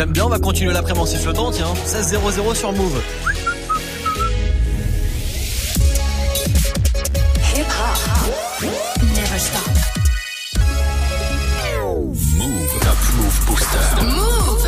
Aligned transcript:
J'aime 0.00 0.12
bien, 0.12 0.24
on 0.24 0.30
va 0.30 0.38
continuer 0.38 0.72
l'après-midi 0.72 1.02
en 1.02 1.04
sifflotant, 1.04 1.50
tiens. 1.50 1.74
16-0-0 1.84 2.54
sur 2.54 2.72
Move. 2.72 3.02
Move. 12.38 12.78
Top 12.80 12.96
Move 13.18 13.46
Booster. 13.46 14.04
Move. 14.06 14.62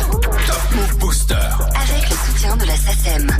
Top 0.45 0.75
Move 0.75 0.97
Booster. 0.99 1.35
Avec 1.35 2.09
le 2.11 2.15
soutien 2.27 2.55
de 2.55 2.65
la 2.65 2.75
SACEM. 2.75 3.32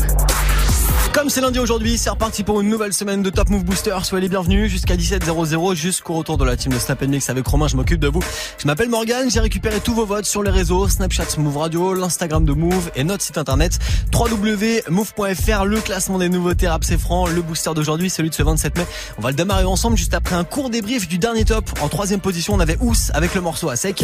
Comme 1.23 1.29
c'est 1.29 1.39
lundi 1.39 1.59
aujourd'hui, 1.59 1.97
c'est 1.97 2.09
reparti 2.09 2.43
pour 2.43 2.59
une 2.59 2.67
nouvelle 2.67 2.91
semaine 2.91 3.23
de 3.23 3.29
Top 3.29 3.49
Move 3.49 3.63
Booster. 3.63 3.95
Soyez 4.03 4.23
les 4.23 4.27
bienvenus 4.27 4.69
jusqu'à 4.69 4.97
17h00 4.97 5.73
jusqu'au 5.73 6.15
retour 6.15 6.37
de 6.37 6.43
la 6.43 6.57
team 6.57 6.73
de 6.73 6.77
Snap 6.77 7.01
Mix 7.03 7.29
avec 7.29 7.47
Romain. 7.47 7.69
Je 7.69 7.77
m'occupe 7.77 8.01
de 8.01 8.09
vous. 8.09 8.19
Je 8.57 8.67
m'appelle 8.67 8.89
Morgan. 8.89 9.31
J'ai 9.31 9.39
récupéré 9.39 9.79
tous 9.79 9.93
vos 9.93 10.05
votes 10.05 10.25
sur 10.25 10.43
les 10.43 10.51
réseaux 10.51 10.89
Snapchat 10.89 11.37
Move 11.37 11.55
Radio, 11.55 11.93
l'Instagram 11.93 12.43
de 12.43 12.51
Move 12.51 12.91
et 12.97 13.05
notre 13.05 13.23
site 13.23 13.37
internet 13.37 13.79
www.move.fr. 14.13 15.63
Le 15.63 15.79
classement 15.79 16.17
des 16.17 16.27
nouveautés 16.27 16.67
rap 16.67 16.83
c'est 16.83 16.99
franc. 16.99 17.27
Le 17.27 17.41
booster 17.41 17.71
d'aujourd'hui, 17.73 18.09
celui 18.09 18.29
de 18.29 18.35
ce 18.35 18.43
27 18.43 18.77
mai. 18.77 18.85
On 19.17 19.21
va 19.21 19.29
le 19.29 19.37
démarrer 19.37 19.63
ensemble 19.63 19.95
juste 19.95 20.15
après 20.15 20.35
un 20.35 20.43
court 20.43 20.69
débrief 20.69 21.07
du 21.07 21.19
dernier 21.19 21.45
top. 21.45 21.69
En 21.81 21.87
troisième 21.87 22.19
position, 22.19 22.53
on 22.53 22.59
avait 22.59 22.77
Ous 22.81 23.11
avec 23.13 23.33
le 23.33 23.39
morceau 23.39 23.69
à 23.69 23.77
sec. 23.77 24.03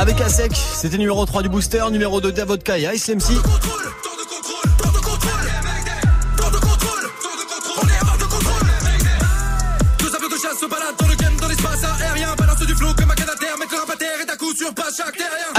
Avec 0.00 0.18
Asek, 0.22 0.52
c'était 0.56 0.96
numéro 0.96 1.26
3 1.26 1.42
du 1.42 1.50
booster, 1.50 1.84
numéro 1.92 2.22
2 2.22 2.32
Davodka 2.32 2.78
et 2.78 2.88
Ice 2.94 3.10
MC. 3.10 3.34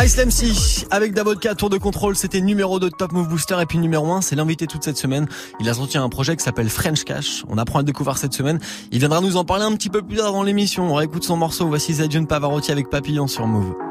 Ice 0.03 0.17
MC 0.17 0.87
avec 0.89 1.13
Davodka, 1.13 1.53
tour 1.53 1.69
de 1.69 1.77
contrôle, 1.77 2.15
c'était 2.15 2.41
numéro 2.41 2.79
2 2.79 2.89
de 2.89 2.95
Top 2.95 3.11
Move 3.11 3.27
Booster 3.27 3.57
et 3.61 3.67
puis 3.67 3.77
numéro 3.77 4.11
1, 4.11 4.21
c'est 4.21 4.35
l'invité 4.35 4.65
toute 4.65 4.83
cette 4.83 4.97
semaine. 4.97 5.27
Il 5.59 5.69
a 5.69 5.75
sorti 5.75 5.99
un 5.99 6.09
projet 6.09 6.35
qui 6.35 6.43
s'appelle 6.43 6.69
French 6.69 7.03
Cash. 7.03 7.43
On 7.47 7.59
apprend 7.59 7.77
à 7.77 7.81
le 7.83 7.85
découvrir 7.85 8.17
cette 8.17 8.33
semaine. 8.33 8.59
Il 8.91 8.97
viendra 8.97 9.21
nous 9.21 9.37
en 9.37 9.45
parler 9.45 9.65
un 9.65 9.73
petit 9.73 9.89
peu 9.89 10.01
plus 10.01 10.17
tard 10.17 10.31
dans 10.31 10.41
l'émission. 10.41 10.91
On 10.91 10.95
réécoute 10.95 11.23
son 11.23 11.37
morceau. 11.37 11.67
Voici 11.67 11.93
Zadion 11.93 12.25
Pavarotti 12.25 12.71
avec 12.71 12.89
Papillon 12.89 13.27
sur 13.27 13.45
Move. 13.45 13.90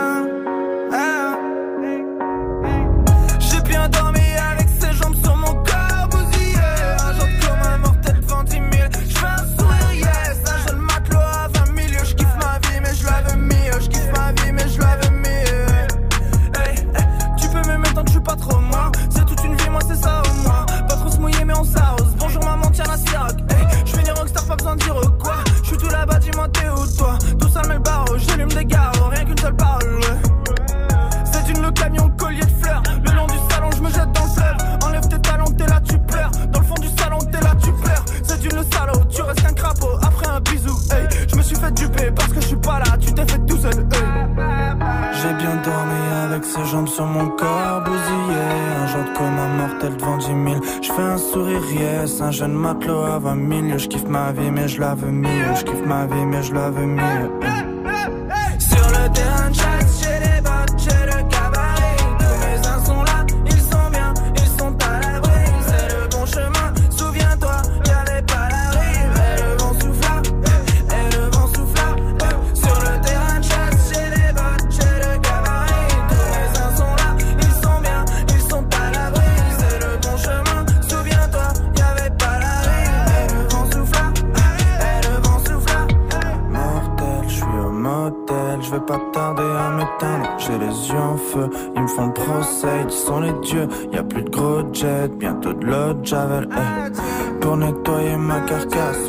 Un 52.21 52.29
jeune 52.29 52.53
matelot 52.53 53.03
à 53.03 53.17
20 53.17 53.67
000 53.69 53.77
Je 53.79 53.87
kiffe 53.87 54.07
ma 54.07 54.31
vie 54.31 54.51
mais 54.51 54.67
je 54.67 54.79
la 54.79 54.93
veux 54.93 55.11
mieux 55.11 55.55
Je 55.55 55.63
kiffe 55.63 55.85
ma 55.85 56.05
vie 56.05 56.25
mais 56.25 56.43
je 56.43 56.53
la 56.53 56.69
veux 56.69 56.85
mieux 56.85 57.40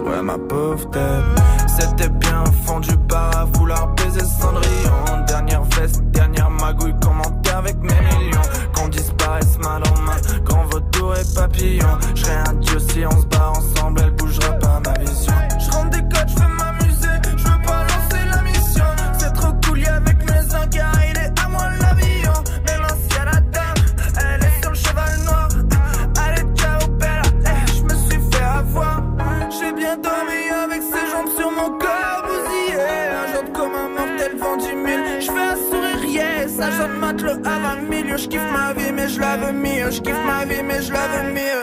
ouais 0.00 0.22
ma 0.22 0.38
pauvre 0.38 0.88
tête. 0.90 1.24
C'était 1.66 2.08
bien 2.08 2.42
au 2.42 2.52
fond 2.64 2.80
du 2.80 2.96
bar 2.96 3.36
à 3.36 3.44
vouloir 3.44 3.88
baiser 3.94 4.24
Cendrillon. 4.24 5.24
Dernière 5.26 5.62
veste, 5.64 6.02
dernière 6.10 6.50
magouille, 6.50 6.94
commenter 7.00 7.50
avec 7.50 7.76
mes 7.76 7.88
millions. 7.88 8.40
Qu'on 8.74 8.88
disparaisse 8.88 9.58
mal 9.58 9.82
en 9.82 10.00
main, 10.02 10.16
grand 10.44 10.64
vautour 10.64 11.14
et 11.16 11.34
papillon. 11.34 11.98
Je 12.14 12.26
un 12.26 12.54
dieu 12.54 12.78
si 12.78 13.04
on 13.06 13.20
se 13.20 13.26
bat 13.26 13.50
ensemble, 13.50 14.11
Je 39.92 40.00
kiffe 40.00 40.24
ma 40.24 40.46
vie, 40.46 40.62
mais 40.62 40.80
je 40.80 40.90
la 40.90 41.06
veux 41.08 41.32
mieux. 41.34 41.61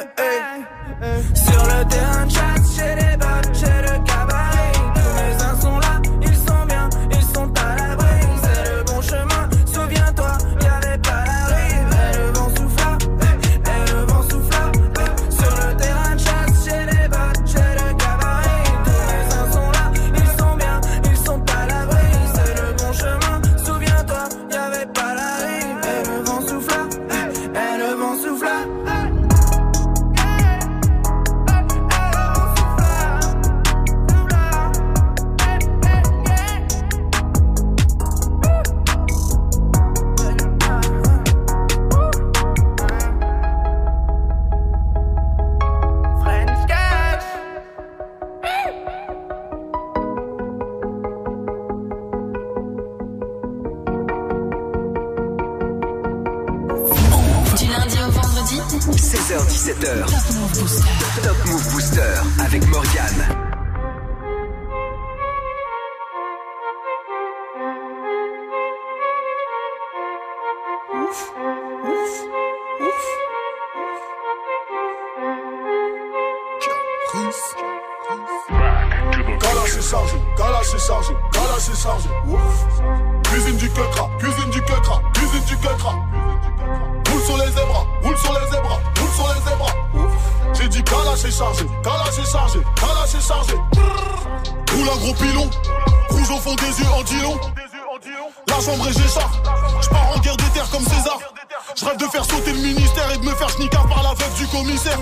Galache 79.40 79.78
est 79.78 79.90
chargé, 79.90 80.18
galache 80.38 80.74
est 80.76 80.80
chargé, 80.80 81.14
galache 81.34 81.70
est 81.72 81.82
chargé. 81.82 82.10
Cuisine 83.24 83.58
du 83.58 83.70
quecra, 83.72 84.10
cuisine 84.20 84.50
du 84.52 84.62
quecra, 84.62 85.02
cuisine 85.16 85.46
du 85.46 85.58
quecra. 85.58 85.96
Roule 87.10 87.22
sur 87.24 87.38
les 87.38 87.48
zébras, 87.48 87.86
roule 88.04 88.18
sur 88.18 88.34
les 88.34 88.52
zébras, 88.52 88.80
roule 89.00 89.14
sur 89.16 89.28
les 89.34 89.42
zébras. 89.50 89.74
J'ai 90.54 90.68
dit 90.68 90.84
galache 90.84 91.26
est 91.26 91.32
chargé, 91.32 91.66
galache 91.84 92.20
est 92.20 92.32
chargé, 92.32 92.60
galache 92.80 93.16
est 93.16 93.28
chargé. 93.28 93.54
Roule 94.76 94.90
un 94.90 94.98
gros 94.98 95.14
pilon, 95.16 95.50
rouge 96.10 96.30
au 96.30 96.38
fond 96.38 96.54
des 96.56 96.80
yeux 96.80 96.92
en 96.96 97.02
dilon. 97.02 97.40
La 98.48 98.60
chambre 98.60 98.88
est 98.88 98.94
j'écharpe, 98.94 99.36
je 99.82 99.90
pars 99.90 100.12
en 100.16 100.20
guerre 100.20 100.38
des 100.38 100.50
terres 100.54 100.70
comme 100.70 100.84
César. 100.84 101.20
Je 101.76 101.86
rêve 101.86 101.98
de 101.98 102.06
faire 102.06 102.26
sauter 102.26 102.52
le 102.52 102.60
ministère 102.60 103.12
et 103.14 103.18
de 103.18 103.24
me 103.26 103.34
faire 103.36 103.50
schnicard 103.50 103.88
par 103.88 104.04
la 104.04 104.10
veuve 104.14 104.34
du 104.36 104.48
commissaire. 104.48 105.00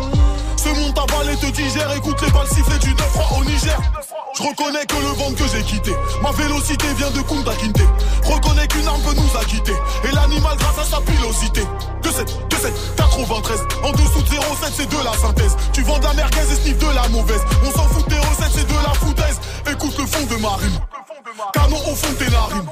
Ce 0.57 0.69
monde 0.69 0.93
ta 0.93 1.05
balle 1.05 1.29
et 1.33 1.37
te 1.37 1.45
digère, 1.47 1.91
écoute 1.95 2.21
les 2.21 2.31
balles 2.31 2.47
siffler 2.47 2.79
du 2.79 2.93
9 2.93 3.17
au 3.37 3.43
Niger. 3.45 3.79
Je 4.35 4.43
reconnais 4.43 4.85
que 4.85 4.95
le 4.95 5.07
ventre 5.17 5.35
que 5.35 5.47
j'ai 5.49 5.63
quitté, 5.63 5.91
ma 6.21 6.31
vélocité 6.31 6.85
vient 6.95 7.09
de 7.11 7.21
Kunta 7.21 7.55
Kinte. 7.55 7.81
Reconnais 8.23 8.67
qu'une 8.67 8.87
arme 8.87 9.01
peut 9.01 9.15
nous 9.15 9.39
acquitter, 9.39 9.73
et 10.03 10.11
l'animal 10.13 10.57
grâce 10.57 10.79
à 10.79 10.83
sa 10.83 11.01
pilosité. 11.01 11.61
2-7, 12.03 12.27
2-7, 12.49 12.71
93, 12.97 13.59
en 13.83 13.91
dessous 13.93 14.21
de 14.21 14.29
0,7 14.29 14.71
c'est 14.75 14.89
de 14.89 15.03
la 15.03 15.13
synthèse. 15.13 15.55
Tu 15.73 15.81
vends 15.83 15.97
de 15.99 16.03
la 16.03 16.13
merguez 16.13 16.39
et 16.51 16.55
sniff 16.55 16.77
de 16.77 16.93
la 16.93 17.07
mauvaise. 17.09 17.41
On 17.65 17.71
s'en 17.71 17.87
fout 17.89 18.07
des 18.09 18.19
recettes, 18.19 18.51
c'est 18.53 18.67
de 18.67 18.73
la 18.73 18.93
foutaise. 18.93 19.39
Écoute 19.71 19.97
le 19.97 20.05
fond 20.05 20.25
de 20.25 20.41
ma 20.41 20.55
rime, 20.55 20.79
canon 21.53 21.77
au 21.91 21.95
fond 21.95 22.09
de 22.11 22.15
tes 22.25 22.29
narines. 22.29 22.69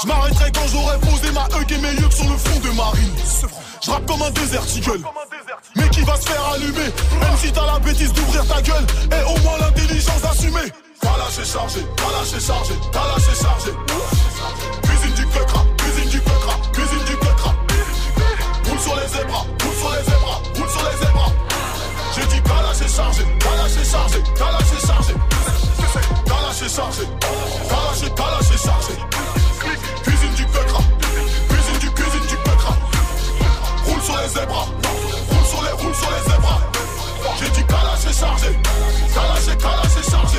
Je 0.00 0.06
m'arrêterai 0.06 0.52
quand 0.52 0.66
j'aurai 0.68 0.96
posé 0.98 1.32
ma 1.32 1.44
hug 1.58 1.72
et 1.72 1.78
mes 1.78 1.90
yeux 1.90 2.10
sur 2.10 2.30
le 2.30 2.36
front 2.36 2.60
de 2.60 2.70
marine. 2.76 3.14
Je 3.82 3.90
rappe 3.90 4.06
comme 4.06 4.22
un 4.22 4.30
désert 4.30 4.62
gueule. 4.86 5.02
Mais 5.74 5.88
qui 5.88 6.02
va 6.02 6.16
se 6.16 6.28
faire 6.28 6.44
allumer? 6.54 6.92
Même 7.20 7.36
si 7.36 7.50
t'as 7.50 7.66
la 7.66 7.78
bêtise 7.80 8.12
d'ouvrir 8.12 8.46
ta 8.46 8.62
gueule 8.62 8.86
Et 9.10 9.24
au 9.24 9.36
moins 9.42 9.58
l'intelligence 9.58 10.24
assumée 10.30 10.70
Kalash 11.00 11.38
est 11.40 11.52
chargé, 11.52 11.80
Kalash 11.96 12.32
est 12.32 12.46
chargé, 12.46 12.74
Kalash 12.92 13.28
est 13.32 13.42
chargé. 13.42 13.70
Cuisine 14.82 15.14
du 15.14 15.26
quecra, 15.26 15.64
cuisine 15.78 16.08
du 16.10 16.20
quecra, 16.20 16.54
cuisine 16.72 17.04
du 17.04 17.16
quecra 17.16 17.54
Roule 18.68 18.78
sur 18.78 18.96
les 18.96 19.08
zébras, 19.08 19.46
roule 19.62 19.76
sur 19.78 19.90
les 19.90 20.04
zébras, 20.04 20.40
roule 20.56 20.70
sur 20.70 20.82
les 20.90 21.06
zébras 21.06 21.32
J'ai 22.14 22.26
dit 22.26 22.42
Kalash 22.42 22.80
est 22.82 22.96
chargé, 22.96 23.24
Kalash 23.40 23.76
est 23.82 23.90
chargé, 23.90 24.22
Kalash 24.36 24.72
est 24.76 24.86
chargé. 24.86 25.14
Kalash 26.26 26.62
est 26.62 26.74
chargé, 26.74 27.02
Kalash 27.68 28.02
est, 28.04 28.14
Kalash 28.14 28.50
est 28.54 28.64
chargé 28.64 29.37
sur 34.08 34.16
les 34.22 34.28
zébras. 34.28 34.66
Roule 35.30 35.46
sur 35.46 35.62
les, 35.62 35.82
roule 35.82 35.94
sur 35.94 36.10
les 36.10 36.30
zébras. 36.30 36.60
J'ai 37.38 37.50
dit 37.50 37.64
Kalash 37.66 38.06
est 38.08 38.18
chargé. 38.18 38.58
Kalash 39.14 39.48
est, 39.48 39.60
Kalash 39.60 39.96
est 39.98 40.10
chargé. 40.10 40.38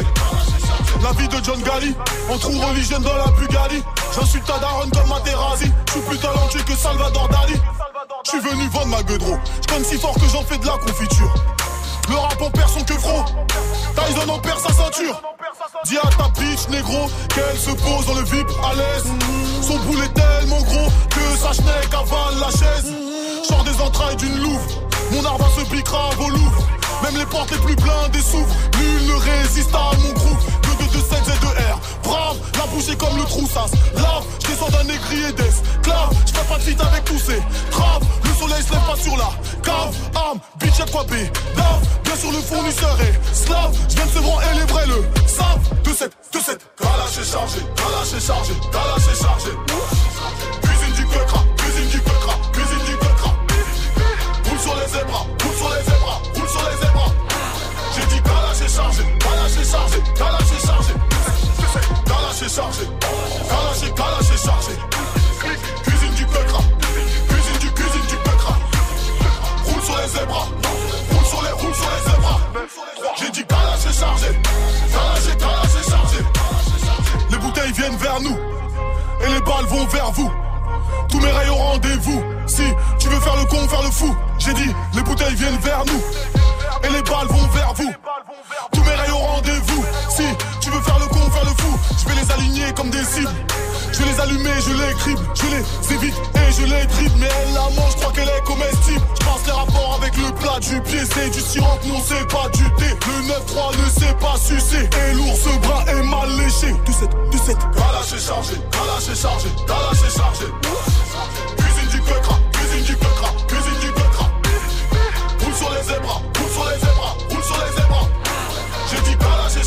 La 1.03 1.11
vie 1.11 1.27
de 1.27 1.45
John 1.45 1.61
Gally 1.61 1.95
En 2.29 2.37
trou 2.37 2.51
religion 2.59 2.99
dans 2.99 3.15
la 3.15 3.27
Bugatti 3.27 3.81
J'insulte 4.13 4.45
ta 4.45 4.57
daronne 4.57 4.89
comme 4.89 5.07
Materazzi 5.07 5.71
Je 5.87 5.91
suis 5.91 6.01
plus 6.01 6.17
talentueux 6.17 6.63
que 6.63 6.75
Salvador 6.75 7.29
Dali. 7.29 7.53
Je 8.25 8.29
suis 8.31 8.39
venu 8.39 8.67
vendre 8.67 8.87
ma 8.87 9.03
gueudreau. 9.03 9.37
Je 9.69 9.83
si 9.83 9.97
fort 9.97 10.15
que 10.15 10.27
j'en 10.33 10.43
fais 10.43 10.57
de 10.57 10.65
la 10.65 10.73
confiture. 10.73 11.33
Le 12.09 12.15
rap 12.15 12.41
en 12.41 12.49
perd 12.49 12.69
son 12.69 12.83
que 12.83 12.93
fro 12.93 13.23
Tyson 13.95 14.29
en 14.29 14.39
perd 14.39 14.59
sa 14.59 14.73
ceinture. 14.73 15.21
Dis 15.85 15.97
à 15.97 16.09
ta 16.17 16.27
bitch 16.39 16.67
négro 16.69 17.09
qu'elle 17.29 17.57
se 17.57 17.71
pose 17.71 18.05
dans 18.07 18.15
le 18.15 18.23
VIP 18.23 18.47
à 18.63 18.75
l'aise. 18.75 19.05
Son 19.61 19.77
boule 19.77 20.03
est 20.03 20.13
tellement 20.13 20.61
gros 20.63 20.89
que 21.09 21.37
sa 21.37 21.53
schneck 21.53 21.93
avale 21.93 22.39
la 22.41 22.49
chaise 22.49 23.08
Des 23.49 23.81
entrailles 23.81 24.15
d'une 24.15 24.37
louve. 24.41 24.67
Mon 25.11 25.25
arbre 25.25 25.49
se 25.57 25.65
piquera 25.65 26.09
au 26.19 26.29
Louvre 26.29 26.67
Même 27.03 27.17
les 27.17 27.25
portes 27.25 27.49
les 27.51 27.57
plus 27.57 27.75
blindées 27.75 28.21
s'ouvrent 28.21 28.55
Nul 28.79 29.07
ne 29.07 29.13
résiste 29.13 29.73
à 29.73 29.91
mon 29.97 30.13
2 30.13 30.99
7 30.99 31.19
et 31.27 31.39
2 31.41 31.47
R 31.47 31.79
Brave, 32.03 32.37
la 32.57 32.65
bouche 32.67 32.89
est 32.89 32.97
comme 32.97 33.15
le 33.17 33.23
troussas. 33.23 33.69
Lave, 33.95 34.23
je 34.41 34.47
descends 34.47 34.69
d'un 34.69 34.83
négrier 34.83 35.31
d'esclave 35.33 36.09
Je 36.25 36.33
fais 36.33 36.45
pas 36.47 36.57
de 36.57 36.61
feat 36.61 36.81
avec 36.81 37.05
tous 37.05 37.19
ces 37.19 37.41
traves. 37.71 38.03
Le 38.23 38.33
soleil 38.33 38.63
se 38.63 38.71
lève 38.71 38.85
pas 38.87 38.95
sur 38.95 39.17
la 39.17 39.29
cave. 39.63 39.95
Arme, 40.15 40.39
bitch 40.59 40.77
de 40.77 40.91
quoi 40.91 41.03
Dave, 41.05 41.81
bien 42.03 42.15
sûr 42.15 42.31
le 42.31 42.39
fournisseur 42.39 42.97
est 43.01 43.35
slave. 43.35 43.75
Je 43.89 43.95
viens 43.95 44.05
de 44.05 44.11
se 44.11 44.17
et 44.19 44.59
les 44.59 44.65
vrais 44.65 44.87
le 44.87 45.03
savent. 45.27 45.59
2-7, 45.83 46.09
2-7 46.33 46.59
Kalash 46.77 47.17
est 47.21 47.31
chargé, 47.31 47.59
Kalash 47.75 48.13
est 48.15 48.25
chargé, 48.25 48.53
Kalash 48.71 49.07
est 49.11 49.21
chargé. 49.21 49.51
Cuisine 50.61 50.95
du 50.95 51.05
quecra, 51.07 51.43
sur 54.69 54.77
les 54.79 54.87
zébras, 54.87 55.25
roule 55.43 55.55
sur 55.55 55.69
les 55.69 55.83
zébras, 55.83 56.21
roule 56.35 56.49
sur 56.49 56.69
les 56.69 56.77
zébras 56.85 57.11
J'ai 57.95 58.05
dit 58.07 58.21
Kalash 58.21 58.61
est 58.61 58.75
chargé, 58.75 59.03
Kalash 59.19 59.57
est 59.57 59.71
chargé, 59.71 59.97
Kalash 60.15 60.51
est 60.51 60.65
chargé 60.67 60.93
Kalash 62.05 62.41
est 62.41 62.55
chargé, 62.55 62.83
est, 62.83 63.95
Kalash 63.95 64.31
est 64.33 64.45
chargé 64.45 64.73
Cuisine 65.83 66.13
du 66.13 66.25
quecra, 66.25 66.61
cuisine 67.29 67.57
du, 67.59 67.71
cuisine 67.71 68.07
du 68.09 68.17
quecra 68.17 68.57
Roule 69.65 69.81
sur 69.81 69.97
les 69.97 70.07
zébras, 70.07 70.47
roule 71.11 71.25
sur 71.25 71.41
les, 71.41 71.51
roule 71.51 71.73
sur 71.73 71.89
les 71.89 72.11
zébras 72.11 72.39
J'ai 73.17 73.29
dit 73.31 73.45
Kalash 73.45 73.85
est 73.89 73.99
chargé, 73.99 74.27
est, 74.27 75.37
Kalash 75.39 75.75
est 75.79 75.89
chargé 75.89 76.17
Les 77.31 77.37
bouteilles 77.37 77.71
viennent 77.71 77.97
vers 77.97 78.21
nous 78.21 78.37
et 79.21 79.33
les 79.33 79.41
balles 79.41 79.65
vont 79.65 79.85
vers 79.87 80.11
vous. 80.11 80.31
Tous 81.09 81.19
mes 81.19 81.49
au 81.49 81.55
rendez-vous. 81.55 82.38
Si 82.59 82.65
tu 82.99 83.07
veux 83.07 83.21
faire 83.21 83.37
le 83.37 83.45
con, 83.45 83.69
faire 83.69 83.83
le 83.83 83.89
fou, 83.89 84.13
j'ai 84.37 84.53
dit 84.53 84.75
les 84.93 85.01
bouteilles 85.01 85.33
viennent 85.35 85.57
vers 85.59 85.85
nous 85.85 86.01
et 86.83 86.91
les 86.91 87.01
balles 87.03 87.27
vont 87.27 87.47
vers 87.53 87.73
vous. 87.73 87.89
Tous 88.73 88.83
mes 88.83 88.95
rails 88.95 89.11
au 89.11 89.17
rendez-vous. 89.17 89.85
Si 90.09 90.23
tu 90.59 90.69
veux 90.69 90.81
faire 90.81 90.99
le 90.99 91.05
con, 91.05 91.21
faire 91.31 91.45
le 91.45 91.51
fou, 91.51 91.79
je 91.97 92.09
vais 92.09 92.21
les 92.21 92.31
aligner 92.33 92.73
comme 92.75 92.89
des 92.89 93.05
cibles. 93.05 93.29
Je 93.93 94.03
les 94.03 94.19
allumer, 94.19 94.59
je 94.59 94.73
les 94.73 94.93
crible, 94.95 95.21
je 95.35 95.45
les 95.45 95.95
évite 95.95 96.15
et 96.35 96.51
je 96.51 96.65
les 96.65 96.85
dribble. 96.85 97.15
Mais 97.19 97.29
elle 97.43 97.53
la 97.53 97.61
mange, 97.61 97.93
je 97.93 98.01
crois 98.01 98.11
qu'elle 98.11 98.27
est 98.27 98.43
comestible. 98.43 99.05
Je 99.17 99.25
pense 99.25 99.45
les 99.45 99.53
rapports 99.53 99.99
avec 100.01 100.17
le 100.17 100.29
plat 100.33 100.59
du 100.59 100.81
pied, 100.81 100.99
c'est 101.13 101.29
du 101.29 101.39
sirop, 101.39 101.79
non 101.85 102.01
c'est 102.05 102.27
pas 102.27 102.49
du 102.49 102.65
thé. 102.75 102.89
Le 103.07 103.55
9-3 103.55 103.77
ne 103.77 103.89
sait 104.01 104.15
pas 104.15 104.35
sucer 104.35 104.83
et 104.83 105.13
l'ours 105.13 105.47
bras 105.61 105.85
est 105.87 106.03
mal 106.03 106.29
léché. 106.35 106.73
2-7, 106.73 107.07
2-7. 107.31 107.55
Kalash 107.73 108.13
est 108.13 108.27
chargé, 108.27 108.55
Kalash 108.69 109.07
est 109.09 109.21
chargé, 109.21 109.47
Kalash 109.65 110.03
est 110.05 110.17
chargé. 110.17 110.45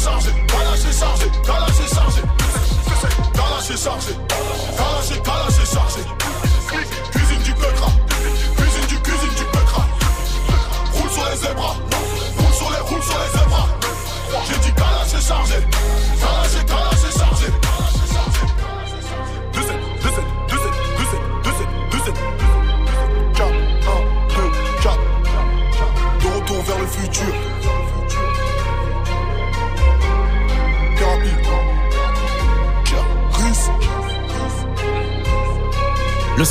Chargé, 0.03 0.31
Kalash 0.49 0.85
est 0.85 0.99
chargé, 0.99 1.27
Kalash 1.45 1.81
est 1.81 1.95
chargé. 1.95 2.23
Kalash 3.35 3.71
est 3.71 3.77
chargé, 3.77 4.13
est 5.61 5.73
chargé. 5.73 6.02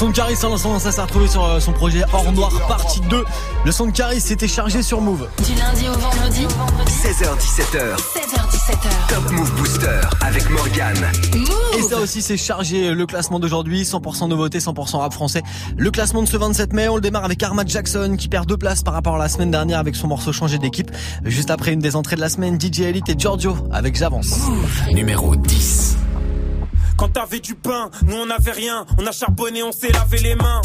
Son 0.02 0.10
de 0.10 0.16
Caris 0.16 0.38
en 0.44 0.50
lançant 0.50 0.80
ça 0.80 0.92
s'est 0.92 1.02
retrouvé 1.02 1.28
sur 1.28 1.46
euh, 1.46 1.60
son 1.60 1.74
projet 1.74 2.02
Hors 2.12 2.32
Noir 2.32 2.52
partie 2.68 3.02
2. 3.02 3.24
Le 3.64 3.72
son 3.72 3.86
de 3.86 3.92
Caris 3.92 4.24
était 4.32 4.48
chargé 4.48 4.82
sur 4.82 5.00
Move. 5.00 5.28
Du 5.46 5.54
lundi 5.54 5.88
au 5.88 5.94
vendredi, 5.94 6.48
16h17h. 6.88 7.98
16h17h. 7.98 9.08
Top 9.10 9.32
Move 9.32 9.54
Booster 9.58 10.02
avec 10.22 10.50
Morgane. 10.50 11.06
Et 11.78 11.84
ça 11.84 12.00
aussi 12.00 12.24
c'est 12.24 12.36
chargé 12.36 12.96
le 12.96 13.06
classement 13.06 13.40
d'aujourd'hui, 13.40 13.84
100% 13.84 14.28
nouveauté, 14.28 14.58
100% 14.58 14.98
rap 14.98 15.14
français. 15.14 15.44
Le 15.78 15.92
classement 15.92 16.24
de 16.24 16.28
ce 16.28 16.38
27 16.38 16.74
mai, 16.74 16.88
on 16.88 16.96
le 16.96 17.02
démarre 17.02 17.26
avec 17.26 17.44
Armad 17.44 17.70
Jackson 17.70 18.16
qui 18.18 18.28
perd 18.28 18.48
deux 18.48 18.58
places 18.58 18.82
par 18.82 18.96
rapport 18.96 19.18
à 19.18 19.20
la 19.20 19.30
semaine 19.30 19.52
dernière 19.52 19.78
avec 19.78 19.96
son 19.96 20.08
morceau 20.08 20.34
changé 20.34 20.58
d'équipe. 20.58 20.90
Juste 21.26 21.52
après 21.52 21.74
une 21.74 21.80
des 21.80 21.96
entrées 21.96 22.16
de 22.16 22.22
la 22.22 22.30
semaine, 22.30 22.60
DJ 22.60 22.82
Elite 22.82 23.10
et 23.10 23.16
Giorgio 23.16 23.56
avec 23.72 23.96
J'avance. 23.96 24.34
Numéro 24.92 25.36
10. 25.36 25.98
Quand 27.02 27.10
t'avais 27.10 27.40
du 27.40 27.56
pain, 27.56 27.90
nous 28.04 28.16
on 28.16 28.30
avait 28.30 28.52
rien. 28.52 28.86
On 29.00 29.08
a 29.08 29.12
charbonné, 29.12 29.64
on 29.64 29.72
s'est 29.72 29.92
lavé 29.92 30.20
les 30.20 30.36
mains. 30.36 30.62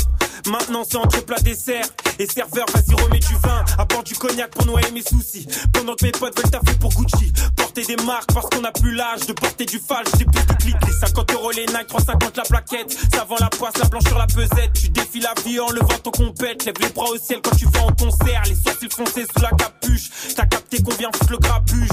Maintenant 0.46 0.84
c'est 0.86 0.98
entre 0.98 1.24
plat 1.24 1.40
dessert. 1.40 1.86
Et 2.18 2.26
serveur, 2.26 2.64
vas-y, 2.72 2.94
remets 2.94 3.18
du 3.18 3.34
vin. 3.34 3.64
Apporte 3.78 4.06
du 4.06 4.14
cognac 4.14 4.50
pour 4.50 4.64
noyer 4.64 4.90
mes 4.90 5.02
soucis. 5.02 5.46
Pendant 5.72 5.94
que 5.94 6.04
mes 6.04 6.12
potes 6.12 6.36
veulent 6.38 6.50
taffer 6.50 6.78
pour 6.78 6.90
Gucci. 6.94 7.32
Porter 7.54 7.82
des 7.82 7.96
marques 8.04 8.32
parce 8.32 8.48
qu'on 8.48 8.64
a 8.64 8.72
plus 8.72 8.94
l'âge 8.94 9.26
de 9.26 9.32
porter 9.34 9.66
du 9.66 9.78
falche. 9.78 10.08
J'ai 10.18 10.24
plus 10.24 10.46
de 10.46 10.52
clics. 10.54 10.86
Les 10.86 10.92
50 10.92 11.32
euros 11.34 11.50
les 11.50 11.66
Nike, 11.66 11.86
350 11.88 12.36
la 12.36 12.42
plaquette. 12.44 12.96
Ça 13.14 13.24
vend 13.24 13.36
la 13.38 13.50
poisse, 13.50 13.76
la 13.78 13.88
blanche 13.88 14.04
sur 14.04 14.18
la 14.18 14.26
pesette. 14.26 14.72
Tu 14.72 14.88
défiles 14.88 15.24
la 15.24 15.34
vie 15.42 15.60
en 15.60 15.70
levant 15.70 15.98
ton 16.02 16.10
compète. 16.10 16.64
Lève 16.64 16.76
les 16.80 16.88
bras 16.88 17.10
au 17.10 17.18
ciel 17.18 17.40
quand 17.42 17.56
tu 17.56 17.66
vas 17.66 17.84
en 17.84 17.92
concert. 17.92 18.42
Les 18.46 18.54
sourcils 18.54 18.88
foncés 18.90 19.26
sous 19.34 19.42
la 19.42 19.50
capuche. 19.50 20.10
T'as 20.34 20.46
capté 20.46 20.82
qu'on 20.82 20.94
vient 20.94 21.10
le 21.28 21.36
grabuge. 21.36 21.90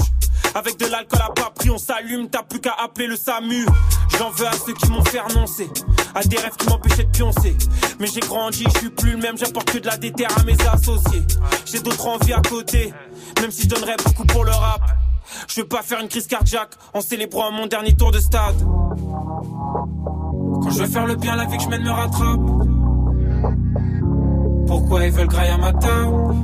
Avec 0.54 0.78
de 0.78 0.86
l'alcool 0.86 1.20
à 1.20 1.30
pas 1.30 1.50
pris, 1.50 1.68
on 1.70 1.78
s'allume, 1.78 2.28
t'as 2.30 2.44
plus 2.44 2.60
qu'à 2.60 2.74
appeler 2.74 3.08
le 3.08 3.16
SAMU. 3.16 3.66
J'en 4.18 4.30
veux 4.30 4.46
à 4.46 4.52
ceux 4.52 4.72
qui 4.72 4.88
m'ont 4.88 5.04
fait 5.04 5.18
renoncer, 5.18 5.68
à 6.14 6.22
des 6.22 6.36
rêves 6.36 6.54
qui 6.56 6.68
m'empêchaient 6.68 7.02
de 7.02 7.10
pioncer. 7.10 7.56
Mais 7.98 8.06
j'ai 8.06 8.20
grandi, 8.20 8.64
je 8.72 8.78
suis 8.78 8.90
plus 8.90 9.12
le 9.12 9.16
même, 9.16 9.36
j'apporte 9.36 9.72
que 9.72 9.78
de 9.78 9.86
la 9.86 9.96
déterre 10.14 10.38
à 10.38 10.44
mes 10.44 10.56
associés. 10.68 11.22
J'ai 11.66 11.80
d'autres 11.80 12.06
envies 12.06 12.32
à 12.32 12.40
côté, 12.40 12.92
même 13.40 13.50
si 13.50 13.62
je 13.62 13.68
donnerais 13.68 13.96
beaucoup 14.04 14.24
pour 14.24 14.44
le 14.44 14.50
rap. 14.50 14.82
Je 15.48 15.60
veux 15.60 15.68
pas 15.68 15.82
faire 15.82 16.00
une 16.00 16.08
crise 16.08 16.26
cardiaque 16.26 16.74
en 16.92 17.00
célébrant 17.00 17.50
mon 17.50 17.66
dernier 17.66 17.94
tour 17.94 18.10
de 18.12 18.18
stade. 18.18 18.56
Quand 20.62 20.70
je 20.70 20.78
veux 20.78 20.86
faire 20.86 21.06
le 21.06 21.16
bien, 21.16 21.36
la 21.36 21.44
vie 21.46 21.56
que 21.56 21.62
je 21.62 21.68
mène 21.68 21.82
me 21.82 21.90
rattrape. 21.90 22.40
Pourquoi 24.66 25.04
ils 25.04 25.12
veulent 25.12 25.28
grailler 25.28 25.50
à 25.50 25.58
ma 25.58 25.72
table 25.72 26.34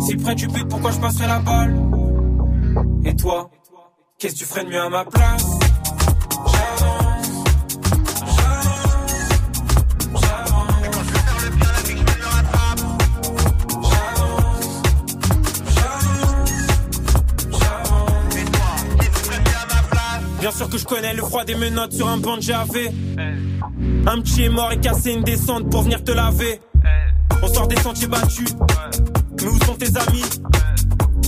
Si 0.00 0.16
près 0.16 0.34
du 0.34 0.48
but, 0.48 0.66
pourquoi 0.68 0.90
je 0.90 0.98
passerai 0.98 1.26
la 1.26 1.38
balle? 1.40 1.76
Et 3.04 3.14
toi, 3.14 3.50
qu'est-ce 4.18 4.34
que 4.34 4.38
tu 4.40 4.44
ferais 4.44 4.64
de 4.64 4.70
mieux 4.70 4.80
à 4.80 4.88
ma 4.88 5.04
place? 5.04 5.57
Bien 20.40 20.52
sûr 20.52 20.68
que 20.68 20.78
je 20.78 20.84
connais 20.84 21.14
le 21.14 21.22
froid 21.22 21.44
des 21.44 21.54
menottes 21.56 21.92
sur 21.92 22.08
un 22.08 22.16
banc 22.16 22.36
de. 22.36 22.42
Un 24.06 24.20
petit 24.20 24.44
est 24.44 24.48
mort 24.48 24.70
et 24.72 24.78
cassé 24.78 25.12
une 25.12 25.24
descente 25.24 25.68
pour 25.70 25.82
venir 25.82 26.02
te 26.04 26.12
laver. 26.12 26.60
On 27.42 27.48
sort 27.52 27.66
des 27.66 27.76
sentiers 27.80 28.06
battus. 28.06 28.54
Mais 29.40 29.48
où 29.48 29.64
sont 29.64 29.74
tes 29.74 29.96
amis? 29.96 30.24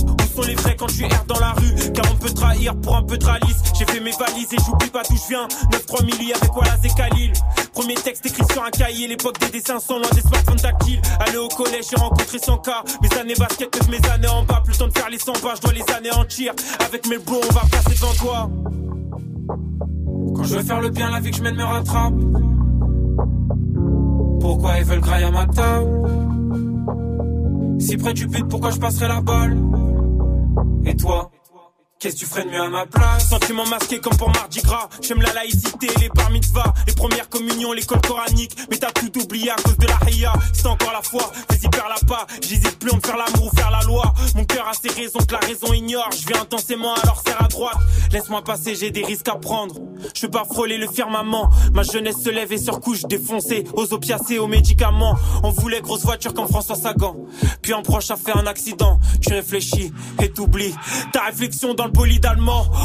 Où 0.05 0.35
sont 0.35 0.47
les 0.47 0.55
vrais 0.55 0.75
quand 0.75 0.87
tu 0.87 1.03
erres 1.03 1.25
dans 1.27 1.39
la 1.39 1.51
rue? 1.51 1.91
Car 1.93 2.05
on 2.11 2.15
peut 2.15 2.29
trahir 2.29 2.75
pour 2.77 2.95
un 2.95 3.03
peu 3.03 3.17
de. 3.17 3.57
J'ai 3.77 3.85
fait 3.85 3.99
mes 3.99 4.11
valises 4.11 4.53
et 4.53 4.57
j'oublie 4.65 4.89
pas 4.89 5.03
d'où 5.09 5.15
je 5.15 5.27
viens. 5.27 5.47
9-3 5.71 6.05
milli 6.05 6.33
avec 6.33 6.55
Wallace 6.55 6.79
et 6.83 6.89
Khalil. 6.89 7.33
Premier 7.73 7.95
texte 7.95 8.25
écrit 8.25 8.43
sur 8.51 8.63
un 8.63 8.69
cahier, 8.69 9.07
l'époque 9.07 9.39
des 9.39 9.49
dessins 9.49 9.79
sont 9.79 9.97
loin 9.97 10.09
des 10.13 10.21
smartphones 10.21 10.59
tactiles. 10.59 11.01
Aller 11.19 11.37
au 11.37 11.47
collège, 11.47 11.85
j'ai 11.89 11.95
rencontré 11.95 12.37
son 12.39 12.57
cas. 12.57 12.83
Mes 13.01 13.17
années 13.17 13.35
basket, 13.37 13.89
mes 13.89 14.09
années 14.09 14.27
en 14.27 14.43
bas. 14.43 14.61
Plus 14.63 14.73
le 14.73 14.79
temps 14.79 14.87
de 14.87 14.97
faire 14.97 15.09
les 15.09 15.19
100 15.19 15.33
pas, 15.33 15.55
je 15.55 15.61
dois 15.61 15.73
les 15.73 15.93
anéantir. 15.93 16.53
Avec 16.85 17.07
mes 17.07 17.17
bros, 17.17 17.41
on 17.41 17.53
va 17.53 17.61
passer 17.61 17.95
devant 17.95 18.13
toi. 18.13 18.49
Quand 20.35 20.43
je 20.43 20.55
veux 20.55 20.63
faire 20.63 20.81
le 20.81 20.89
bien, 20.89 21.09
la 21.11 21.19
vie 21.19 21.31
que 21.31 21.37
je 21.37 21.43
mène 21.43 21.55
me 21.55 21.63
rattrape. 21.63 22.13
Pourquoi 24.41 24.77
ils 24.77 24.85
veulent 24.85 25.01
grailler 25.01 25.25
à 25.25 25.31
ma 25.31 25.45
table? 25.45 25.91
Si 27.79 27.97
près 27.97 28.13
du 28.13 28.27
but, 28.27 28.47
pourquoi 28.47 28.71
je 28.71 28.79
passerai 28.79 29.07
la 29.07 29.21
balle? 29.21 29.57
Et 30.85 30.95
toi? 30.95 31.31
Qu'est-ce 32.01 32.15
que 32.15 32.19
tu 32.21 32.25
ferais 32.25 32.45
de 32.45 32.49
mieux 32.49 32.59
à 32.59 32.67
ma 32.67 32.87
place 32.87 33.29
Sentiment 33.29 33.63
masqué 33.67 33.99
comme 33.99 34.17
pour 34.17 34.31
Mardi 34.31 34.59
Gras. 34.63 34.89
J'aime 35.03 35.21
la 35.21 35.33
laïcité, 35.33 35.87
les 35.99 36.09
bar 36.09 36.31
mitzvahs 36.31 36.73
Les 36.87 36.93
premières 36.93 37.29
communions, 37.29 37.73
l'école 37.73 38.01
coranique. 38.01 38.57
Mais 38.71 38.77
t'as 38.77 38.89
tout 38.89 39.15
oublié 39.21 39.51
à 39.51 39.55
cause 39.57 39.77
de 39.77 39.85
la 39.85 40.09
hiya 40.09 40.33
C'est 40.51 40.65
encore 40.65 40.93
la 40.93 41.03
foi, 41.03 41.31
vas-y 41.47 41.69
perds 41.69 41.89
la 41.89 42.07
pas. 42.07 42.25
J'hésite 42.41 42.79
plus 42.79 42.89
entre 42.89 43.05
faire 43.05 43.17
l'amour 43.17 43.53
ou 43.53 43.55
faire 43.55 43.69
la 43.69 43.81
loi. 43.81 44.15
Mon 44.33 44.45
cœur 44.45 44.67
a 44.67 44.73
ses 44.73 44.89
raisons 44.89 45.19
que 45.19 45.31
la 45.31 45.41
raison 45.41 45.73
ignore. 45.73 46.09
Je 46.11 46.25
viens 46.25 46.41
intensément 46.41 46.95
alors 47.03 47.21
serre 47.23 47.39
à 47.39 47.47
droite. 47.47 47.77
Laisse-moi 48.11 48.43
passer, 48.43 48.73
j'ai 48.73 48.89
des 48.89 49.05
risques 49.05 49.27
à 49.27 49.35
prendre. 49.35 49.75
Je 50.15 50.25
veux 50.25 50.31
pas 50.31 50.45
frôler 50.45 50.79
le 50.79 50.87
firmament. 50.87 51.51
Ma 51.71 51.83
jeunesse 51.83 52.23
se 52.23 52.31
lève 52.31 52.51
et 52.51 52.57
surcouche 52.57 53.03
défoncée 53.03 53.65
Aux 53.73 53.93
opiacés, 53.93 54.39
aux 54.39 54.47
médicaments. 54.47 55.15
On 55.43 55.51
voulait 55.51 55.81
grosse 55.81 56.01
voiture 56.01 56.33
comme 56.33 56.47
François 56.47 56.75
Sagan. 56.75 57.15
Puis 57.61 57.73
un 57.73 57.83
proche 57.83 58.09
a 58.09 58.15
fait 58.15 58.35
un 58.35 58.47
accident. 58.47 58.99
Tu 59.21 59.33
réfléchis 59.33 59.93
et 60.19 60.31
t'oublies. 60.31 60.73
Ta 61.13 61.25
réflexion 61.25 61.75
dans 61.75 61.85
le 61.85 61.90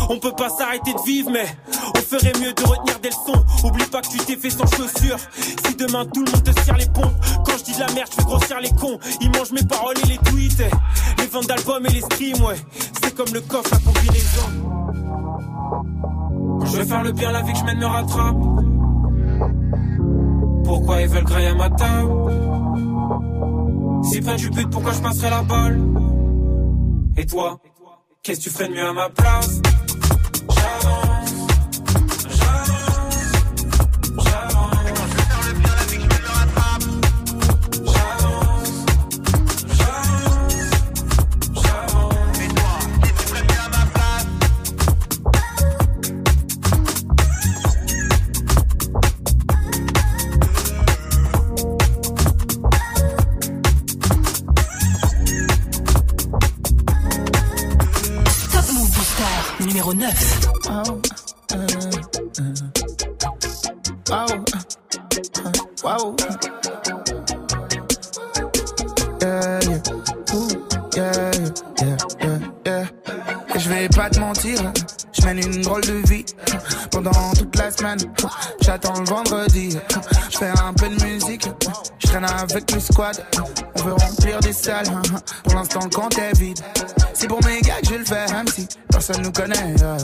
On 0.08 0.18
peut 0.18 0.32
pas 0.32 0.48
s'arrêter 0.48 0.92
de 0.92 1.02
vivre 1.04 1.30
mais 1.30 1.46
On 1.94 2.00
ferait 2.00 2.32
mieux 2.40 2.52
de 2.52 2.62
retenir 2.62 2.98
des 3.00 3.08
leçons. 3.08 3.44
Oublie 3.64 3.84
pas 3.86 4.00
que 4.00 4.08
tu 4.08 4.18
t'es 4.18 4.36
fait 4.36 4.50
sans 4.50 4.66
chaussures. 4.66 5.18
Si 5.66 5.75
demain 5.76 6.04
tout 6.06 6.25
le 6.25 6.30
monde 6.30 6.42
te 6.42 6.60
serre 6.62 6.76
les 6.76 6.86
pompes 6.86 7.14
Quand 7.44 7.58
je 7.58 7.64
dis 7.64 7.75
de 7.75 7.80
la 7.80 7.92
merde 7.92 8.08
je 8.10 8.16
fais 8.16 8.22
grossir 8.22 8.60
les 8.60 8.70
cons. 8.70 8.98
Ils 9.20 9.30
mangent 9.30 9.52
mes 9.52 9.64
paroles 9.64 9.96
et 10.04 10.08
les 10.08 10.18
tweets. 10.18 10.62
Les 11.18 11.26
ventes 11.26 11.46
d'albums 11.46 11.86
et 11.86 11.90
les 11.90 12.00
streams 12.00 12.42
ouais. 12.42 12.56
C'est 13.02 13.14
comme 13.14 13.32
le 13.32 13.40
coffre 13.40 13.75
à 13.75 13.78
combinaison 13.78 14.76
je 16.64 16.76
veux 16.78 16.84
faire 16.84 17.02
le 17.04 17.12
bien 17.12 17.30
la 17.30 17.42
vie 17.42 17.52
que 17.52 17.58
je 17.58 17.64
mène 17.64 17.78
me 17.78 17.86
rattrape. 17.86 18.36
Pourquoi 20.64 21.00
ils 21.00 21.08
veulent 21.08 21.25
grailler 21.25 21.48
à 21.48 21.54
ma 21.54 21.70
table? 21.70 22.12
Si 24.02 24.20
près 24.20 24.36
du 24.36 24.50
but 24.50 24.68
pourquoi 24.70 24.92
je 24.92 25.00
passerai 25.00 25.30
la 25.30 25.42
balle? 25.42 25.80
Et 27.16 27.26
toi? 27.26 27.58
Qu'est-ce 28.26 28.40
que 28.40 28.45
tu 28.47 28.50
ferais 28.50 28.66
de 28.66 28.75
mieux 28.75 28.85
à 28.85 28.92
ma 28.92 29.09
place? 29.09 29.61
Je 59.98 60.08
vais 73.68 73.88
pas 73.88 74.10
te 74.10 74.20
mentir, 74.20 74.60
je 75.12 75.24
mène 75.24 75.38
une 75.38 75.62
drôle 75.62 75.80
de 75.80 76.06
vie. 76.06 76.26
Pendant 76.90 77.32
toute 77.32 77.56
la 77.56 77.70
semaine, 77.70 77.98
j'attends 78.60 79.00
le 79.00 79.06
vendredi. 79.06 79.78
Je 80.30 80.38
fais 80.38 80.52
un 80.62 80.74
peu 80.74 80.90
de 80.90 81.02
musique, 81.04 81.48
je 81.98 82.06
traîne 82.06 82.24
avec 82.24 82.70
mes 82.74 82.80
squads. 82.80 83.12
On 83.76 83.82
veut 83.82 83.94
remplir 83.94 84.40
des 84.40 84.52
salles, 84.52 84.88
pour 85.44 85.54
l'instant 85.54 85.80
le 85.84 85.90
compte 85.90 86.18
est 86.18 86.36
vide. 86.38 86.60
Nous 89.38 89.42
connaît. 89.42 89.82
euh. 89.82 89.96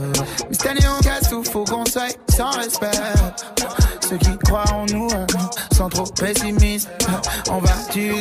Mais 0.49 0.55
cette 0.55 0.67
année 0.67 0.87
on 0.99 1.03
casse 1.03 1.29
tout, 1.31 1.45
faut 1.45 1.65
qu'on 1.65 1.85
soit 1.85 2.17
sans 2.35 2.51
respect. 2.51 2.91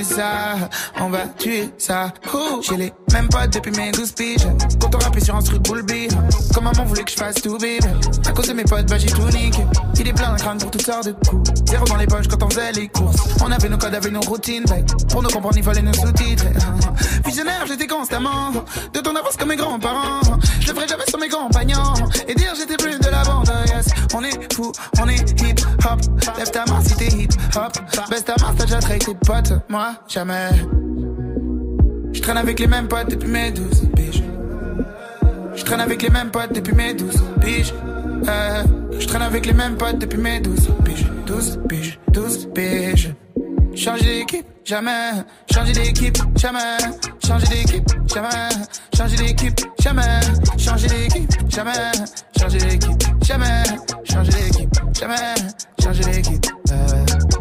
Ça, 0.03 0.55
on 0.99 1.09
va 1.09 1.27
tuer 1.37 1.69
ça. 1.77 2.13
J'ai 2.61 2.77
les 2.77 2.93
mêmes 3.13 3.29
potes 3.29 3.53
depuis 3.53 3.71
mes 3.71 3.91
12 3.91 4.11
piges. 4.13 4.47
Quand 4.79 4.95
on 4.95 4.97
rappait 4.97 5.19
sur 5.19 5.35
un 5.35 5.41
truc 5.41 5.61
boule. 5.63 5.81
Comme 6.53 6.65
maman 6.65 6.85
voulait 6.85 7.03
que 7.03 7.11
je 7.11 7.17
fasse 7.17 7.35
tout 7.35 7.57
bébé. 7.57 7.79
À 8.25 8.31
cause 8.31 8.47
de 8.47 8.53
mes 8.53 8.63
potes, 8.63 8.87
bah 8.87 8.97
j'ai 8.97 9.07
tout 9.07 9.27
niqué. 9.29 9.63
Il 9.99 10.07
est 10.07 10.13
plein 10.13 10.31
d'un 10.31 10.37
crâne 10.37 10.57
pour 10.57 10.71
toutes 10.71 10.85
sortes 10.85 11.07
de 11.07 11.11
coups. 11.27 11.51
Zéro 11.67 11.85
dans 11.85 11.95
les 11.95 12.07
poches 12.07 12.27
quand 12.27 12.41
on 12.43 12.49
faisait 12.49 12.71
les 12.73 12.87
courses. 12.87 13.17
On 13.43 13.51
avait 13.51 13.69
nos 13.69 13.77
codes, 13.77 13.93
avait 13.93 14.09
nos 14.09 14.21
routines. 14.21 14.65
Pour 15.09 15.23
nous 15.23 15.29
comprendre, 15.29 15.57
il 15.57 15.63
fallait 15.63 15.81
nos 15.81 15.93
sous-titres. 15.93 16.45
Visionnaire, 17.25 17.65
j'étais 17.67 17.87
constamment. 17.87 18.51
De 18.93 18.99
ton 18.99 19.15
avance 19.15 19.37
comme 19.37 19.49
mes 19.49 19.55
grands-parents. 19.55 20.21
Je 20.59 20.67
le 20.67 20.73
ferai 20.73 20.87
jamais 20.87 21.05
sur 21.07 21.19
mes 21.19 21.29
compagnons. 21.29 21.93
Et 22.27 22.35
dire 22.35 22.53
j'étais 22.55 22.77
plus 22.77 22.99
de 22.99 23.09
la 23.09 23.23
bande. 23.23 23.51
On 24.13 24.23
est 24.23 24.53
fou, 24.53 24.71
on 25.01 25.07
est 25.07 25.41
hip 25.41 25.61
hop. 25.85 25.99
Lève 26.37 26.51
ta 26.51 26.65
main 26.65 26.81
si 26.81 26.95
t'es 26.95 27.07
hip 27.07 27.30
hop. 27.55 27.73
Baisse 28.09 28.25
ta 28.25 28.33
main, 28.41 28.53
t'as 28.57 28.65
déjà 28.65 28.79
traité 28.79 29.05
tes 29.05 29.15
potes. 29.15 29.53
Moi, 29.69 29.93
jamais. 30.07 30.49
Je 32.13 32.21
traîne 32.21 32.37
avec 32.37 32.59
les 32.59 32.67
mêmes 32.67 32.87
potes 32.87 33.09
depuis 33.09 33.29
mes 33.29 33.51
12 33.51 33.65
piges. 33.95 34.23
Je 35.55 35.63
traîne 35.63 35.79
avec 35.79 36.01
les 36.01 36.09
mêmes 36.09 36.29
potes 36.31 36.53
depuis 36.53 36.73
mes 36.75 36.93
12 36.93 37.23
piges. 37.41 37.73
Euh, 38.27 38.63
je 38.99 39.05
traîne 39.07 39.21
avec 39.21 39.45
les 39.45 39.53
mêmes 39.53 39.75
potes 39.75 39.97
depuis 39.99 40.19
mes 40.19 40.39
12 40.39 40.69
piges. 40.85 41.05
12 41.25 41.59
piges, 41.67 41.99
12 42.09 42.49
piges. 42.53 43.13
Changer 43.73 44.19
d'équipe, 44.19 44.45
jamais. 44.65 45.11
Changer 45.53 45.71
d'équipe, 45.73 46.17
jamais. 46.37 46.77
Changer 47.25 47.47
d'équipe, 47.47 47.89
jamais. 48.13 48.29
Changer 48.95 49.15
d'équipe, 49.17 49.59
jamais. 49.79 50.19
Changer 50.57 50.87
d'équipe, 50.87 51.31
jamais. 51.49 51.71
Changer 52.33 52.57
d'équipe, 52.59 52.99
jamais. 53.23 53.63
Changer 54.11 54.31
d'équipe, 54.31 54.69
jamais. 54.99 55.15
Changer 55.81 56.03
d'équipe. 56.03 56.45
euh. 56.71 57.40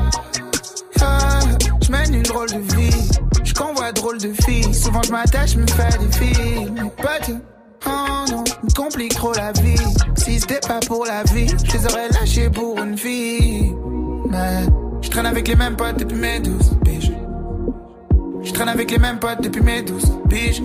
Je 1.91 1.97
mène 1.97 2.15
une 2.15 2.23
drôle 2.23 2.49
de 2.49 2.75
vie. 2.75 3.09
Je 3.43 3.53
convois 3.53 3.91
drôle 3.91 4.17
de 4.17 4.33
filles. 4.43 4.73
Souvent 4.73 5.01
je 5.03 5.11
m'attache, 5.11 5.55
me 5.55 5.67
fais 5.67 5.97
des 5.97 6.11
films. 6.11 6.89
Potes, 6.97 7.35
oh 7.85 8.25
non, 8.29 8.43
me 8.63 8.73
complique 8.75 9.15
trop 9.15 9.33
la 9.33 9.51
vie. 9.53 9.75
Si 10.15 10.39
c'était 10.39 10.59
pas 10.67 10.79
pour 10.87 11.05
la 11.05 11.23
vie, 11.23 11.47
je 11.63 11.77
les 11.77 11.85
aurais 11.85 12.09
lâchés 12.09 12.49
pour 12.49 12.79
une 12.79 12.97
fille. 12.97 13.73
Mais 14.29 14.65
je 15.01 15.09
traîne 15.09 15.25
avec 15.25 15.47
les 15.47 15.55
mêmes 15.55 15.75
potes 15.75 15.97
depuis 15.97 16.17
mes 16.17 16.39
douze 16.39 16.71
piges. 16.83 17.11
Je 18.43 18.51
traîne 18.51 18.69
avec 18.69 18.91
les 18.91 18.97
mêmes 18.97 19.19
potes 19.19 19.41
depuis 19.41 19.61
mes 19.61 19.81
douze 19.81 20.13
piges. 20.29 20.63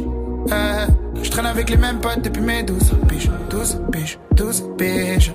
Euh, 0.52 0.86
je 1.22 1.30
traîne 1.30 1.46
avec 1.46 1.70
les 1.70 1.76
mêmes 1.76 2.00
potes 2.00 2.22
depuis 2.22 2.42
mes 2.42 2.62
douze 2.62 2.92
piges. 3.08 3.30
Douze 3.50 3.80
piges, 3.90 4.18
douze 4.32 4.64
piges. 4.78 5.34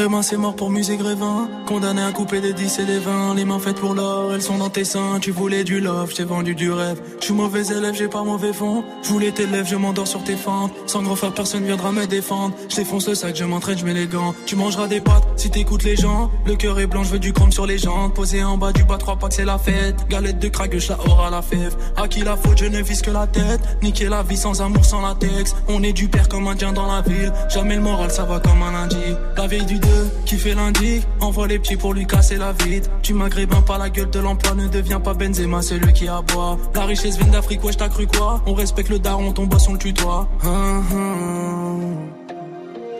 Maghrébin 0.00 0.22
c'est 0.22 0.38
mort 0.38 0.56
pour 0.56 0.70
musée 0.70 0.96
grévin. 0.96 1.46
Condamné 1.66 2.00
à 2.00 2.10
couper 2.10 2.40
des 2.40 2.54
10 2.54 2.78
et 2.78 2.84
des 2.86 2.98
20 2.98 3.34
Les 3.34 3.44
mains 3.44 3.58
faites 3.58 3.78
pour 3.78 3.92
l'or, 3.92 4.32
elles 4.32 4.40
sont 4.40 4.56
dans 4.56 4.70
tes 4.70 4.84
seins. 4.84 5.18
Tu 5.20 5.30
voulais 5.30 5.62
du 5.62 5.78
love, 5.78 6.10
j'ai 6.16 6.24
vendu 6.24 6.54
du 6.54 6.72
rêve. 6.72 6.98
Je 7.18 7.26
suis 7.26 7.34
mauvais 7.34 7.66
élève, 7.66 7.94
j'ai 7.94 8.08
pas 8.08 8.22
mauvais 8.22 8.54
fond. 8.54 8.82
Je 9.02 9.10
voulais 9.10 9.30
tes 9.30 9.46
lèvres, 9.46 9.68
je 9.68 9.76
m'endors 9.76 10.06
sur 10.06 10.24
tes 10.24 10.36
fentes. 10.36 10.72
Sans 10.86 11.02
grand 11.02 11.16
faire, 11.16 11.34
personne 11.34 11.64
viendra 11.64 11.92
me 11.92 12.06
défendre. 12.06 12.54
Je 12.70 12.76
défonce 12.76 13.08
le 13.08 13.14
sac, 13.14 13.36
je 13.36 13.44
m'entraîne, 13.44 13.76
je 13.76 13.84
mets 13.84 13.92
les 13.92 14.06
gants. 14.06 14.34
Tu 14.46 14.56
mangeras 14.56 14.86
des 14.86 15.02
pâtes 15.02 15.26
si 15.36 15.50
t'écoutes 15.50 15.82
les 15.82 15.96
gens. 15.96 16.30
Le 16.46 16.56
cœur 16.56 16.80
est 16.80 16.86
blanc, 16.86 17.02
je 17.02 17.10
veux 17.10 17.18
du 17.18 17.34
chrome 17.34 17.52
sur 17.52 17.66
les 17.66 17.76
jambes. 17.76 18.14
Posé 18.14 18.42
en 18.42 18.56
bas 18.56 18.72
du 18.72 18.84
bas, 18.84 18.96
trois 18.96 19.16
pas 19.16 19.28
que 19.28 19.34
c'est 19.34 19.44
la 19.44 19.58
fête. 19.58 20.08
Galette 20.08 20.38
de 20.38 20.48
craqueuse, 20.48 20.88
la 20.88 20.98
aura 21.00 21.28
la 21.28 21.42
fève. 21.42 21.76
À 21.98 22.08
qui 22.08 22.20
la 22.22 22.38
faute, 22.38 22.58
je 22.58 22.64
ne 22.64 22.80
vise 22.80 23.02
que 23.02 23.10
la 23.10 23.26
tête. 23.26 23.60
Niquer 23.82 24.08
la 24.08 24.22
vie 24.22 24.38
sans 24.38 24.62
amour, 24.62 24.84
sans 24.84 25.02
latex. 25.02 25.54
On 25.68 25.82
est 25.82 25.92
du 25.92 26.08
père 26.08 26.28
comme 26.30 26.48
un 26.48 26.54
dien 26.54 26.72
dans 26.72 26.90
la 26.90 27.02
ville. 27.02 27.32
Jamais 27.50 27.76
le 27.76 27.82
moral, 27.82 28.10
ça 28.10 28.24
va 28.24 28.40
comme 28.40 28.62
un 28.62 28.72
lundi. 28.72 28.96
La 29.36 29.46
veille 29.46 29.66
du 29.66 29.78
2, 29.90 30.10
qui 30.26 30.36
fait 30.36 30.54
lundi 30.54 31.02
Envoie 31.20 31.46
les 31.46 31.58
petits 31.58 31.76
pour 31.76 31.94
lui 31.94 32.06
casser 32.06 32.36
la 32.36 32.52
vide. 32.52 32.86
Tu 33.02 33.14
maghrébin 33.14 33.62
pas 33.62 33.78
la 33.78 33.90
gueule 33.90 34.10
de 34.10 34.20
l'emploi 34.20 34.54
Ne 34.54 34.68
deviens 34.68 35.00
pas 35.00 35.14
Benzema, 35.14 35.62
celui 35.62 35.92
qui 35.92 36.08
aboie. 36.08 36.58
La 36.74 36.84
richesse 36.84 37.16
vient 37.16 37.28
d'Afrique, 37.28 37.64
ouais, 37.64 37.72
t'as 37.72 37.88
cru 37.88 38.06
quoi? 38.06 38.42
On 38.46 38.54
respecte 38.54 38.88
le 38.88 38.98
daron, 38.98 39.32
ton 39.32 39.46
boisson 39.46 39.72
le 39.72 39.78
tutoie. 39.78 40.28
Hum, 40.44 40.84
hum. 40.92 42.10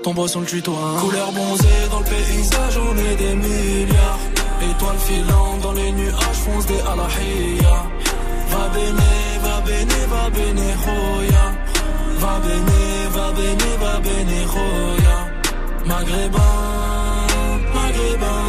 Ton 0.03 0.15
le 0.15 0.47
tutoie. 0.47 0.97
Couleur 0.99 1.31
bronzée 1.31 1.67
dans 1.91 1.99
le 1.99 2.05
paysage, 2.07 2.79
on 2.79 2.97
est 2.97 3.17
des 3.17 3.35
milliards. 3.35 4.19
Étoiles 4.63 4.99
filantes 4.99 5.61
dans 5.63 5.73
les 5.73 5.93
nuages, 5.93 6.41
fonce 6.45 6.67
des 6.67 6.81
alahia 6.81 7.87
Va 8.51 8.69
bene, 8.75 9.11
va 9.43 9.61
bene, 9.61 10.07
va 10.09 10.31
bene, 10.31 10.75
roya. 10.85 11.45
Va 12.19 12.41
bene, 12.41 13.09
va 13.11 13.33
bene, 13.33 13.71
va 13.79 14.01
bene, 14.01 14.47
roya. 14.47 15.19
Maghrébin, 15.85 16.80
maghrébin. 17.91 18.43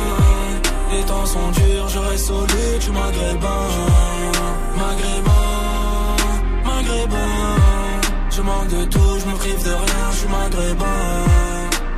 Les 0.91 1.03
temps 1.03 1.25
sont 1.25 1.51
durs, 1.51 1.89
je 1.89 1.99
reste 1.99 2.25
solide, 2.27 2.79
tu 2.79 2.91
maghrébin. 2.91 3.67
Maghrébin, 4.77 5.45
maghrébin. 6.65 7.27
Je 8.29 8.41
manque 8.41 8.67
de 8.67 8.85
tout, 8.85 9.19
je 9.19 9.25
me 9.29 9.35
prive 9.35 9.63
de 9.63 9.69
rien, 9.69 10.11
je 10.11 10.17
suis 10.17 10.27
maghrébin 10.27 11.50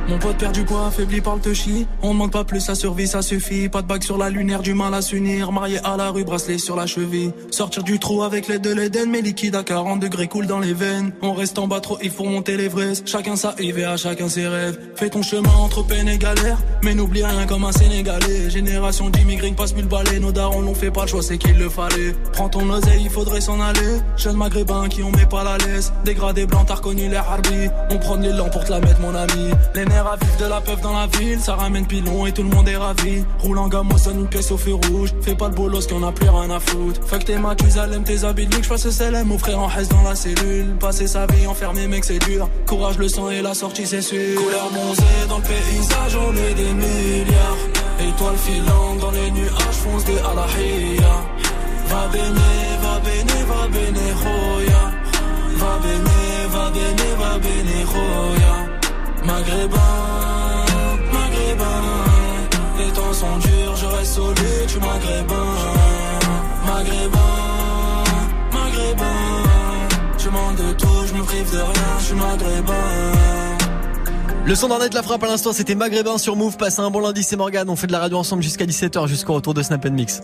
mon 0.08 0.18
pote 0.18 0.36
perd 0.36 0.52
du 0.52 0.64
poids, 0.64 0.86
affaibli 0.86 1.20
par 1.20 1.36
le 1.36 1.40
touchy. 1.40 1.86
On 2.02 2.12
demande 2.12 2.30
pas 2.30 2.44
plus, 2.44 2.60
ça 2.60 2.74
survit, 2.74 3.06
ça 3.06 3.22
suffit. 3.22 3.68
Pas 3.68 3.82
de 3.82 3.86
bague 3.86 4.02
sur 4.02 4.18
la 4.18 4.30
lunaire, 4.30 4.60
du 4.60 4.74
mal 4.74 4.92
à 4.94 5.00
s'unir. 5.00 5.50
Marié 5.50 5.78
à 5.84 5.96
la 5.96 6.10
rue, 6.10 6.24
bracelet 6.24 6.58
sur 6.58 6.76
la 6.76 6.86
cheville. 6.86 7.32
Sortir 7.50 7.82
du 7.82 7.98
trou 7.98 8.22
avec 8.22 8.48
l'aide 8.48 8.62
de 8.62 8.72
l'Eden, 8.72 9.10
mais 9.10 9.22
liquide 9.22 9.56
à 9.56 9.62
40 9.62 10.00
degrés 10.00 10.28
coule 10.28 10.46
dans 10.46 10.60
les 10.60 10.74
veines. 10.74 11.12
On 11.22 11.32
reste 11.32 11.58
en 11.58 11.66
bas 11.66 11.80
trop, 11.80 11.98
il 12.02 12.10
faut 12.10 12.24
monter 12.24 12.56
l'Everest. 12.56 13.08
Chacun 13.08 13.36
sa 13.36 13.54
à 13.54 13.96
chacun 13.96 14.28
ses 14.28 14.46
rêves. 14.46 14.78
Fais 14.96 15.10
ton 15.10 15.22
chemin 15.22 15.52
entre 15.52 15.82
peine 15.82 16.08
et 16.08 16.18
galère. 16.18 16.58
Mais 16.82 16.94
n'oublie 16.94 17.24
rien 17.24 17.46
comme 17.46 17.64
un 17.64 17.72
Sénégalais. 17.72 18.50
Génération 18.50 19.08
d'immigrés, 19.08 19.52
passe 19.52 19.74
mille 19.74 19.86
balais. 19.86 20.20
Nos 20.20 20.32
darons 20.32 20.62
n'ont 20.62 20.74
fait 20.74 20.90
pas 20.90 21.02
le 21.02 21.08
choix, 21.08 21.22
c'est 21.22 21.38
qu'il 21.38 21.58
le 21.58 21.68
fallait. 21.70 22.14
Prends 22.32 22.48
ton 22.48 22.68
oseille, 22.68 23.02
il 23.04 23.10
faudrait 23.10 23.40
s'en 23.40 23.60
aller. 23.60 24.00
Jeunes 24.16 24.36
maghrébins 24.36 24.88
qui 24.88 25.02
on 25.02 25.10
met 25.10 25.26
pas 25.26 25.44
la 25.44 25.56
laisse. 25.58 25.92
Dégradé 26.04 26.46
blanc, 26.46 26.64
t'as 26.66 26.74
reconnu 26.74 27.08
les 27.08 27.16
harbis. 27.16 27.68
On 27.90 27.98
prend 27.98 28.16
l'élan 28.16 28.50
pour 28.50 28.64
te 28.64 28.70
la 28.70 28.80
mettre, 28.80 29.00
mon 29.00 29.14
ami. 29.14 29.50
Les 29.74 29.84
vif 30.20 30.36
de 30.38 30.46
la 30.46 30.60
peuf 30.60 30.80
dans 30.80 30.92
la 30.92 31.06
ville. 31.06 31.40
Ça 31.40 31.54
ramène 31.54 31.86
pilon 31.86 32.26
et 32.26 32.32
tout 32.32 32.42
le 32.42 32.48
monde 32.48 32.68
est 32.68 32.76
ravi. 32.76 33.24
Roule 33.40 33.58
en 33.58 33.68
gamme, 33.68 33.96
sonne 33.98 34.20
une 34.20 34.28
pièce 34.28 34.50
au 34.50 34.56
feu 34.56 34.74
rouge. 34.74 35.10
Fais 35.22 35.34
pas 35.34 35.48
le 35.48 35.54
bolos 35.54 35.86
qu'on 35.86 36.02
a 36.02 36.12
plus 36.12 36.28
rien 36.28 36.50
à 36.50 36.60
foutre. 36.60 37.00
Fuck 37.06 37.24
tes 37.24 37.36
Mathusalem, 37.36 38.04
tes 38.04 38.24
habits 38.24 38.46
de 38.46 38.54
luxe. 38.54 38.66
J'passe 38.66 38.88
CLM, 38.98 39.28
mon 39.28 39.38
frère 39.38 39.58
en 39.60 39.66
reste 39.66 39.90
dans 39.90 40.02
la 40.02 40.14
cellule. 40.14 40.76
Passer 40.80 41.06
sa 41.06 41.26
vie 41.26 41.46
enfermé, 41.46 41.86
mec, 41.86 42.04
c'est 42.04 42.18
dur. 42.18 42.48
Courage, 42.66 42.98
le 42.98 43.08
sang 43.08 43.30
et 43.30 43.42
la 43.42 43.54
sortie, 43.54 43.86
c'est 43.86 44.02
sûr. 44.02 44.40
Couleur 44.40 44.70
bronzée 44.70 45.02
dans 45.28 45.38
le 45.38 45.44
paysage, 45.44 46.16
on 46.16 46.32
est 46.32 46.54
des 46.54 46.72
milliards. 46.72 47.58
Étoiles 48.00 48.36
filantes 48.36 48.98
dans 49.00 49.10
les 49.12 49.30
nuages, 49.30 49.78
fonce 49.82 50.04
des 50.04 50.18
alahia. 50.18 51.14
Va 51.88 52.08
bene, 52.08 52.40
va 52.82 52.98
bene, 53.00 53.44
va 53.46 53.68
bene, 53.68 54.12
roya. 54.22 54.92
Va 55.56 55.78
bene, 55.82 56.48
va 56.50 56.70
bene, 56.70 57.08
va 57.18 57.38
bene, 57.38 57.84
roya. 57.84 58.73
Maghrébin, 59.26 59.78
maghrébin. 61.12 61.82
Les 62.78 62.92
temps 62.92 63.12
sont 63.12 63.36
durs, 63.38 63.76
je 63.76 63.86
reste 63.86 64.14
solide, 64.14 64.66
tu 64.68 64.78
maghrébin. 64.78 65.46
Maghrébin, 66.66 67.18
maghrébin. 68.52 69.04
Je 70.18 70.28
manque 70.28 70.56
de 70.56 70.72
tout, 70.74 71.06
je 71.08 71.14
me 71.14 71.22
prive 71.22 71.50
de 71.52 71.58
rien, 71.58 71.98
je 71.98 72.04
suis 72.04 72.14
maghrébin. 72.14 72.74
Le 74.46 74.54
son 74.54 74.68
d'Arnett 74.68 74.92
la 74.92 75.02
frappe 75.02 75.22
à 75.24 75.26
l'instant, 75.26 75.54
c'était 75.54 75.74
Maghrébin 75.74 76.18
sur 76.18 76.36
Move. 76.36 76.58
Passez 76.58 76.80
un 76.80 76.90
bon 76.90 77.00
lundi, 77.00 77.22
c'est 77.22 77.36
Morgan. 77.36 77.66
On 77.70 77.76
fait 77.76 77.86
de 77.86 77.92
la 77.92 78.00
radio 78.00 78.18
ensemble 78.18 78.42
jusqu'à 78.42 78.66
17h, 78.66 79.08
jusqu'au 79.08 79.32
retour 79.32 79.54
de 79.54 79.62
Snap 79.62 79.86
Mix. 79.86 80.20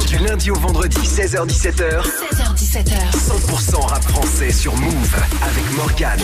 Du 0.00 0.05
lundi 0.26 0.50
au 0.50 0.54
vendredi, 0.56 0.96
16h-17h, 0.96 2.02
16h17h. 2.02 2.96
100% 3.12 3.86
rap 3.86 4.02
français 4.02 4.50
sur 4.50 4.74
Move 4.76 5.16
avec 5.42 5.76
Morgan. 5.76 6.18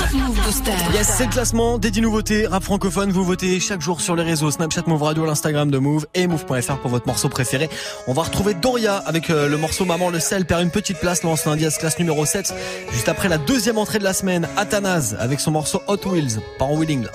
Yes, 0.93 1.15
c'est 1.17 1.27
le 1.27 1.31
classement 1.31 1.79
des 1.79 1.91
10 1.91 2.01
nouveautés 2.01 2.47
rap 2.47 2.65
francophone. 2.65 3.12
Vous 3.12 3.25
votez 3.25 3.61
chaque 3.61 3.81
jour 3.81 4.01
sur 4.01 4.17
les 4.17 4.25
réseaux 4.25 4.51
Snapchat, 4.51 4.83
Move 4.87 5.03
Radio, 5.03 5.25
l'Instagram 5.25 5.71
de 5.71 5.79
Move 5.79 6.07
et 6.15 6.27
Move.fr 6.27 6.79
pour 6.79 6.91
votre 6.91 7.07
morceau 7.07 7.29
préféré. 7.29 7.71
On 8.09 8.12
va 8.12 8.23
retrouver 8.23 8.55
Doria 8.55 8.97
avec 8.97 9.31
euh, 9.31 9.49
le 9.49 9.57
morceau 9.57 9.85
Maman 9.85 10.11
le 10.11 10.19
sel 10.19 10.47
perd 10.47 10.62
une 10.62 10.71
petite 10.71 10.99
place 10.99 11.23
lance 11.23 11.45
lundi 11.47 11.65
à 11.65 11.71
ce 11.71 11.79
classe 11.79 11.99
numéro 11.99 12.25
7. 12.27 12.53
Juste 12.93 13.09
après 13.09 13.29
la 13.29 13.38
deuxième 13.38 13.79
entrée 13.79 14.01
de 14.01 14.05
la 14.05 14.15
semaine, 14.15 14.49
Athanase 14.57 15.17
avec 15.21 15.38
son 15.38 15.53
morceau 15.53 15.81
Hot 15.87 16.09
Wheels, 16.09 16.41
pas 16.59 16.65
en 16.65 16.77
wheeling 16.77 17.05
là. 17.05 17.11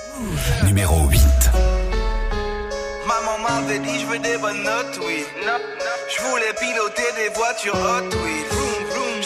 Numéro 0.65 1.07
8. 1.09 1.19
M'avait 3.47 3.79
dit 3.79 3.99
je 3.99 4.05
veux 4.05 4.19
des 4.19 4.37
bonnes 4.37 4.63
notes, 4.63 4.99
oui. 5.05 5.25
Je 5.39 6.21
voulais 6.23 6.53
piloter 6.59 7.03
des 7.15 7.29
voitures 7.33 7.75
Hot 7.75 8.15
Wheels. 8.23 8.67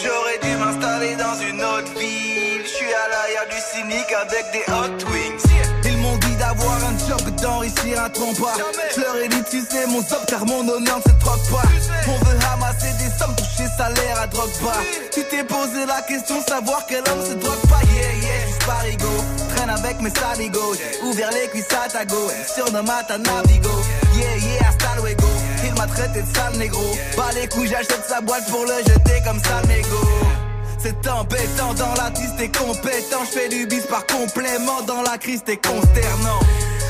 J'aurais 0.02 0.38
dû 0.42 0.56
m'installer 0.56 1.14
dans 1.16 1.38
une 1.40 1.62
autre 1.62 1.98
ville. 1.98 2.62
Je 2.64 2.68
suis 2.68 2.92
à 2.92 3.08
l'arrière 3.08 3.46
du 3.48 3.60
cynique 3.60 4.12
avec 4.12 4.44
des 4.52 4.64
Hot 4.72 5.10
Wings. 5.10 5.42
Ils 5.84 5.96
m'ont 5.98 6.16
dit 6.16 6.36
d'avoir 6.36 6.76
un 6.84 6.98
job 7.08 7.34
d'enrichir 7.40 8.02
un 8.02 8.10
trompa. 8.10 8.54
Je 8.94 9.00
leur 9.00 9.16
ai 9.16 9.28
dit 9.28 9.42
tu 9.50 9.60
sais 9.60 9.86
mon 9.86 10.00
job 10.00 10.20
car 10.26 10.44
mon 10.46 10.60
honneur 10.68 10.98
ne 10.98 11.02
se 11.02 11.18
troque 11.18 11.50
pas. 11.50 11.68
On 12.08 12.24
veut 12.24 12.38
ramasser 12.46 12.92
des 12.98 13.10
sommes, 13.18 13.34
toucher 13.36 13.68
salaire 13.76 14.16
la 14.16 14.26
drogue 14.26 14.58
pas. 14.62 14.80
Tu 15.12 15.24
t'es 15.24 15.44
posé 15.44 15.86
la 15.86 16.02
question, 16.02 16.42
savoir 16.46 16.84
quel 16.88 17.02
homme 17.10 17.24
se 17.24 17.34
drogue 17.34 17.68
pas. 17.68 17.80
Yeah, 17.94 18.12
yeah, 18.22 18.46
juste 18.46 18.64
parigo. 18.66 19.08
Traîne 19.54 19.70
avec 19.70 20.00
mes 20.00 20.10
saligos. 20.10 20.76
Ouvert 21.04 21.30
les 21.30 21.48
cuisses 21.48 21.72
à 21.72 21.88
ta 21.88 22.04
go. 22.04 22.28
Surnomme 22.54 22.90
à 22.90 23.04
ta 23.04 23.18
navigo. 23.18 23.70
Traité 25.88 26.22
de 26.22 26.36
sale 26.36 26.56
négro. 26.58 26.96
Pas 27.16 27.32
les 27.34 27.48
couilles, 27.48 27.68
j'achète 27.68 28.04
sa 28.08 28.20
boîte 28.20 28.46
pour 28.48 28.64
le 28.64 28.78
jeter 28.86 29.20
comme 29.26 29.40
sale 29.42 29.66
mégot. 29.66 30.08
C'est 30.78 31.08
embêtant 31.08 31.74
dans 31.74 31.94
la 31.94 32.10
tiste 32.10 32.36
t'es 32.36 32.48
compétent. 32.48 33.24
Je 33.24 33.38
fais 33.38 33.48
du 33.48 33.66
bis 33.66 33.84
par 33.86 34.06
complément. 34.06 34.82
Dans 34.86 35.02
la 35.02 35.18
crise, 35.18 35.42
t'es 35.44 35.56
consternant. 35.56 36.40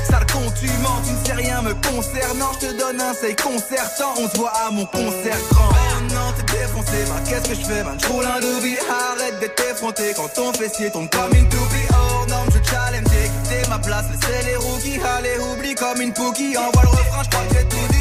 Sale 0.09 0.27
con, 0.33 0.53
tu 0.61 0.67
mens, 0.83 1.01
tu 1.07 1.13
ne 1.13 1.25
sais 1.25 1.33
rien 1.33 1.63
me 1.63 1.75
concernant. 1.75 2.53
Je 2.61 2.67
te 2.67 2.79
donne 2.79 3.01
un 3.01 3.15
seil 3.15 3.35
concertant. 3.35 4.15
On 4.19 4.29
se 4.29 4.37
voit 4.37 4.53
à 4.67 4.71
mon 4.71 4.87
concert 4.87 5.39
grand. 5.51 5.73
Non, 6.15 6.33
t'es 6.37 6.59
défoncé, 6.59 7.05
bah 7.09 7.21
qu'est-ce 7.29 7.49
que 7.49 7.55
je 7.55 7.65
fais, 7.65 7.83
man? 7.85 7.99
J'roule 8.01 8.27
un 8.27 8.41
doobie, 8.41 8.77
arrête 8.79 9.41
d'être 9.41 9.71
effronté. 9.71 10.13
Quand 10.15 10.29
ton 10.35 10.53
fessier 10.53 10.91
tombe 10.91 11.09
comme 11.11 11.35
une 11.35 11.49
toupie. 11.49 11.89
Oh 11.91 12.27
non, 12.29 12.45
je 12.47 12.71
challenge, 12.71 13.07
j'ai 13.11 13.29
quitté 13.29 13.69
ma 13.69 13.79
place. 13.79 14.05
Laissez 14.11 14.47
les 14.47 14.57
rookies, 14.57 15.01
allez, 15.17 15.39
oublie 15.39 15.75
comme 15.75 16.01
une 16.01 16.13
pookie. 16.13 16.57
Envoie 16.57 16.83
le 16.83 16.89
refrain, 16.89 17.23
j'crois 17.25 17.43
que 17.49 17.55
j'ai 17.55 17.65
tout. 17.65 17.92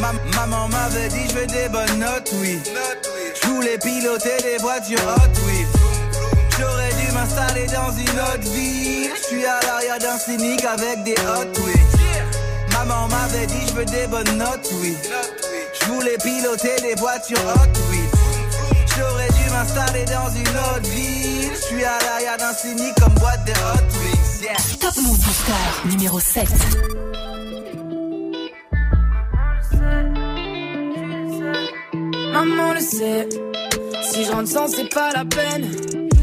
Ma- 0.00 0.12
maman 0.36 0.68
m'avait 0.68 1.08
dit, 1.08 1.28
je 1.28 1.34
veux 1.34 1.46
des 1.46 1.68
bonnes 1.68 1.98
notes, 1.98 2.30
oui. 2.40 2.58
Je 3.42 3.48
voulais 3.48 3.78
piloter 3.78 4.36
des 4.42 4.58
voitures 4.58 4.98
hot, 5.00 5.40
oui. 5.46 5.66
J'aurais 6.58 6.92
dû 6.94 7.12
m'installer 7.12 7.66
dans 7.66 7.90
une 7.92 8.20
autre 8.20 8.50
ville. 8.52 9.10
Je 9.16 9.22
suis 9.26 9.44
à 9.46 9.58
l'arrière 9.66 9.98
d'un 9.98 10.18
cynique 10.18 10.64
avec 10.64 11.02
des 11.04 11.14
hot, 11.14 11.50
oui. 11.64 11.72
Maman 12.72 13.08
m'avait 13.08 13.46
dit, 13.46 13.60
je 13.68 13.72
veux 13.74 13.84
des 13.84 14.06
bonnes 14.06 14.38
notes, 14.38 14.68
oui. 14.80 14.96
Je 15.80 15.86
voulais 15.86 16.16
piloter 16.22 16.76
des 16.80 16.94
voitures 16.94 17.38
hot, 17.38 17.78
oui. 17.90 18.00
J'aurais 18.96 19.28
dû 19.28 19.50
m'installer 19.50 20.04
dans 20.04 20.30
une 20.30 20.48
autre 20.48 20.88
ville. 20.90 21.50
Je 21.54 21.60
suis 21.74 21.84
à 21.84 21.98
l'arrière 22.04 22.36
d'un 22.36 22.52
cynique 22.52 22.94
comme 23.00 23.14
boîte 23.14 23.44
de 23.44 23.52
hot, 23.52 23.84
oui. 24.02 24.18
Yeah. 24.42 24.54
Top 24.80 24.96
Move 25.02 25.18
Booster 25.18 25.86
numéro 25.88 26.20
7. 26.20 26.46
Maman 32.32 32.74
le 32.74 32.80
sait, 32.80 33.28
si 34.02 34.24
je 34.24 34.30
rentre 34.30 34.48
sans 34.48 34.68
c'est 34.68 34.92
pas 34.92 35.10
la 35.14 35.24
peine. 35.24 35.70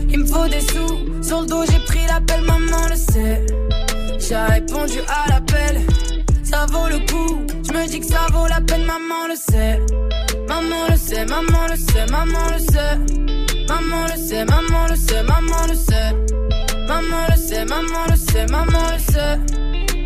Il 0.10 0.20
me 0.20 0.26
faut 0.26 0.48
des 0.48 0.62
sous, 0.62 1.24
sur 1.24 1.42
le 1.42 1.48
dos 1.48 1.64
j'ai 1.70 1.80
pris 1.80 2.06
l'appel, 2.08 2.42
maman 2.42 2.88
le 2.90 2.96
sait. 2.96 3.46
J'ai 4.20 4.36
répondu 4.36 5.00
à 5.08 5.30
l'appel, 5.30 5.82
ça 6.44 6.66
vaut 6.70 6.88
le 6.90 7.00
coup. 7.00 7.46
Je 7.68 7.74
me 7.74 7.88
dis 7.88 8.00
que 8.00 8.06
ça 8.06 8.28
vaut 8.32 8.48
la 8.48 8.62
peine, 8.62 8.86
maman 8.86 9.28
le 9.28 9.36
sait. 9.36 9.80
Maman 10.48 10.88
le 10.90 10.98
sait, 10.98 11.26
maman 11.26 11.68
le 11.70 11.76
sait, 11.76 12.06
maman 12.12 12.50
le 12.54 12.60
sait. 12.60 13.66
Maman 13.68 14.06
le 14.06 14.18
sait, 14.18 14.46
maman 14.46 14.88
le 14.90 14.96
sait, 14.96 15.24
maman 15.24 15.68
le 15.68 15.76
sait. 15.76 16.75
Maman 16.88 17.26
le 17.30 17.38
sait, 17.38 17.66
maman 17.66 18.06
le 18.10 18.16
sait, 18.16 18.46
maman 18.48 18.92
le 18.94 19.00
sait. 19.00 19.40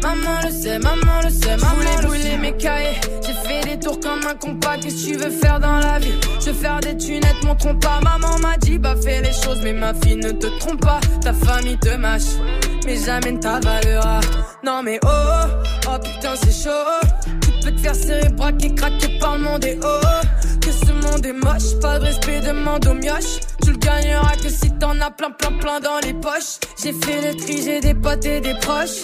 Maman 0.01 0.39
le 0.45 0.51
sait, 0.51 0.79
maman 0.79 1.21
le 1.23 1.29
sait, 1.29 1.57
maman 1.57 1.75
le 1.79 2.01
sait. 2.01 2.07
brûler 2.07 2.37
mes 2.37 2.55
cahiers. 2.55 2.99
J'ai 3.25 3.33
fait 3.33 3.61
des 3.67 3.79
tours 3.79 3.99
comme 3.99 4.25
un 4.25 4.35
compas. 4.35 4.77
Qu'est-ce 4.77 5.05
que 5.05 5.11
tu 5.11 5.17
veux 5.17 5.29
faire 5.29 5.59
dans 5.59 5.77
la 5.79 5.99
vie? 5.99 6.13
Je 6.39 6.47
veux 6.51 6.53
faire 6.53 6.79
des 6.79 6.95
tunettes, 6.95 7.43
mon 7.43 7.55
trompe 7.55 7.81
pas. 7.81 7.99
Maman 8.01 8.39
m'a 8.39 8.57
dit, 8.57 8.77
bah 8.77 8.95
fais 9.01 9.21
les 9.21 9.33
choses, 9.33 9.59
mais 9.63 9.73
ma 9.73 9.93
fille 9.93 10.15
ne 10.15 10.31
te 10.31 10.47
trompe 10.59 10.81
pas. 10.81 11.01
Ta 11.21 11.33
famille 11.33 11.77
te 11.77 11.95
mâche, 11.97 12.37
mais 12.85 12.95
jamais 12.97 13.33
ne 13.33 13.39
ta 13.39 13.59
valeur. 13.59 14.03
ah. 14.05 14.21
Non 14.63 14.81
mais 14.83 14.99
oh, 15.03 15.07
oh, 15.09 15.89
oh 15.89 15.97
putain 16.01 16.33
c'est 16.41 16.63
chaud. 16.63 17.29
Tu 17.41 17.51
peux 17.65 17.71
te 17.75 17.79
faire 17.81 17.95
serrer, 17.95 18.29
braquer, 18.29 18.73
craquer 18.73 19.19
par 19.19 19.37
le 19.37 19.43
monde 19.43 19.65
et 19.65 19.77
oh. 19.83 19.99
Que 20.69 20.75
ce 20.85 20.91
monde 20.91 21.25
est 21.25 21.33
moche, 21.33 21.79
pas 21.81 21.97
de 21.97 22.05
respect, 22.05 22.41
demande 22.41 22.85
aux 22.85 22.93
mioches. 22.93 23.39
Tu 23.63 23.71
le 23.71 23.77
gagneras 23.77 24.35
que 24.35 24.49
si 24.49 24.69
t'en 24.77 25.01
as 25.01 25.09
plein, 25.09 25.31
plein, 25.31 25.57
plein 25.57 25.79
dans 25.79 25.97
les 26.03 26.13
poches. 26.13 26.59
J'ai 26.79 26.93
fait 26.93 27.27
le 27.27 27.35
tri, 27.35 27.63
j'ai 27.63 27.79
des 27.79 27.95
potes 27.95 28.23
et 28.23 28.39
des 28.39 28.53
proches. 28.53 29.01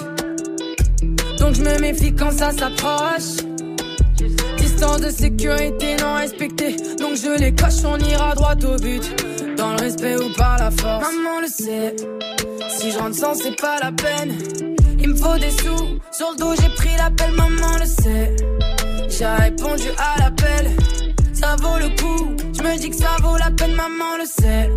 Donc 1.39 1.55
je 1.55 1.63
me 1.63 1.79
méfie 1.79 2.13
quand 2.13 2.29
ça 2.29 2.51
s'approche. 2.51 3.41
Distance 4.57 5.01
de 5.01 5.09
sécurité 5.09 5.95
non 5.99 6.17
respectée. 6.17 6.75
Donc 6.99 7.15
je 7.15 7.35
les 7.39 7.55
coche, 7.55 7.83
on 7.83 7.97
ira 7.97 8.35
droit 8.35 8.53
au 8.53 8.75
but. 8.79 9.57
Dans 9.57 9.71
le 9.71 9.81
respect 9.81 10.17
ou 10.17 10.31
par 10.37 10.59
la 10.59 10.69
force. 10.69 11.03
Maman 11.03 11.41
le 11.41 11.47
sait. 11.47 11.95
Si 12.77 12.91
je 12.91 12.99
rentre 12.99 13.15
sans, 13.15 13.33
c'est 13.33 13.59
pas 13.59 13.79
la 13.81 13.91
peine. 13.91 14.37
Il 14.99 15.09
me 15.09 15.15
faut 15.15 15.39
des 15.39 15.49
sous. 15.49 15.99
Sur 16.11 16.29
le 16.29 16.37
dos, 16.37 16.53
j'ai 16.61 16.69
pris 16.75 16.95
l'appel, 16.95 17.31
maman 17.31 17.79
le 17.79 17.85
sait. 17.87 18.35
J'ai 19.09 19.25
répondu 19.25 19.87
à 19.97 20.19
l'appel. 20.19 21.04
Ça 21.35 21.55
vaut 21.61 21.77
le 21.77 21.89
coup. 22.01 22.35
Je 22.53 22.63
me 22.63 22.77
dis 22.77 22.89
que 22.89 22.95
ça 22.95 23.17
vaut 23.21 23.37
la 23.37 23.51
peine, 23.51 23.73
maman 23.75 24.17
le 24.17 24.25
sait. 24.25 24.69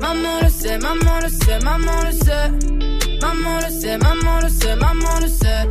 Maman 0.00 0.40
le 0.42 0.48
sait, 0.48 0.78
maman 0.78 1.20
le 1.22 1.28
sait, 1.28 1.58
maman 1.64 2.02
le 2.04 2.12
sait. 2.12 2.50
Maman 3.20 3.58
le 3.64 3.70
sait, 3.70 3.98
maman 3.98 4.40
le 4.42 4.48
sait, 4.48 4.76
maman 4.76 5.20
le 5.20 5.28
sait. 5.28 5.66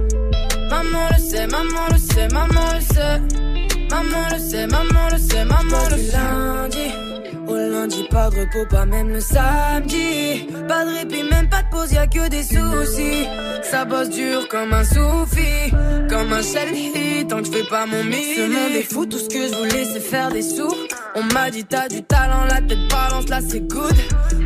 Maman 0.69 1.07
le 1.11 1.19
sait, 1.19 1.47
maman 1.47 1.87
le 1.91 1.97
sait, 1.97 2.27
maman 2.27 2.73
le 2.75 2.81
sait. 2.81 3.76
Maman 3.89 4.27
le 4.31 4.39
sait, 4.39 4.67
maman 4.67 5.09
le 5.11 5.17
sait, 5.17 5.45
maman 5.45 5.89
le 5.89 5.97
sait. 5.97 6.17
lundi 6.17 7.07
au 7.47 7.55
lundi, 7.55 8.03
pas 8.09 8.29
de 8.29 8.41
repos, 8.41 8.65
pas 8.69 8.85
même 8.85 9.09
le 9.09 9.21
samedi. 9.21 10.47
Pas 10.67 10.85
de 10.85 10.97
répit, 10.97 11.23
même 11.23 11.47
pas 11.47 11.63
de 11.63 11.69
pause, 11.69 11.91
y'a 11.93 12.05
que 12.07 12.27
des 12.27 12.43
soucis. 12.43 13.25
Ça 13.63 13.85
bosse 13.85 14.09
dur 14.09 14.47
comme 14.49 14.73
un 14.73 14.83
soufi, 14.83 15.71
comme 16.09 16.33
un 16.33 16.41
shelly, 16.41 17.25
tant 17.27 17.37
que 17.37 17.45
je 17.45 17.51
fais 17.51 17.69
pas 17.69 17.85
mon 17.85 18.03
mix. 18.03 18.35
Ce 18.35 18.41
monde 18.41 18.75
est 18.75 18.83
fou, 18.93 19.05
tout 19.05 19.17
ce 19.17 19.29
que 19.29 19.47
je 19.47 19.55
voulais 19.55 19.85
c'est 19.85 20.01
faire 20.01 20.29
des 20.29 20.41
sous. 20.41 20.75
On 21.15 21.23
m'a 21.33 21.49
dit 21.49 21.63
t'as 21.63 21.87
du 21.87 22.03
talent, 22.03 22.45
la 22.49 22.61
tête 22.61 22.87
balance, 22.89 23.29
là 23.29 23.39
c'est 23.47 23.61
good. 23.61 23.95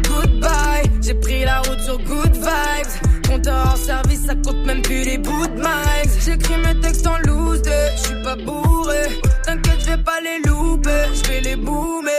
Goodbye, 0.07 0.89
j'ai 1.01 1.15
pris 1.15 1.43
la 1.43 1.59
route 1.61 1.79
sur 1.79 1.97
good 1.97 2.33
vibes. 2.35 3.10
Compteur 3.31 3.71
en 3.73 3.75
service, 3.77 4.25
ça 4.25 4.35
compte 4.35 4.65
même 4.65 4.81
plus 4.81 5.03
les 5.03 5.17
bouts 5.17 5.47
de 5.47 5.53
mics. 5.53 6.19
J'écris 6.25 6.57
mes 6.57 6.77
textes 6.81 7.07
en 7.07 7.17
loose, 7.19 7.61
je 7.63 8.01
suis 8.03 8.21
pas 8.23 8.35
bourré. 8.35 9.03
T'inquiète, 9.45 9.79
je 9.79 9.85
vais 9.91 10.03
pas 10.03 10.19
les 10.21 10.49
louper, 10.49 11.05
je 11.13 11.29
vais 11.29 11.39
les 11.39 11.55
boomer. 11.55 12.11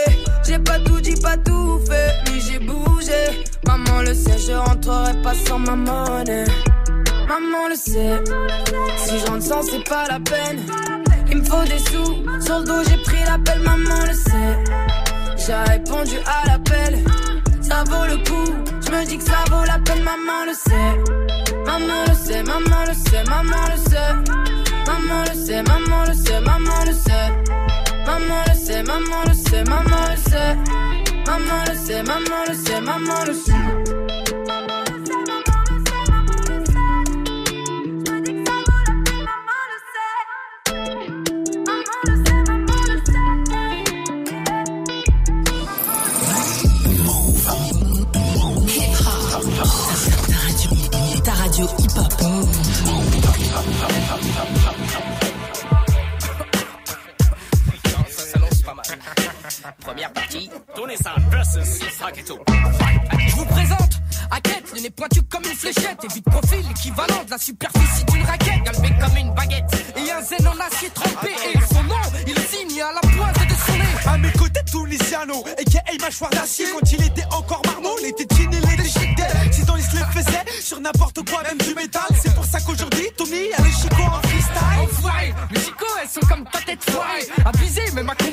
J'ai 0.43 0.57
pas 0.57 0.79
tout 0.79 0.99
dit, 0.99 1.13
pas 1.21 1.37
tout 1.37 1.79
fait, 1.87 2.15
mais 2.25 2.39
j'ai 2.39 2.57
bougé. 2.57 3.45
Maman 3.67 4.01
le 4.01 4.13
sait, 4.15 4.39
je 4.39 4.53
rentrerai 4.53 5.13
pas 5.21 5.35
sans 5.35 5.59
ma 5.59 5.75
monnaie. 5.75 6.45
Maman 7.27 7.67
le 7.69 7.75
sait, 7.75 8.23
si 8.97 9.19
je 9.19 9.25
rentre 9.27 9.43
sans, 9.43 9.61
c'est 9.61 9.87
pas 9.87 10.07
la 10.09 10.19
peine. 10.19 10.59
Il 11.29 11.37
me 11.37 11.43
faut 11.43 11.63
des 11.63 11.79
sous, 11.79 12.43
sur 12.43 12.59
le 12.59 12.65
dos 12.65 12.83
j'ai 12.89 12.97
pris 13.03 13.23
l'appel, 13.27 13.59
maman 13.59 13.99
le 14.07 14.13
sait. 14.13 15.45
J'ai 15.45 15.71
répondu 15.71 16.15
à 16.25 16.47
l'appel, 16.47 17.03
ça 17.63 17.83
vaut 17.87 18.05
le 18.05 18.17
coup. 18.17 18.53
Je 18.85 18.91
me 18.91 19.05
dis 19.05 19.17
que 19.17 19.23
ça 19.23 19.43
vaut 19.49 19.63
la 19.65 19.79
peine, 19.79 20.03
maman 20.03 20.45
le 20.45 20.53
sait. 20.53 20.91
Maman 21.65 22.03
le 22.07 22.13
sait, 22.13 22.43
maman 22.43 22.83
le 22.87 22.93
sait, 22.93 23.23
maman 23.23 23.63
le 23.71 23.77
sait. 23.89 24.13
Maman 24.85 25.23
le 25.29 25.35
sait, 25.35 25.63
maman 25.63 26.03
le 26.07 26.13
sait, 26.13 26.39
maman 26.41 26.85
le 26.85 26.93
sait. 26.93 27.29
Maman 28.05 28.43
le 28.47 28.53
sait, 28.55 28.83
maman 28.83 29.21
le 29.27 29.33
sait, 29.33 29.63
maman 29.63 30.03
le 30.11 30.17
sait. 30.29 30.57
Maman 31.25 31.63
le 31.67 31.75
sait, 31.75 32.03
maman 32.03 32.43
le 32.47 32.53
sait, 32.53 32.81
maman 32.81 33.25
le 33.25 33.33
sait. 33.33 34.02
Première 59.93 60.11
partie, 60.11 60.49
versus. 61.29 61.79
Je 63.27 63.35
vous 63.35 63.45
présente 63.45 64.01
Hackett, 64.31 64.63
le 64.73 64.81
nez 64.81 64.89
pointu 64.89 65.21
comme 65.29 65.43
une 65.43 65.55
fléchette 65.55 65.99
Et 66.03 66.19
de 66.19 66.23
profil 66.31 66.65
équivalent 66.71 67.23
de 67.23 67.29
la 67.29 67.37
superficie 67.37 68.03
d'une 68.05 68.23
raquette 68.23 68.63
Galbé 68.63 68.89
comme 68.99 69.17
une 69.17 69.31
baguette. 69.35 69.85
Et 69.95 70.11
un 70.11 70.21
zen 70.23 70.47
en 70.47 70.59
acier 70.59 70.89
trempé 70.89 71.29
Et 71.53 71.59
son 71.71 71.83
nom, 71.83 72.01
il 72.25 72.39
signe 72.39 72.81
à 72.81 72.91
la 72.91 73.01
pointe 73.01 73.47
de 73.47 73.53
son 73.53 73.77
nez 73.77 74.07
À 74.07 74.17
mes 74.17 74.31
côtés, 74.31 74.61
Tunisiano, 74.65 75.43
a.k.a. 75.45 76.03
mâchoire 76.03 76.31
d'acier. 76.31 76.65
Quand 76.73 76.91
il 76.91 77.05
était 77.05 77.25
encore 77.25 77.61
marmot, 77.67 77.95
il 78.01 78.07
était 78.07 78.35
chin, 78.35 78.49
il 78.51 78.73
était 78.73 78.89
shit 78.89 79.15
dead. 79.15 79.53
Si 79.53 79.63
dans 79.63 79.75
les 79.75 79.83
les 79.83 80.21
faisait 80.23 80.43
sur 80.59 80.81
n'importe 80.81 81.29
quoi, 81.29 81.43
même 81.43 81.59
du 81.59 81.75
métal. 81.75 82.01
C'est 82.19 82.33
pour 82.33 82.45
ça 82.45 82.59
qu'aujourd'hui, 82.61 83.05
Tommy 83.15 83.53
a 83.55 83.61
les 83.61 83.71
chicots 83.71 84.01
en 84.01 84.27
freestyle. 84.27 84.81
Enfoiré, 84.81 85.33
les 85.51 85.59
chicots 85.59 85.85
elles 86.01 86.09
sont 86.09 86.27
comme 86.27 86.45
ta 86.51 86.59
tête 86.59 86.89
foirée 86.89 87.27
Abusé, 87.45 87.91
même 87.93 88.09
accompagné, 88.09 88.32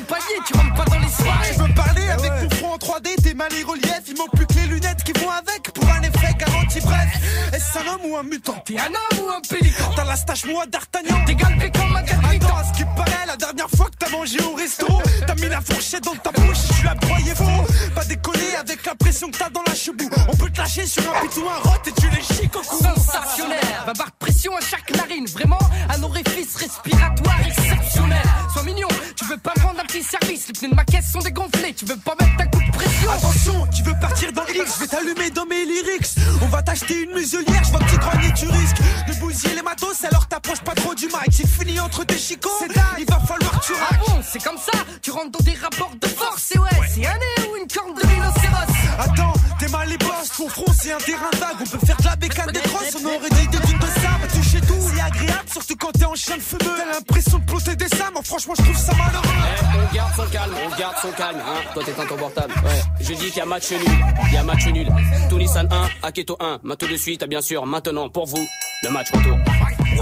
3D, 3.41 3.49
tes 3.49 3.49
mains 3.49 3.49
les 3.49 3.63
reliefs. 3.63 4.01
Il 4.07 4.17
manque 4.17 4.31
plus 4.35 4.45
que 4.45 4.53
les 4.53 4.67
lunettes 4.67 5.03
qui 5.03 5.13
vont 5.13 5.29
avec 5.29 5.71
pour 5.73 5.85
un 5.89 6.01
effet 6.01 6.33
garanti. 6.37 6.79
Bref, 6.81 7.07
est-ce 7.53 7.77
un 7.77 7.93
homme 7.93 8.11
ou 8.11 8.17
un 8.17 8.23
mutant? 8.23 8.63
T'es 8.65 8.77
un 8.77 8.87
homme 8.87 9.25
ou 9.25 9.29
un 9.29 9.41
pélican? 9.41 9.91
T'as 9.95 10.05
la 10.05 10.15
stache 10.15 10.45
moi 10.45 10.65
d'Artagnan. 10.67 11.23
T'es 11.25 11.35
galbé 11.35 11.71
comme 11.71 11.95
un 11.95 12.01
Attends, 12.01 12.17
capitaine 12.17 12.49
à 12.57 12.63
ce 12.63 12.77
qui 12.77 12.83
paraît, 12.95 13.25
la 13.27 13.37
dernière 13.37 13.69
fois 13.69 13.85
que 13.85 13.97
t'as 13.99 14.09
mangé 14.09 14.37
au 14.41 14.55
resto, 14.55 14.87
t'as 15.25 15.35
mis 15.35 15.49
la 15.49 15.61
fourchette 15.61 16.03
dans 16.03 16.15
ta 16.15 16.31
bouche, 16.31 16.57
tu 16.75 16.85
l'as 16.85 16.95
broyé 16.95 17.35
faux. 17.35 17.65
Pas 17.95 18.05
déconner 18.05 18.55
avec 18.59 18.85
la 18.85 18.95
pression 18.95 19.29
que 19.29 19.37
t'as 19.37 19.49
dans 19.49 19.63
la 19.67 19.75
chebou. 19.75 20.09
On 20.27 20.35
peut 20.35 20.49
te 20.49 20.57
lâcher 20.59 20.85
sur 20.85 21.03
un 21.03 21.21
pitou, 21.21 21.43
un 21.47 21.69
rot 21.69 21.77
et 21.85 21.91
tu 21.91 22.09
les 22.09 22.21
chics 22.21 22.55
au 22.55 22.61
cou. 22.61 22.77
Sensationnel, 22.83 23.59
va 23.85 23.93
barre 23.93 24.07
de 24.07 24.25
pression 24.25 24.55
à 24.55 24.61
chaque 24.61 24.89
narine, 24.95 25.25
vraiment 25.27 25.59
un 25.89 26.03
orifice 26.03 26.55
respiratoire 26.55 27.39
exceptionnel. 27.45 28.21
Sois 28.53 28.63
mignon, 28.63 28.87
tu 29.15 29.25
veux 29.25 29.37
pas 29.37 29.53
me 29.57 29.63
rendre 29.63 29.79
un 29.79 29.85
petit 29.85 30.03
service, 30.03 30.47
les 30.47 30.53
pneus 30.53 30.69
de 30.69 30.75
ma 30.75 30.85
caisse 30.85 31.11
sont 31.11 31.19
dégonflés, 31.19 31.73
tu 31.73 31.85
veux 31.85 31.97
pas 31.97 32.15
mettre 32.19 32.37
ta 32.37 32.45
coup 32.45 32.59
de 32.59 32.70
pression. 32.70 32.70
Attention, 33.13 33.67
tu 33.75 33.83
veux 33.83 33.93
partir 33.99 34.31
dans 34.31 34.43
l'X, 34.45 34.75
je 34.75 34.79
vais 34.79 34.87
t'allumer 34.87 35.29
dans 35.31 35.45
mes 35.45 35.65
lyrics. 35.65 36.15
On 36.41 36.47
va 36.47 36.61
t'acheter 36.61 37.03
une 37.03 37.11
muselière, 37.11 37.63
je 37.63 37.71
vois 37.71 37.79
que 37.79 37.89
tu 37.89 37.97
grognes 37.97 38.33
tu 38.35 38.47
risques 38.47 38.77
de 39.07 39.19
bousiller 39.19 39.55
les 39.55 39.61
matos, 39.61 40.03
alors 40.05 40.27
t'approches 40.27 40.61
pas 40.61 40.73
trop 40.73 40.95
du 40.95 41.05
mic. 41.05 41.29
J'ai 41.29 41.45
fini 41.45 41.79
entre 41.79 42.05
tes 42.05 42.17
chicots, 42.17 42.49
il 42.97 43.05
va 43.05 43.19
falloir 43.19 43.59
que 43.59 43.65
tu 43.65 43.73
Ah 43.89 43.95
bon, 44.05 44.21
c'est 44.23 44.41
comme 44.41 44.57
ça, 44.57 44.77
tu 45.01 45.11
rentres 45.11 45.31
dans 45.31 45.43
des 45.43 45.57
rapports 45.61 45.91
de 45.99 46.07
force, 46.07 46.55
et 46.55 46.59
ouais, 46.59 46.69
c'est 46.93 47.05
un 47.05 47.13
nez 47.13 47.49
ou 47.49 47.57
une 47.57 47.67
corne 47.67 47.93
de 47.93 48.07
rhinocéros. 48.07 48.99
Attends, 48.99 49.33
t'es 49.59 49.67
mal 49.67 49.89
les 49.89 49.97
boss, 49.97 50.31
ton 50.37 50.47
front 50.47 50.71
c'est 50.79 50.93
un 50.93 50.97
terrain 50.97 51.29
vague. 51.39 51.57
On 51.59 51.77
peut 51.77 51.85
faire 51.85 51.97
de 51.97 52.05
la 52.05 52.15
bécane 52.15 52.51
des 52.51 52.61
crosses, 52.61 52.95
on 52.95 53.05
aurait 53.05 53.29
des 53.29 53.47
dunes 53.47 53.79
de 53.79 53.85
sable. 53.85 54.27
Toucher 54.33 54.61
tout, 54.61 54.79
c'est 54.95 55.01
agréable, 55.01 55.49
surtout 55.51 55.75
quand 55.75 55.91
t'es 55.91 56.05
en 56.05 56.15
chien 56.15 56.37
de 56.37 56.41
fumeux. 56.41 56.75
T'as 56.77 56.93
l'impression 56.93 57.40
sables, 57.87 58.13
moi 58.13 58.21
franchement 58.23 58.53
je 58.57 58.63
trouve 58.63 58.77
ça 58.77 58.93
malheureux. 58.93 59.27
On 59.73 59.95
garde 59.95 60.13
son 60.15 60.25
calme, 60.27 60.53
on 60.65 60.77
garde 60.77 60.95
son 61.01 61.11
calme, 61.11 61.39
hein. 61.39 61.61
Toi 61.73 61.83
t'es. 61.85 61.91
Ouais. 61.91 62.81
Je 62.99 63.13
dis 63.13 63.27
qu'il 63.27 63.37
y 63.37 63.41
a 63.41 63.45
match 63.45 63.71
nul, 63.71 63.79
il 64.27 64.33
y 64.33 64.37
a 64.37 64.43
match 64.43 64.65
nul. 64.67 64.87
Toulissan 65.29 65.67
1, 65.71 66.07
Aketo 66.07 66.37
1. 66.39 66.59
Maintenant 66.63 66.89
de 66.89 66.97
suite, 66.97 67.23
bien 67.25 67.41
sûr, 67.41 67.65
maintenant 67.65 68.09
pour 68.09 68.27
vous, 68.27 68.45
le 68.83 68.89
match 68.89 69.11
retour. 69.11 69.37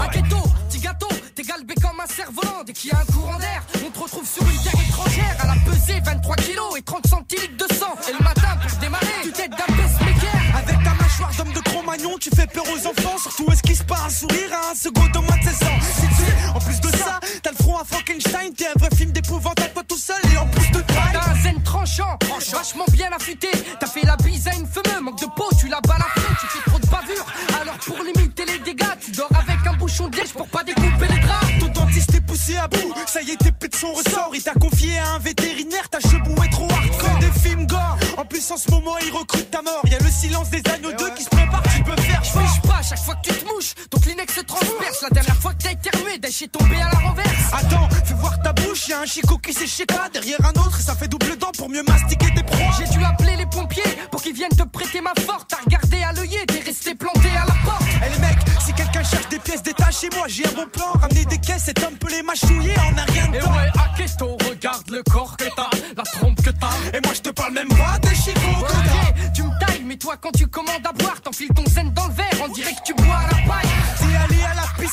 Aketo, 0.00 0.36
petit 0.68 0.80
gâteau, 0.80 1.08
t'es 1.34 1.42
galbé 1.42 1.74
comme 1.74 2.00
un 2.00 2.06
cerf-volant. 2.06 2.62
Dès 2.66 2.72
qu'il 2.72 2.90
y 2.90 2.92
a 2.92 2.98
un 2.98 3.12
courant 3.12 3.38
d'air, 3.38 3.62
on 3.84 3.90
te 3.90 3.98
retrouve 3.98 4.28
sur 4.28 4.42
une 4.42 4.58
terre 4.62 4.80
étrangère. 4.88 5.36
À 5.40 5.46
la 5.46 5.54
pesée, 5.64 6.00
23 6.04 6.36
kilos 6.36 6.78
et 6.78 6.82
30 6.82 7.06
centilitres 7.06 7.56
de 7.56 7.74
sang. 7.74 7.94
Et 8.08 8.12
le 8.12 8.24
matin, 8.24 8.56
pour 8.68 8.78
démarrer, 8.78 9.06
tu 9.22 9.32
t'aides 9.32 9.50
d'un 9.50 9.56
pacemaker. 9.56 10.40
Avec 10.56 10.84
ta 10.84 10.94
mâchoire 10.94 11.30
d'homme 11.36 11.52
de 11.52 11.60
Cro-Magnon, 11.60 12.16
tu 12.20 12.30
fais 12.30 12.46
peur 12.46 12.64
aux 12.64 12.86
enfants. 12.86 13.18
Surtout 13.18 13.52
esquisse 13.52 13.82
pas 13.82 14.02
un 14.06 14.10
sourire 14.10 14.52
à 14.52 14.70
un 14.72 14.74
second 14.74 15.06
de 15.06 15.18
moins 15.18 15.36
de 15.36 15.44
16 15.44 15.62
ans? 15.62 15.80
Si 15.80 16.08
tu 16.08 16.14
sais, 16.14 16.48
en 16.54 16.58
plus 16.60 16.80
de 16.80 16.96
ça, 16.96 17.20
t'as 17.42 17.50
le 17.50 17.56
front 17.56 17.78
à 17.78 17.84
Frankenstein. 17.84 18.52
T'es 18.54 18.66
un 18.66 18.78
vrai 18.78 18.88
film 18.96 19.12
d'épouvante 19.12 19.60
à 19.60 19.68
toi 19.68 19.82
tout 19.86 19.98
seul. 19.98 20.20
Et 20.32 20.36
en 20.36 20.46
plus 20.46 20.70
de 20.70 20.80
taille, 20.82 21.12
T'as 21.12 21.30
un 21.30 21.42
zen 21.42 21.62
tranchant, 21.62 22.18
vachement 22.52 22.84
bien 22.92 23.10
affûté. 23.12 23.48
T'as 23.78 23.86
fait 23.86 24.04
la 24.04 24.16
bise 24.16 24.46
à 24.48 24.54
une 24.54 24.66
fumeux, 24.66 25.00
manque 25.00 25.20
de 25.20 25.26
peau, 25.36 25.48
tu 25.58 25.68
l'as 25.68 25.80
balafré, 25.80 26.22
tu 26.40 26.46
fais 26.46 26.70
trop 26.70 26.78
de 26.78 26.86
bavure. 26.86 27.26
Alors 27.60 27.78
pour 27.78 27.98
limiter 28.02 28.44
les 28.44 28.58
dégâts, 28.58 28.84
tu 29.00 29.10
dors 29.12 29.30
avec 29.32 29.66
un 29.66 29.74
bouchon 29.74 30.08
de 30.08 30.16
liège 30.16 30.32
pour 30.32 30.46
pas 30.48 30.62
découper 30.62 31.08
les 31.08 31.20
draps. 31.20 31.46
ton 31.60 31.68
dentiste 31.68 32.14
est 32.14 32.20
poussé 32.20 32.56
à 32.56 32.68
bout. 32.68 32.94
Ça 33.06 33.22
y 33.22 33.30
est, 33.30 33.36
t'es 33.36 33.68
de 33.68 33.74
son 33.74 33.92
ressort. 33.92 34.30
Il 34.34 34.42
t'a 34.42 34.54
confié 34.54 34.98
à 34.98 35.14
un 35.14 35.18
vétérinaire, 35.18 35.88
ta 35.88 36.00
chebou 36.00 36.34
est 36.42 36.50
trop 36.50 36.68
hardcore. 36.70 37.18
Des 37.20 37.40
films 37.40 37.66
gore. 37.66 37.98
En 38.16 38.24
plus, 38.24 38.50
en 38.50 38.56
ce 38.56 38.70
moment, 38.70 38.96
il 38.98 39.10
recrute 39.12 39.50
ta 39.50 39.62
mort. 39.62 39.82
Y 39.84 39.94
a 39.94 39.98
le 39.98 40.10
silence 40.10 40.50
des 40.50 40.62
agneaux 40.72 40.92
2 40.92 41.10
qui 41.14 41.24
se 41.24 41.28
prépare. 41.28 41.62
Tu 41.74 41.82
peux 41.82 42.00
faire 42.02 42.22
Je 42.22 42.68
pas, 42.68 42.76
à 42.78 42.82
chaque 42.82 42.98
fois 42.98 43.14
que 43.16 43.28
tu 43.28 43.34
te 43.34 43.44
mouches, 43.46 43.74
se 43.74 44.19
transperce. 44.60 45.02
La 45.02 45.10
dernière 45.10 45.36
fois 45.36 45.52
que 45.54 45.62
t'as 45.62 45.72
éternué, 45.72 46.18
Dash 46.18 46.42
est 46.42 46.48
tombé 46.48 46.76
à 46.76 46.90
la 46.92 46.98
renverse. 47.08 47.52
Attends, 47.52 47.88
fais 48.04 48.14
voir 48.14 48.40
ta 48.42 48.52
bouche, 48.52 48.88
y 48.88 48.92
a 48.92 49.00
un 49.00 49.06
chico 49.06 49.38
qui 49.38 49.54
toi 49.86 50.08
derrière 50.12 50.38
un 50.44 50.60
autre, 50.60 50.78
et 50.78 50.82
ça 50.82 50.94
fait 50.94 51.08
double 51.08 51.36
dent 51.36 51.50
pour 51.56 51.68
mieux 51.68 51.82
mastiquer 51.82 52.32
tes 52.34 52.42
proies. 52.42 52.70
J'ai 52.78 52.88
dû 52.96 53.04
appeler 53.04 53.36
les 53.36 53.46
pompiers 53.46 53.82
pour 54.10 54.22
qu'ils 54.22 54.34
viennent 54.34 54.50
te 54.56 54.62
prêter 54.64 55.00
ma 55.00 55.12
forte. 55.24 55.48
T'as 55.48 55.62
regardé 55.64 56.02
à 56.02 56.12
l'œillet, 56.12 56.44
t'es 56.46 56.60
resté 56.60 56.94
planté 56.94 57.28
à 57.30 57.46
la 57.46 57.54
porte. 57.64 57.82
Eh 58.06 58.12
les 58.12 58.18
mecs, 58.18 58.38
si 58.64 58.72
quelqu'un 58.72 59.02
cherche 59.02 59.28
des 59.28 59.38
pièces 59.38 59.62
détachées, 59.62 60.08
moi 60.16 60.26
j'ai 60.28 60.46
un 60.46 60.52
bon 60.52 60.66
plan. 60.72 60.92
Ramener 61.00 61.24
des 61.26 61.38
caisses, 61.38 61.64
cet 61.64 61.82
homme 61.82 61.96
peut 61.98 62.10
les 62.10 62.22
mâchouiller 62.22 62.74
en 62.78 62.98
un 62.98 63.04
rien 63.12 63.28
de 63.28 63.36
Et 63.36 63.40
temps. 63.40 63.52
ouais, 63.52 63.70
Aketo, 63.94 64.36
regarde 64.48 64.90
le 64.90 65.02
corps 65.02 65.36
que 65.36 65.44
t'as, 65.56 65.70
la 65.96 66.02
trompe 66.02 66.42
que 66.42 66.50
t'as. 66.50 66.96
Et 66.96 67.00
moi 67.04 67.14
je 67.14 67.20
te 67.20 67.30
parle 67.30 67.54
même 67.54 67.68
pas 67.68 67.98
des 68.02 68.14
chicots. 68.14 68.40
Ok, 68.60 69.32
tu 69.34 69.42
me 69.42 69.58
tailles, 69.60 69.82
mais 69.86 69.96
toi 69.96 70.16
quand 70.20 70.32
tu 70.32 70.46
commandes 70.46 70.86
à 70.86 70.92
boire, 70.92 71.20
t'enfiles 71.20 71.52
ton 71.54 71.64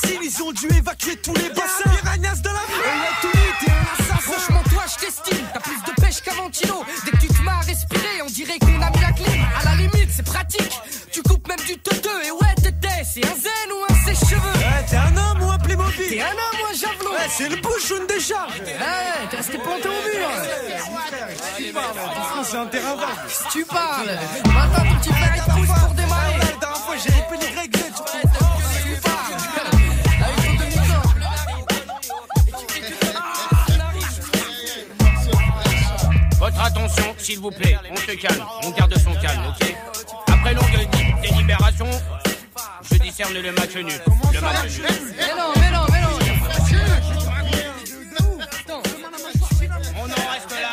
piscine, 0.08 0.20
ils 0.22 0.42
ont 0.42 0.52
dû 0.52 0.66
évacuer 0.76 1.16
tous 1.16 1.34
les 1.34 1.48
bassins. 1.50 1.90
Piranhas 2.02 2.40
de 2.42 2.48
la 2.48 2.64
vie. 2.68 2.80
Et 2.84 2.98
là, 2.98 3.10
tout 3.20 3.28
t'es 3.32 3.70
un 3.70 3.74
assassin. 3.92 4.20
Franchement, 4.20 4.62
toi, 4.70 4.84
je 4.86 5.06
t'estime, 5.06 5.46
t'as 5.52 5.60
plus 5.60 5.76
de 5.76 6.00
pêche 6.00 6.20
qu'Avantino. 6.22 6.84
Dès 7.04 7.10
que 7.12 7.16
tu 7.16 7.28
te 7.28 7.42
mets 7.42 7.50
à 7.50 7.60
respirer, 7.60 8.22
on 8.22 8.26
dirait 8.26 8.58
qu'on 8.58 8.82
a 8.82 8.90
mis 8.90 9.00
la 9.00 9.12
clim. 9.12 9.46
À 9.60 9.64
la 9.64 9.74
limite, 9.76 10.10
c'est 10.14 10.24
pratique. 10.24 10.80
Tu 11.12 11.22
coupes 11.22 11.46
même 11.48 11.60
du 11.66 11.76
teuteux, 11.78 12.24
et 12.26 12.30
ouais, 12.30 12.54
t'étais, 12.56 13.04
c'est 13.04 13.24
un 13.24 13.34
zen 13.34 13.70
ou 13.72 13.92
un 13.92 13.96
sèche-cheveux. 14.06 14.58
Ouais, 14.58 14.84
t'es 14.88 14.96
un 14.96 15.16
homme 15.16 15.42
ou 15.42 15.50
un 15.50 15.58
Playmobil 15.58 16.08
T'es 16.08 16.20
un 16.20 16.30
homme 16.30 16.58
ou 16.62 16.66
un 16.72 16.76
javelot 16.76 17.12
Ouais, 17.12 17.28
c'est 17.30 17.48
le 17.48 17.56
bouchon 17.56 18.02
de 18.02 18.06
décharge. 18.14 18.60
Ouais, 18.60 19.28
t'es 19.30 19.36
resté 19.36 19.58
planté 19.58 19.88
au 19.88 19.92
mur. 19.92 20.28
C'est 22.44 22.56
un 22.56 22.66
terrain 22.66 22.94
vague. 22.94 23.08
Tu 23.52 23.64
parles, 23.64 24.10
maintenant 24.46 24.90
ton 24.90 24.98
petit 25.00 25.12
frère 25.12 25.34
il 25.36 25.42
pousse 25.52 25.78
pour 25.80 25.94
démarrer. 25.94 26.38
La 26.38 26.44
dernière 26.58 26.78
fois, 26.78 26.94
j'ai 26.96 27.10
répété 27.12 27.50
les 27.50 27.60
règles. 27.60 27.78
S'il 37.28 37.40
vous 37.40 37.50
plaît, 37.50 37.76
on 37.90 37.96
se 37.96 38.12
calme, 38.16 38.42
on 38.64 38.70
garde 38.70 38.94
son 38.96 39.12
calme, 39.20 39.42
ok 39.48 39.74
Après 40.28 40.54
longue 40.54 40.88
dé- 40.90 41.28
délibération, 41.28 41.86
je 42.90 42.96
discerne 42.96 43.34
le 43.34 43.52
match 43.52 43.74
nul. 43.74 43.92
Le 44.32 44.40
match 44.40 44.78
nul. 44.78 45.14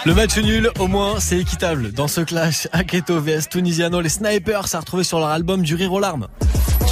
Le 0.06 0.14
match 0.14 0.38
nul, 0.38 0.72
au 0.80 0.88
moins, 0.88 1.20
c'est 1.20 1.40
équitable. 1.40 1.92
Dans 1.92 2.08
ce 2.08 2.22
clash, 2.22 2.70
Aketo 2.72 3.20
vs 3.20 3.50
Tunisiano, 3.50 4.00
les 4.00 4.08
snipers 4.10 4.70
s'est 4.70 4.78
retrouvé 4.78 5.04
sur 5.04 5.20
leur 5.20 5.30
album 5.30 5.62
du 5.62 5.76
rire 5.76 5.92
aux 5.92 6.00
larmes. 6.00 6.28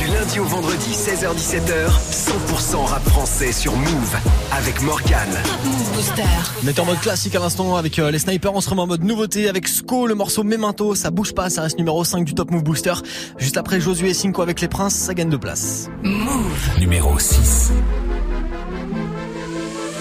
Du 0.04 0.12
lundi 0.12 0.40
au 0.40 0.44
vendredi, 0.44 0.92
16h-17h, 0.92 1.88
100% 2.12 2.86
rap 2.86 3.04
français 3.08 3.54
sur 3.54 3.74
Move 3.74 4.18
avec 4.52 4.82
Morgan. 4.82 5.30
Move 5.64 5.94
Booster. 5.94 6.24
On 6.62 6.68
est 6.68 6.78
en 6.80 6.86
mode 6.86 7.00
classique 7.00 7.36
à 7.36 7.40
l'instant 7.40 7.78
avec 7.78 7.98
euh, 8.00 8.12
les 8.12 8.20
snipers, 8.20 8.54
on 8.54 8.60
se 8.60 8.70
remet 8.70 8.82
en 8.82 8.88
mode 8.88 9.04
nouveauté 9.04 9.48
avec 9.48 9.66
Sko, 9.66 10.08
le 10.08 10.16
morceau 10.16 10.44
Memento, 10.44 10.94
ça 10.96 11.10
bouge 11.10 11.34
pas, 11.34 11.50
ça 11.50 11.62
reste 11.62 11.78
numéro 11.78 12.04
5 12.04 12.26
du 12.26 12.34
Top 12.34 12.52
Move 12.52 12.64
Booster. 12.64 12.94
Juste 13.38 13.56
après 13.56 13.80
Josué 13.80 14.10
et 14.10 14.14
Cinco 14.14 14.42
avec 14.42 14.60
les 14.60 14.68
princes, 14.68 14.96
ça 14.96 15.14
gagne 15.14 15.30
de 15.30 15.38
place. 15.38 15.90
Move. 16.04 16.80
Numéro 16.80 17.18
6. 17.18 17.72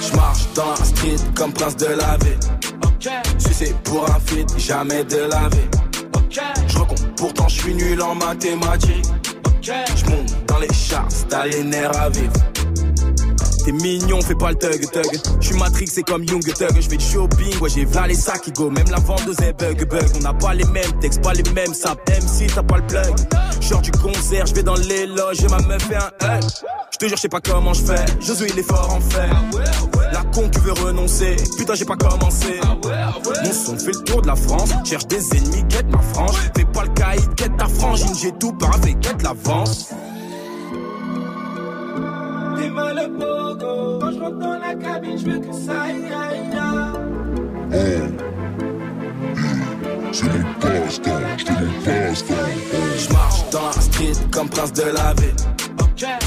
Je 0.00 0.16
marche 0.16 0.52
dans 0.54 0.70
la 0.70 0.84
street 0.84 1.16
comme 1.36 1.52
prince 1.52 1.76
de 1.76 1.86
la 1.86 2.16
ville. 2.16 2.40
Sucé 3.38 3.72
pour 3.84 4.10
un 4.10 4.18
feat, 4.26 4.48
jamais 4.58 5.04
de 5.04 5.28
la 5.30 5.48
vie. 5.48 5.68
Je 6.66 6.78
recompte, 6.78 7.06
pourtant 7.16 7.46
je 7.46 7.60
suis 7.60 7.74
nul 7.74 8.02
en 8.02 8.16
mathématiques. 8.16 9.06
Je 9.64 10.10
monte 10.10 10.44
dans 10.48 10.58
les 10.58 10.72
charts, 10.72 11.06
t'as 11.28 11.46
les 11.46 11.62
à 11.92 12.08
vivre. 12.08 12.51
T'es 13.64 13.72
mignon, 13.72 14.20
fais 14.20 14.34
pas 14.34 14.50
le 14.50 14.56
thug 14.56 14.90
thug. 14.90 15.20
Je 15.40 15.46
suis 15.46 15.56
Matrix, 15.56 15.86
c'est 15.86 16.02
comme 16.02 16.24
Young 16.24 16.42
Thug. 16.42 16.80
Je 16.80 16.88
vais 16.88 16.96
de 16.96 17.02
shopping, 17.02 17.58
ouais, 17.60 17.70
j'ai 17.70 17.84
v'là 17.84 18.06
les 18.08 18.14
sacs 18.14 18.42
qui 18.42 18.52
go. 18.52 18.70
Même 18.70 18.88
la 18.90 18.98
vendeuse 18.98 19.40
est 19.40 19.52
bug 19.52 19.88
bug. 19.88 20.04
On 20.16 20.20
n'a 20.20 20.34
pas 20.34 20.54
les 20.54 20.64
mêmes 20.64 20.92
textes, 21.00 21.22
pas 21.22 21.32
les 21.32 21.48
mêmes 21.52 21.72
saps. 21.72 22.00
MC, 22.08 22.52
t'as 22.52 22.62
pas 22.62 22.78
le 22.78 22.86
plug. 22.86 23.14
Genre 23.60 23.80
du 23.80 23.92
concert, 23.92 24.46
je 24.46 24.54
vais 24.54 24.62
dans 24.62 24.74
les 24.74 25.06
loges 25.06 25.44
et 25.44 25.48
ma 25.48 25.58
meuf 25.60 25.82
fait 25.82 25.96
un 25.96 26.38
hug. 26.38 26.42
Je 26.92 26.98
te 26.98 27.06
jure, 27.06 27.16
je 27.16 27.22
sais 27.22 27.28
pas 27.28 27.40
comment 27.40 27.72
je 27.72 27.82
fais. 27.82 28.04
Josué, 28.20 28.48
il 28.52 28.58
est 28.58 28.62
fort 28.62 28.92
en 28.92 29.00
fer. 29.00 29.30
La 30.12 30.22
con 30.24 30.48
qui 30.48 30.58
veut 30.60 30.72
renoncer. 30.72 31.36
Putain, 31.56 31.74
j'ai 31.74 31.84
pas 31.84 31.96
commencé. 31.96 32.60
Mon 32.64 33.52
son 33.52 33.78
fait 33.78 33.92
le 33.92 34.04
tour 34.04 34.22
de 34.22 34.26
la 34.26 34.36
France. 34.36 34.70
Cherche 34.84 35.06
des 35.06 35.36
ennemis, 35.36 35.62
guette 35.68 35.88
ma 35.88 36.02
frange. 36.02 36.36
Fais 36.56 36.64
pas 36.64 36.82
le 36.82 36.90
caïd, 36.90 37.34
guette 37.36 37.56
ta 37.56 37.66
frangine. 37.66 38.14
J'ai 38.20 38.32
tout 38.32 38.52
paravé, 38.52 38.94
guette 38.94 39.22
l'avance. 39.22 39.90
T'es 42.56 42.70
mal 42.70 42.98
au 42.98 43.08
pogo. 43.18 43.98
Quand 44.00 44.12
je 44.12 44.18
rentre 44.20 44.38
dans 44.38 44.58
la 44.58 44.74
cabine, 44.74 45.18
je 45.18 45.24
veux 45.24 45.38
que 45.40 45.52
ça 45.52 45.82
aille, 45.82 46.04
aille, 46.06 46.58
aille. 46.58 47.02
C'est 50.12 50.24
mon 50.24 50.54
passe-temps, 50.60 51.10
je 51.38 51.44
te 51.44 51.52
mon 51.52 51.72
passe-temps. 51.84 52.34
Je 52.98 53.12
marche 53.12 53.50
dans 53.50 53.66
la 53.66 53.72
street 53.72 54.12
comme 54.30 54.48
prince 54.48 54.72
de 54.72 54.82
la 54.82 55.14
ville. 55.14 55.36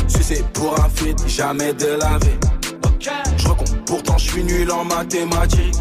Sucé 0.08 0.44
pour 0.54 0.80
un 0.80 0.90
feat, 0.90 1.28
jamais 1.28 1.74
de 1.74 1.98
la 2.00 2.18
vie. 2.18 2.40
Je 3.38 3.48
recompte, 3.48 3.76
pourtant 3.86 4.18
je 4.18 4.32
suis 4.32 4.44
nul 4.44 4.72
en 4.72 4.86
mathématiques. 4.86 5.76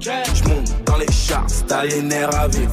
Je 0.00 0.48
monte 0.48 0.84
dans 0.84 0.96
les 0.96 1.10
charts, 1.12 1.46
t'as 1.68 1.84
les 1.84 2.02
nerfs 2.02 2.34
à 2.34 2.48
vivre. 2.48 2.72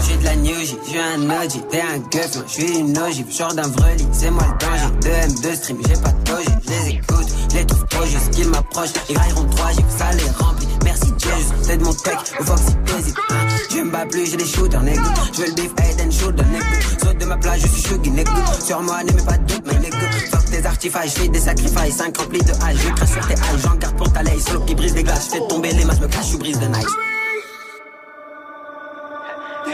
J'suis 0.00 0.16
de 0.16 0.24
la 0.24 0.36
New 0.36 0.54
J, 0.60 0.76
j'suis 0.86 0.98
un 0.98 1.30
OG, 1.30 1.68
t'es 1.70 1.80
un 1.80 1.98
gueuf, 2.10 2.38
j'suis 2.48 2.78
une 2.78 2.98
ogive, 2.98 3.30
genre 3.30 3.54
d'un 3.54 3.68
vreli, 3.68 4.06
c'est 4.12 4.30
moi 4.30 4.44
le 4.44 4.66
danger. 4.66 4.90
2 5.00 5.08
M2 5.08 5.56
stream, 5.56 5.78
j'ai 5.86 5.94
pas 5.94 6.10
de 6.10 6.24
doji, 6.24 6.48
j'les 6.66 6.94
écoute, 6.96 7.26
j'les 7.50 7.66
trouve 7.66 7.86
trop 7.86 8.04
juste 8.04 8.30
qu'ils 8.30 8.48
m'approchent, 8.48 8.92
ils 9.08 9.16
railleront 9.16 9.44
3 9.44 9.70
J, 9.72 9.78
ça 9.96 10.12
les 10.12 10.30
remplit. 10.44 10.68
Merci 10.84 11.12
Dieu, 11.12 11.30
juste 11.38 11.66
t'aides 11.66 11.80
mon 11.82 11.94
tech, 11.94 12.18
au 12.38 12.44
Fox 12.44 12.60
si 12.60 12.74
t'hésites, 12.92 13.16
hein. 13.30 13.34
Je 13.70 13.80
me 13.80 13.90
bats 13.90 14.06
plus, 14.06 14.30
j'ai 14.30 14.36
des 14.36 14.46
shooters, 14.46 14.82
nègre. 14.82 15.02
J'veux 15.32 15.46
le 15.46 15.52
beef, 15.52 15.70
head 15.78 16.00
and 16.00 16.10
shoulder, 16.10 16.44
nègre. 16.44 16.66
Saute 17.02 17.18
de 17.18 17.24
ma 17.24 17.36
plage, 17.36 17.60
je 17.62 17.68
suis 17.68 17.82
chuggy, 17.82 18.10
nègre. 18.10 18.32
Sur 18.64 18.82
moi, 18.82 19.02
n'aimez 19.02 19.22
pas 19.22 19.38
de 19.38 19.52
doute, 19.52 19.64
mais 19.66 19.78
nègre. 19.78 19.96
Fuck 20.30 20.50
des 20.50 20.66
artifices, 20.66 21.14
je 21.14 21.20
fais 21.22 21.28
des 21.28 21.40
sacrifices, 21.40 21.96
5 21.96 22.16
remplis 22.18 22.42
de 22.42 22.52
hache, 22.52 22.76
je 22.76 22.92
crache 22.94 23.10
sur 23.10 23.26
tes 23.26 23.34
halles, 23.34 23.60
j'en 23.62 23.74
garde 23.76 23.96
pour 23.96 24.12
ta 24.12 24.22
lait, 24.22 24.38
solo 24.38 24.60
qui 24.60 24.74
brise 24.74 24.94
des 24.94 25.02
glaces, 25.02 25.26
je 25.26 25.38
fais 25.38 25.48
tomber 25.48 25.72
les 25.72 25.84
masses, 25.84 26.00
me 26.00 26.08
cache, 26.08 26.30
je 26.32 26.36
brise 26.36 26.58
de 26.58 26.66
nice. 26.66 26.86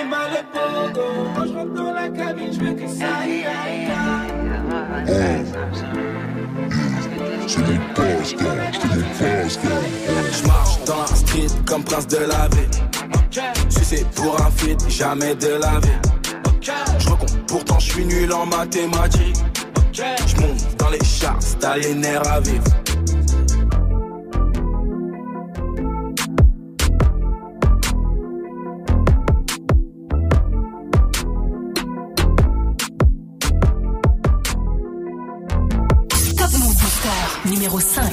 T'es 0.01 0.07
mal 0.07 0.31
épaulé, 0.33 0.93
quand 1.37 1.45
je 1.47 1.53
rentre 1.53 1.75
dans 1.75 1.93
la 1.93 2.09
cabine, 2.09 2.51
je 2.53 2.61
veux 2.61 2.73
que 2.73 2.89
ça 2.89 3.05
aille, 3.21 3.45
aille, 3.45 3.87
aille. 3.87 5.45
Je 10.33 10.47
marche 10.47 10.85
dans 10.87 11.01
la 11.01 11.07
street 11.07 11.49
comme 11.67 11.85
prince 11.85 12.07
de 12.07 12.17
la 12.17 12.49
ville. 12.49 12.71
C'est 13.69 14.09
pour 14.13 14.41
un 14.41 14.51
feat, 14.53 14.89
jamais 14.89 15.35
de 15.35 15.59
la 15.61 15.79
vie. 15.81 15.99
Je 16.99 17.11
recompte, 17.11 17.37
pourtant 17.47 17.79
je 17.79 17.93
suis 17.93 18.07
nul 18.07 18.33
en 18.33 18.47
mathématiques. 18.47 19.37
Je 19.93 20.41
monte 20.41 20.77
dans 20.79 20.89
les 20.89 21.05
charts, 21.05 21.41
t'as 21.59 21.77
les 21.77 21.95
nerfs 21.95 22.27
à 22.27 22.41
vivre. 22.41 22.65
Numéro 37.61 37.79
5. 37.79 38.11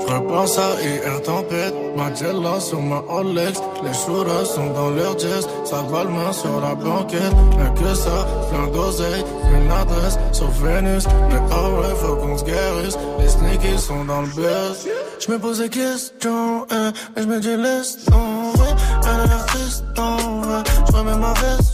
Je 0.00 0.12
repense 0.12 0.58
à 0.58 0.82
IR 0.82 1.22
Tempête, 1.22 1.74
ma 1.96 2.12
Jella 2.12 2.58
sur 2.58 2.82
ma 2.82 2.98
Rolex. 2.98 3.60
Les 3.84 3.94
shooters 3.94 4.46
sont 4.46 4.70
dans 4.70 4.90
leur 4.90 5.16
jazz, 5.16 5.46
ça 5.64 5.82
va 5.82 6.02
le 6.02 6.10
main 6.10 6.32
sur 6.32 6.60
la 6.60 6.74
banquette. 6.74 7.20
Mais 7.56 7.80
que 7.80 7.94
ça, 7.94 8.26
plein 8.50 8.66
d'oseille, 8.66 9.24
une 9.54 9.70
adresse 9.70 10.18
sur 10.32 10.50
Vénus. 10.50 11.06
Mais 11.30 11.40
ah 11.52 11.70
ouais, 11.70 11.94
faut 12.00 12.16
qu'on 12.16 12.36
se 12.36 12.44
guérisse, 12.44 12.98
les 13.20 13.28
sneakies 13.28 13.78
sont 13.78 14.04
dans 14.06 14.22
le 14.22 14.28
buzz. 14.28 14.88
Je 15.20 15.30
me 15.30 15.38
pose 15.38 15.58
des 15.60 15.68
questions, 15.68 16.66
eh, 16.70 16.90
mais 17.14 17.22
je 17.22 17.28
me 17.28 17.38
dis 17.38 17.56
laisse 17.56 18.04
tomber. 18.06 18.70
Elle 19.04 19.20
a 19.20 19.26
l'air 19.26 19.46
triste 19.46 19.84
en 19.98 20.40
vrai, 20.40 20.62
je 20.86 20.96
remets 20.96 21.16
ma 21.16 21.32
veste, 21.34 21.73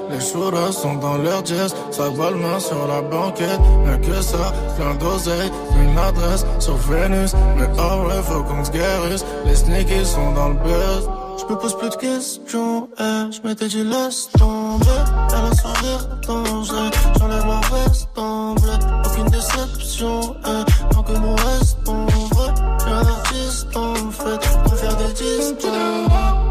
Les 0.11 0.19
shooters 0.19 0.73
sont 0.73 0.95
dans 0.95 1.17
leur 1.17 1.45
jazz, 1.45 1.73
ça 1.89 2.09
va 2.09 2.31
le 2.31 2.37
main 2.37 2.59
sur 2.59 2.87
la 2.87 3.01
banquette. 3.01 3.59
Mais 3.85 3.99
que 3.99 4.21
ça, 4.21 4.53
plein 4.77 4.93
d'oseille, 4.95 5.51
une 5.81 5.97
adresse 5.97 6.45
sur 6.59 6.75
Vénus. 6.75 7.33
Mais 7.57 7.67
ah 7.77 7.97
ouais, 7.99 8.21
faut 8.23 8.43
qu'on 8.43 8.63
se 8.63 8.71
guérisse, 8.71 9.25
les 9.45 9.55
sneakies 9.55 10.05
sont 10.05 10.33
dans 10.33 10.49
le 10.49 10.55
buzz. 10.55 11.09
Je 11.39 11.53
me 11.53 11.57
pose 11.57 11.77
plus 11.77 11.89
de 11.89 11.95
questions, 11.95 12.89
eh, 12.99 13.31
je 13.31 13.47
m'étais 13.47 13.67
dit 13.67 13.83
laisse 13.83 14.29
tomber. 14.37 14.85
Elle 15.29 15.51
a 15.51 15.55
sourire 15.55 16.07
dangereux, 16.27 16.91
j'enlève 17.17 17.45
ma 17.45 17.61
veste 17.61 18.09
en 18.17 18.53
bleu. 18.55 18.73
Aucune 19.05 19.29
déception, 19.29 20.35
eh, 20.45 20.93
tant 20.93 21.03
que 21.03 21.13
nous 21.13 21.35
restons 21.35 22.05
vrais. 22.05 22.53
J'ai 22.79 22.91
un 22.91 23.07
artiste 23.07 23.75
en 23.75 23.95
fait, 24.11 24.59
pour 24.63 24.75
faire 24.75 24.95
des 24.97 25.13
distances. 25.13 26.50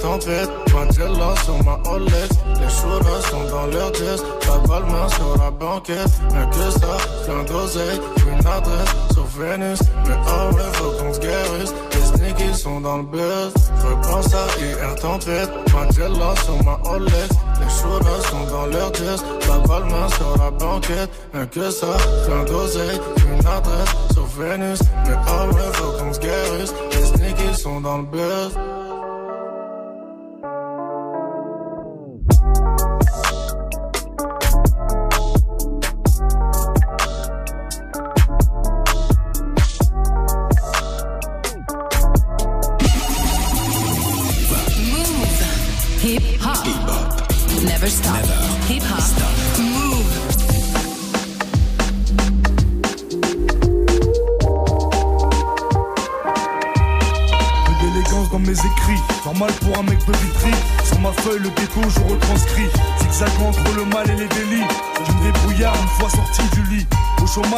Tempête. 0.00 0.50
Mandela 0.72 1.34
sur 1.44 1.62
ma 1.64 1.78
Rolex. 1.88 2.28
Les 2.60 2.68
shooters 2.68 3.26
sont 3.30 3.44
dans 3.50 3.66
leur 3.66 3.92
jazz. 3.94 4.22
Ça 4.40 4.52
parle 4.66 4.84
main 4.84 5.08
sur 5.08 5.36
la 5.38 5.50
banquette. 5.50 6.10
Mais 6.32 6.46
que 6.50 6.70
ça, 6.70 6.96
plein 7.24 7.42
d'oseille. 7.44 8.00
Une 8.26 8.46
adresse 8.46 8.94
sur 9.12 9.24
Vénus. 9.24 9.80
Mais 10.06 10.16
oh 10.26 10.54
ouais, 10.54 10.62
faut 10.72 10.90
qu'on 10.92 11.12
se 11.12 11.20
guérisse. 11.20 11.74
Les 11.92 12.18
sneakies 12.18 12.58
sont 12.58 12.80
dans 12.80 12.98
le 12.98 13.04
buzz. 13.04 13.52
Repense 13.84 14.34
à 14.34 14.46
hier, 14.58 14.94
tempête. 14.96 15.50
Mandela 15.72 16.34
sur 16.44 16.64
ma 16.64 16.74
Rolex. 16.88 17.28
Les 17.60 17.70
shooters 17.70 18.26
sont 18.30 18.46
dans 18.50 18.66
leur 18.66 18.94
jazz. 18.94 19.22
Ça 19.40 19.58
parle 19.66 19.84
main 19.84 20.08
sur 20.08 20.36
la 20.38 20.50
banquette. 20.50 21.10
Mais 21.34 21.46
que 21.46 21.70
ça, 21.70 21.96
plein 22.26 22.44
d'oseille. 22.44 23.00
Une 23.28 23.46
adresse 23.46 23.94
sur 24.12 24.26
Vénus. 24.38 24.80
Mais 25.06 25.16
oh 25.26 25.54
ouais, 25.54 25.72
faut 25.72 25.92
qu'on 25.98 26.12
se 26.12 26.20
guérisse. 26.20 26.74
Les 26.92 27.06
sneakies 27.06 27.60
sont 27.60 27.80
dans 27.80 27.98
le 27.98 28.04
buzz. 28.04 28.52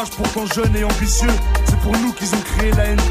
Au 0.03 0.05
chômage, 0.05 0.16
pourtant 0.16 0.46
jeune 0.46 0.76
et 0.76 0.84
ambitieux. 0.84 1.28
C'est 1.64 1.78
pour 1.80 1.92
nous 1.98 2.12
qu'ils 2.12 2.34
ont 2.34 2.40
créé 2.40 2.72
la 2.72 2.86
NPE. 2.94 3.01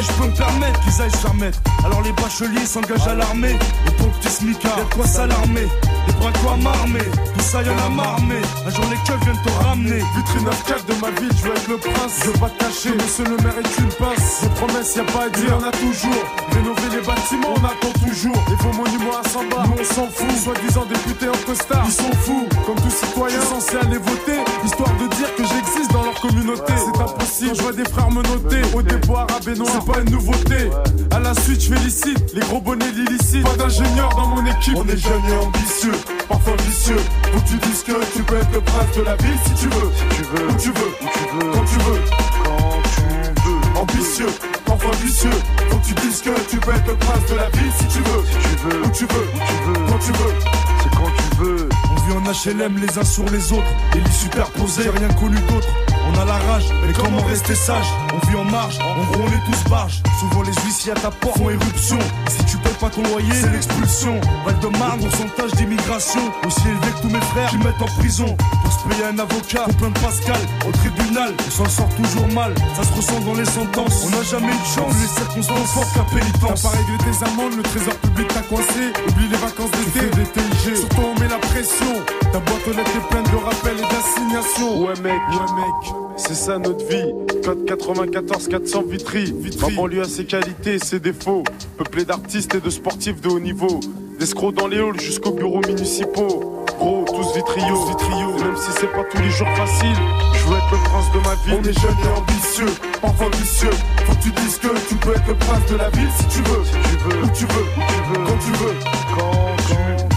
Je 0.00 0.12
peux 0.12 0.28
me 0.28 0.36
permettre 0.36 0.80
qu'ils 0.80 1.02
aillent 1.02 1.36
mettre. 1.38 1.58
Alors 1.84 2.00
les 2.02 2.12
bacheliers 2.12 2.64
s'engagent 2.64 3.06
à 3.06 3.14
l'armée. 3.14 3.56
Et 3.86 3.90
pour 3.92 4.08
petit 4.12 4.30
smicard, 4.30 4.78
y'a 4.78 4.84
quoi 4.94 5.06
s'alarmer. 5.06 5.68
Les 6.06 6.12
bras 6.14 6.32
quoi 6.42 6.56
m'armer. 6.56 7.04
Tout 7.34 7.44
ça 7.44 7.62
y'en 7.62 7.76
a 7.76 7.90
mais 8.26 8.40
un 8.66 8.70
jour 8.70 8.84
les 8.90 8.96
keufs 9.04 9.22
viennent 9.24 9.42
te 9.42 9.64
ramener. 9.64 9.98
Vitrine 10.16 10.44
9 10.44 10.86
de 10.86 10.94
ma 11.00 11.10
ville, 11.20 11.30
je 11.36 11.42
veux 11.44 11.54
être 11.54 11.68
le 11.68 11.76
prince. 11.76 12.12
Je 12.20 12.30
veux 12.30 12.38
pas 12.38 12.48
te 12.48 12.64
cacher, 12.64 12.90
monsieur 12.94 13.24
le 13.24 13.36
maire 13.42 13.58
est 13.58 13.78
une 13.78 13.92
passe. 14.00 14.42
Des 14.42 14.48
promesses, 14.50 14.96
y 14.96 15.00
a 15.00 15.04
pas 15.04 15.24
à 15.24 15.28
dire, 15.28 15.58
on 15.60 15.64
a 15.64 15.72
toujours. 15.72 16.24
Rénover 16.52 16.88
les 16.96 17.06
bâtiments, 17.06 17.54
on 17.56 17.64
attend 17.64 17.92
toujours. 18.00 18.40
Les 18.48 18.56
faux 18.56 18.72
monuments 18.72 19.18
à 19.22 19.28
100 19.28 19.44
bas, 19.50 19.64
nous 19.66 19.80
on 19.80 19.84
s'en 19.84 20.08
fout. 20.08 20.36
Soi-disant 20.44 20.86
députés 20.86 21.28
en 21.28 21.46
costard, 21.46 21.84
ils 21.86 21.92
sont 21.92 22.12
fous. 22.24 22.48
Comme 22.66 22.76
tout 22.76 22.90
citoyen, 22.90 23.40
censé 23.42 23.76
aller 23.76 23.98
voter. 23.98 24.40
Histoire 24.64 24.92
de 24.96 25.06
dire 25.16 25.34
que 25.36 25.44
j'existe 25.44 25.92
dans 25.92 26.04
communauté. 26.20 26.72
C'est 26.76 27.02
impossible, 27.02 27.56
je 27.56 27.62
vois 27.62 27.72
des 27.72 27.84
frères 27.84 28.10
me 28.10 28.22
noter. 28.22 28.62
Au 28.74 28.82
déboire 28.82 29.26
à 29.34 29.40
Benoît, 29.40 29.68
c'est 29.72 29.92
pas 29.92 30.00
une 30.00 30.10
nouveauté. 30.10 30.70
À 31.10 31.20
la 31.20 31.34
suite, 31.34 31.62
je 31.62 31.74
félicite 31.74 32.34
les 32.34 32.40
gros 32.40 32.60
bonnets 32.60 32.92
l'illicite. 32.92 33.42
Pas 33.42 33.56
d'ingénieur 33.56 34.08
dans 34.10 34.26
mon 34.26 34.44
équipe. 34.46 34.76
On 34.76 34.86
est 34.86 34.96
jeunes 34.96 35.24
et 35.28 35.44
ambitieux, 35.44 35.92
parfois 36.28 36.56
vicieux. 36.66 37.00
Que 37.22 37.48
tu 37.48 37.56
dises 37.56 37.82
que 37.82 37.92
tu 38.16 38.22
peux 38.22 38.36
être 38.36 38.52
le 38.52 38.60
prince 38.60 38.96
de 38.96 39.02
la 39.02 39.16
ville 39.16 39.38
si 39.46 39.54
tu 39.54 39.68
veux. 39.68 39.90
Si 39.96 40.16
tu 40.16 40.22
veux, 40.24 40.46
où 40.48 40.54
tu 40.54 40.68
veux, 40.68 40.92
où 41.02 41.08
tu 41.12 41.34
veux, 41.34 41.52
quand 41.52 41.64
tu 41.64 41.78
veux, 41.78 42.00
quand 42.44 42.82
tu 42.84 43.00
veux. 43.00 43.80
Ambitieux, 43.80 44.32
parfois 44.66 44.92
vicieux. 45.02 45.30
Faut 45.70 45.76
que 45.76 45.86
tu 45.86 45.94
dises 45.94 46.20
que 46.22 46.30
tu 46.50 46.56
peux 46.58 46.72
être 46.72 46.86
le 46.86 46.96
prince 46.96 47.30
de 47.30 47.36
la 47.36 47.48
ville 47.50 47.72
si 47.78 47.86
tu 47.86 47.98
veux. 47.98 48.22
Si 48.26 48.36
tu 48.48 48.68
veux, 48.68 48.82
où 48.82 48.90
tu 48.90 49.04
veux, 49.06 49.26
où 49.34 49.48
tu 49.48 49.54
veux, 49.66 49.86
quand 49.86 49.98
tu 49.98 50.12
veux. 50.12 50.34
C'est 50.82 50.90
quand 50.94 51.10
tu 51.16 51.44
veux. 51.44 51.68
On 51.90 51.94
vit 52.06 52.12
en 52.12 52.32
HLM 52.32 52.76
les 52.78 52.98
uns 52.98 53.04
sur 53.04 53.24
les 53.24 53.52
autres, 53.52 53.70
et 53.94 54.00
les 54.00 54.10
superposés, 54.10 54.90
rien 54.90 55.08
connu 55.14 55.36
d'autre. 55.48 55.68
On 56.12 56.18
a 56.20 56.24
la 56.24 56.38
rage, 56.38 56.64
mais 56.84 56.92
comment 56.92 57.22
rester 57.22 57.54
sage? 57.54 57.86
On 58.12 58.26
vit 58.28 58.36
en 58.36 58.44
marge, 58.44 58.78
en 58.80 59.04
gros 59.04 59.22
on 59.22 59.28
est 59.28 59.44
tous 59.46 59.70
barges. 59.70 60.02
Souvent 60.18 60.42
les 60.42 60.52
huissiers 60.64 60.92
à 60.92 60.96
ta 60.96 61.10
porte 61.10 61.38
font 61.38 61.50
éruption. 61.50 61.98
Si 62.28 62.44
tu 62.46 62.56
payes 62.58 62.72
pas 62.80 62.90
ton 62.90 63.02
loyer, 63.02 63.32
c'est 63.32 63.50
l'expulsion. 63.50 64.20
Val 64.44 64.58
de 64.58 64.78
Marne, 64.78 65.00
pourcentage 65.00 65.52
d'immigration. 65.52 66.20
Aussi 66.46 66.66
élevé 66.66 66.90
que 66.96 67.02
tous 67.02 67.10
mes 67.10 67.20
frères 67.20 67.50
qui 67.50 67.58
mettent 67.58 67.82
en 67.82 68.00
prison. 68.00 68.36
Se 68.70 68.88
payer 68.88 69.04
un 69.04 69.18
avocat, 69.18 69.66
plein 69.78 69.90
de 69.90 69.98
Pascal. 69.98 70.38
Au 70.66 70.72
tribunal, 70.72 71.34
on 71.46 71.50
s'en 71.50 71.68
sort 71.68 71.88
toujours 71.96 72.28
mal. 72.28 72.54
Ça 72.76 72.84
se 72.84 72.92
ressent 72.94 73.20
dans 73.20 73.34
les 73.34 73.44
sentences. 73.44 74.06
On 74.06 74.10
n'a 74.10 74.22
jamais 74.22 74.46
eu 74.46 74.60
de 74.60 74.70
chance. 74.74 74.94
Les 75.00 75.08
circonstances 75.08 75.72
fortes 75.72 75.92
qu'à 75.94 76.06
pénitence. 76.14 76.62
T'as 76.62 76.68
pas 76.70 76.76
réglé 76.76 76.96
tes 76.98 77.24
amendes, 77.26 77.56
le 77.56 77.62
trésor 77.62 77.94
public 77.94 78.28
t'a 78.28 78.42
coincé. 78.42 78.82
Oublie 79.08 79.28
les 79.28 79.36
vacances 79.36 79.70
d'été. 79.72 80.06
des 80.16 80.22
TIG. 80.22 80.76
Surtout 80.76 81.02
on 81.02 81.20
met 81.20 81.28
la 81.28 81.38
pression. 81.38 81.94
Ta 82.32 82.38
boîte 82.38 82.68
aux 82.68 82.70
lettres 82.70 82.96
est 82.96 83.08
pleine 83.10 83.24
de 83.24 83.44
rappels 83.44 83.78
et 83.78 83.88
d'assignations. 83.90 84.80
Ouais 84.84 84.94
mec, 85.02 85.20
ouais 85.30 85.54
mec, 85.56 85.94
c'est 86.16 86.34
ça 86.34 86.58
notre 86.58 86.84
vie. 86.86 87.12
Code 87.44 87.64
94 87.66 88.48
400 88.48 88.82
Vitry. 88.88 89.34
Ma 89.60 89.68
banlieue 89.70 90.02
a 90.02 90.08
ses 90.08 90.24
qualités 90.24 90.74
et 90.74 90.78
ses 90.78 91.00
défauts. 91.00 91.42
Peuplé 91.76 92.04
d'artistes 92.04 92.54
et 92.54 92.60
de 92.60 92.70
sportifs 92.70 93.20
de 93.20 93.28
haut 93.28 93.40
niveau. 93.40 93.80
D'escrocs 94.18 94.54
dans 94.54 94.68
les 94.68 94.78
halls 94.78 95.00
jusqu'aux 95.00 95.32
bureaux 95.32 95.60
municipaux. 95.66 96.59
Gros, 96.80 97.04
tous 97.06 97.34
vitriaux, 97.36 97.84
vitriaux. 97.86 98.32
Même 98.38 98.56
si 98.56 98.70
c'est 98.80 98.86
pas 98.90 99.04
tous 99.10 99.18
les 99.20 99.30
jours 99.30 99.48
facile, 99.56 99.96
je 100.34 100.44
veux 100.48 100.56
être 100.56 100.70
le 100.72 100.78
prince 100.88 101.12
de 101.12 101.18
ma 101.20 101.34
vie. 101.44 101.60
On 101.60 101.68
est 101.68 101.78
jeunes 101.78 101.96
et 102.04 102.18
ambitieux, 102.18 102.72
parfois 103.02 103.28
vicieux. 103.38 103.70
Faut 104.06 104.14
que 104.14 104.22
tu 104.22 104.30
dises 104.32 104.58
que 104.58 104.68
tu 104.88 104.94
peux 104.96 105.10
être 105.12 105.28
le 105.28 105.34
prince 105.34 105.66
de 105.70 105.76
la 105.76 105.90
ville 105.90 106.08
si 106.18 106.24
tu 106.26 106.42
veux. 106.42 106.64
Si 106.64 106.72
tu 106.72 106.96
veux, 107.04 107.22
Où 107.22 107.28
tu 107.28 107.44
veux, 107.46 107.66
où 107.76 107.82
tu 107.86 108.00
veux, 108.08 108.24
quand 108.24 108.38
tu 108.44 108.52
veux. 108.52 108.76
quand, 109.14 109.56
tu 109.68 109.74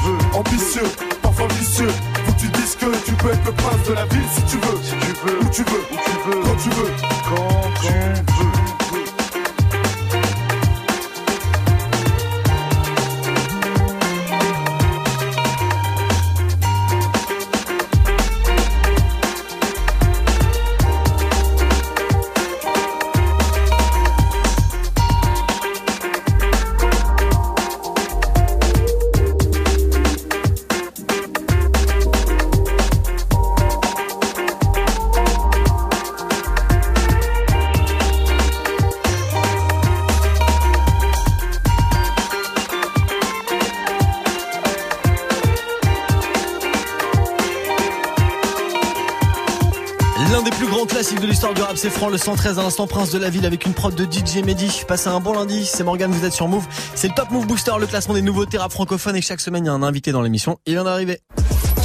veux. 0.08 0.40
Ambitieux, 0.40 0.90
parfois 1.22 1.48
vicieux. 1.60 1.92
Faut 2.26 2.32
que 2.34 2.40
tu 2.40 2.48
dises 2.48 2.76
que 2.76 2.86
tu 3.06 3.12
peux 3.14 3.30
être 3.30 3.46
le 3.46 3.52
prince 3.52 3.84
de 3.88 3.94
la 3.94 4.06
ville 4.06 4.30
si 4.34 4.42
tu 4.44 4.58
veux. 4.58 4.80
Si 4.82 4.96
tu 4.96 5.14
veux, 5.28 5.40
Où 5.40 5.50
tu 5.52 5.64
veux, 5.64 5.84
où 5.92 5.98
tu 6.06 6.12
veux, 6.30 6.42
quand 6.44 6.56
tu 6.64 6.70
veux. 6.70 6.92
quand 7.30 7.82
tu 7.82 7.88
veux. 7.88 8.33
C'est 51.84 51.90
Franc 51.90 52.08
le 52.08 52.18
113 52.18 52.60
à 52.60 52.64
l'instant 52.64 52.88
Prince 52.88 53.12
de 53.12 53.18
la 53.18 53.30
Ville 53.30 53.46
avec 53.46 53.66
une 53.66 53.74
prod 53.74 53.94
de 53.94 54.06
DJ 54.06 54.38
Mehdi. 54.38 54.84
Passez 54.88 55.10
un 55.10 55.20
bon 55.20 55.34
lundi, 55.34 55.66
c'est 55.66 55.84
Morgan, 55.84 56.10
vous 56.10 56.24
êtes 56.24 56.32
sur 56.32 56.48
Move. 56.48 56.66
C'est 56.96 57.10
le 57.10 57.14
Top 57.14 57.30
Move 57.30 57.46
Booster, 57.46 57.74
le 57.78 57.88
classement 57.88 58.14
des 58.14 58.22
nouveautés 58.22 58.58
rap 58.58 58.72
francophones 58.72 59.18
et 59.18 59.22
chaque 59.22 59.42
semaine 59.42 59.66
il 59.66 59.68
y 59.68 59.70
a 59.70 59.74
un 59.74 59.84
invité 59.84 60.14
dans 60.14 60.22
l'émission. 60.22 60.58
Il 60.66 60.76
vient 60.76 60.86
d'arriver. 60.86 61.20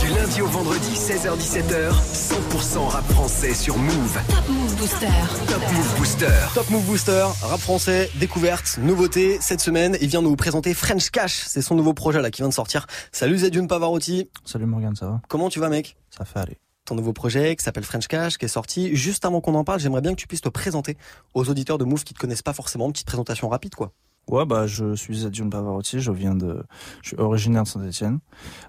Du 0.00 0.06
lundi 0.14 0.40
au 0.40 0.46
vendredi, 0.46 0.94
16h-17h, 0.94 1.90
100% 1.90 2.86
rap 2.86 3.04
français 3.10 3.52
sur 3.54 3.76
Move. 3.76 4.20
Top 4.28 4.48
Move 4.48 4.76
Booster. 4.76 5.06
Top 5.48 5.62
Move 5.72 5.96
Booster. 5.96 6.32
Top 6.54 6.70
Move 6.70 6.84
Booster, 6.84 7.26
rap 7.42 7.58
français, 7.58 8.08
découverte, 8.20 8.78
nouveauté. 8.80 9.38
Cette 9.40 9.60
semaine, 9.60 9.98
il 10.00 10.06
vient 10.06 10.22
nous 10.22 10.36
présenter 10.36 10.74
French 10.74 11.10
Cash. 11.10 11.42
C'est 11.44 11.60
son 11.60 11.74
nouveau 11.74 11.92
projet 11.92 12.22
là 12.22 12.30
qui 12.30 12.42
vient 12.42 12.48
de 12.48 12.54
sortir. 12.54 12.86
Salut 13.10 13.38
Zedune 13.38 13.66
Pavarotti. 13.66 14.30
Salut 14.44 14.66
Morgan, 14.66 14.94
ça 14.94 15.06
va? 15.06 15.20
Comment 15.26 15.48
tu 15.48 15.58
vas 15.58 15.68
mec? 15.68 15.96
Ça 16.16 16.24
fait 16.24 16.38
aller. 16.38 16.58
Ton 16.88 16.94
nouveau 16.94 17.12
projet 17.12 17.54
qui 17.56 17.64
s'appelle 17.64 17.84
French 17.84 18.08
Cash, 18.08 18.38
qui 18.38 18.44
est 18.44 18.48
sorti. 18.48 18.94
Juste 18.96 19.24
avant 19.24 19.40
qu'on 19.40 19.54
en 19.54 19.64
parle, 19.64 19.80
j'aimerais 19.80 20.00
bien 20.00 20.12
que 20.12 20.20
tu 20.20 20.26
puisses 20.26 20.40
te 20.40 20.48
présenter 20.48 20.96
aux 21.34 21.48
auditeurs 21.48 21.78
de 21.78 21.84
Move 21.84 22.04
qui 22.04 22.14
te 22.14 22.18
connaissent 22.18 22.42
pas 22.42 22.52
forcément. 22.52 22.86
Une 22.86 22.92
petite 22.92 23.06
présentation 23.06 23.48
rapide, 23.48 23.74
quoi. 23.74 23.92
Ouais, 24.28 24.44
bah, 24.44 24.66
je 24.66 24.94
suis 24.94 25.24
Adjun 25.24 25.48
Pavarotti, 25.48 26.00
je 26.00 26.12
viens 26.12 26.34
de, 26.34 26.62
je 27.02 27.08
suis 27.08 27.16
originaire 27.16 27.62
de 27.62 27.68
Saint-Etienne, 27.68 28.18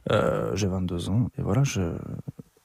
euh, 0.10 0.52
j'ai 0.56 0.68
22 0.68 1.10
ans, 1.10 1.28
et 1.38 1.42
voilà, 1.42 1.66
je, 1.66 1.98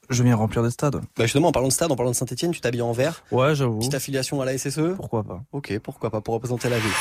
je 0.09 0.23
viens 0.23 0.35
remplir 0.37 0.63
des 0.63 0.69
stades. 0.69 1.01
Bah 1.17 1.23
justement, 1.23 1.49
en 1.49 1.51
parlant 1.51 1.67
de 1.67 1.73
stade, 1.73 1.91
en 1.91 1.97
parlant 1.97 2.11
de 2.11 2.15
Saint-Etienne, 2.15 2.51
tu 2.51 2.61
t'habilles 2.61 2.83
en 2.83 2.93
vert. 2.93 3.23
Ouais, 3.31 3.53
j'avoue. 3.53 3.79
Petite 3.79 3.95
affiliation 3.95 4.39
à 4.39 4.45
la 4.45 4.57
SSE. 4.57 4.95
Pourquoi 4.95 5.23
pas 5.23 5.43
Ok, 5.51 5.77
pourquoi 5.79 6.09
pas, 6.09 6.21
pour 6.21 6.35
représenter 6.35 6.69
la 6.69 6.79
ville. 6.79 6.91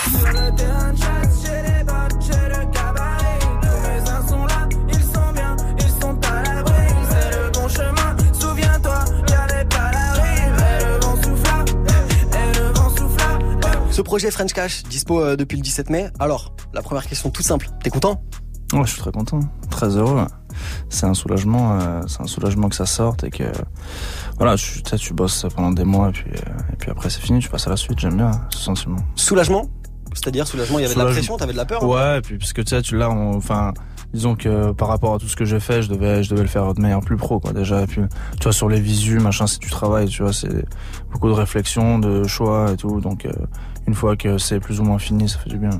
Projet 14.05 14.30
French 14.30 14.52
Cash, 14.52 14.82
dispo 14.84 15.20
euh, 15.20 15.36
depuis 15.36 15.57
le 15.57 15.62
17 15.62 15.90
mai. 15.90 16.11
Alors, 16.18 16.55
la 16.72 16.82
première 16.82 17.07
question 17.07 17.30
toute 17.30 17.44
simple. 17.46 17.68
T'es 17.82 17.90
content? 17.90 18.22
Ouais, 18.72 18.82
je 18.84 18.90
suis 18.92 19.00
très 19.00 19.12
content, 19.12 19.40
très 19.70 19.96
heureux. 19.96 20.24
C'est 20.88 21.07
un 21.07 21.14
soulagement, 21.14 21.78
euh, 21.80 22.00
c'est 22.09 22.22
un 22.22 22.26
soulagement 22.26 22.68
que 22.68 22.74
ça 22.76 22.86
sorte 22.86 23.22
et 23.24 23.30
que, 23.30 23.44
voilà, 24.38 24.57
tu, 24.57 24.82
tu 24.82 25.12
bosses 25.14 25.46
pendant 25.55 25.70
des 25.70 25.84
mois 25.84 26.09
et 26.09 26.12
puis, 26.12 26.30
euh, 26.30 26.72
et 26.72 26.76
puis 26.76 26.90
après 26.90 27.11
c'est 27.11 27.20
fini, 27.20 27.38
tu 27.40 27.48
passes 27.48 27.66
à 27.66 27.70
la 27.70 27.76
suite. 27.76 27.98
J'aime 28.00 28.16
bien 28.16 28.30
ce 28.50 28.59
sentiment. 28.59 28.96
Soulagement? 29.16 29.68
C'est-à-dire 30.14 30.46
soulagement, 30.46 30.78
il 30.78 30.82
y 30.82 30.84
avait 30.84 30.94
de 30.94 30.98
la 30.98 31.07
pression, 31.07 31.36
t'avais 31.36 31.52
de 31.52 31.57
la 31.57 31.64
peur 31.64 31.82
hein? 31.82 31.86
Ouais, 31.86 32.18
et 32.18 32.20
puis 32.20 32.38
parce 32.38 32.52
que 32.52 32.62
tu 32.62 32.70
sais, 32.70 32.82
tu 32.82 33.00
on- 33.02 33.34
enfin, 33.36 33.72
disons 34.12 34.36
que 34.36 34.70
par 34.72 34.86
rapport 34.88 35.14
à 35.14 35.18
tout 35.18 35.26
ce 35.28 35.34
que 35.36 35.44
j'ai 35.44 35.59
fait, 35.61 35.82
je 35.82 35.88
devais, 35.88 36.22
je 36.22 36.30
devais 36.30 36.42
le 36.42 36.48
faire 36.48 36.72
de 36.72 36.80
manière 36.80 37.00
plus 37.00 37.16
pro, 37.16 37.40
quoi. 37.40 37.52
Déjà, 37.52 37.82
et 37.82 37.86
puis, 37.86 38.00
tu 38.38 38.44
vois, 38.44 38.52
sur 38.52 38.68
les 38.68 38.80
visus, 38.80 39.18
machin, 39.18 39.46
c'est 39.48 39.61
du 39.61 39.70
travail, 39.70 40.09
tu 40.09 40.22
vois, 40.22 40.32
c'est 40.32 40.64
beaucoup 41.12 41.28
de 41.28 41.32
réflexion, 41.34 41.98
de 41.98 42.24
choix 42.24 42.70
et 42.72 42.76
tout. 42.76 43.00
Donc, 43.00 43.26
euh, 43.26 43.32
une 43.87 43.95
fois 43.95 44.16
que 44.16 44.39
c'est 44.39 44.61
plus 44.61 44.80
ou 44.80 44.85
moins 44.85 44.99
fini, 44.99 45.28
ça 45.28 45.39
fait 45.39 45.51
du 45.51 45.59
bien. 45.59 45.70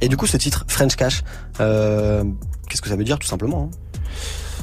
Et 0.00 0.08
du 0.08 0.16
coup, 0.16 0.26
ce 0.26 0.36
titre, 0.36 0.64
French 0.68 0.96
Cash, 0.96 1.22
euh, 1.60 2.24
qu'est-ce 2.68 2.80
que 2.82 2.88
ça 2.88 2.96
veut 2.96 3.04
dire 3.04 3.18
tout 3.18 3.26
simplement 3.28 3.70
hein? 3.72 3.76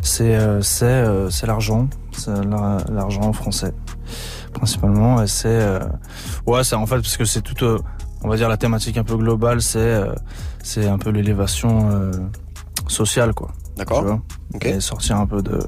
C'est, 0.01 0.35
euh, 0.35 0.61
c'est, 0.61 0.85
euh, 0.85 1.29
l'argent, 1.45 1.89
c'est 2.11 2.31
la- 2.31 2.77
l'argent 2.91 3.33
français, 3.33 3.73
principalement. 4.53 5.21
Et 5.21 5.27
c'est, 5.27 5.47
euh, 5.47 5.79
ouais, 6.45 6.63
c'est 6.63 6.75
en 6.75 6.85
fait 6.85 6.95
parce 6.97 7.17
que 7.17 7.25
c'est 7.25 7.41
tout, 7.41 7.63
euh, 7.65 7.79
on 8.23 8.29
va 8.29 8.37
dire 8.37 8.47
la 8.47 8.57
thématique 8.57 8.97
un 8.97 9.03
peu 9.03 9.17
globale, 9.17 9.61
c'est, 9.61 9.79
euh, 9.79 10.13
c'est 10.63 10.87
un 10.87 10.97
peu 10.97 11.09
l'élévation 11.09 11.89
euh, 11.91 12.11
sociale, 12.87 13.33
quoi. 13.33 13.51
D'accord. 13.75 13.99
Tu 14.01 14.05
vois? 14.05 14.21
Et 14.61 14.79
sortir 14.79 15.17
un 15.17 15.25
peu 15.25 15.41
de, 15.41 15.59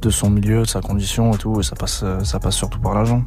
de 0.00 0.10
son 0.10 0.30
milieu, 0.30 0.62
de 0.62 0.66
sa 0.68 0.80
condition 0.80 1.32
et 1.34 1.38
tout, 1.38 1.60
et 1.60 1.62
ça 1.62 1.76
passe, 1.76 2.04
ça 2.24 2.40
passe 2.40 2.56
surtout 2.56 2.80
par 2.80 2.94
l'argent, 2.94 3.22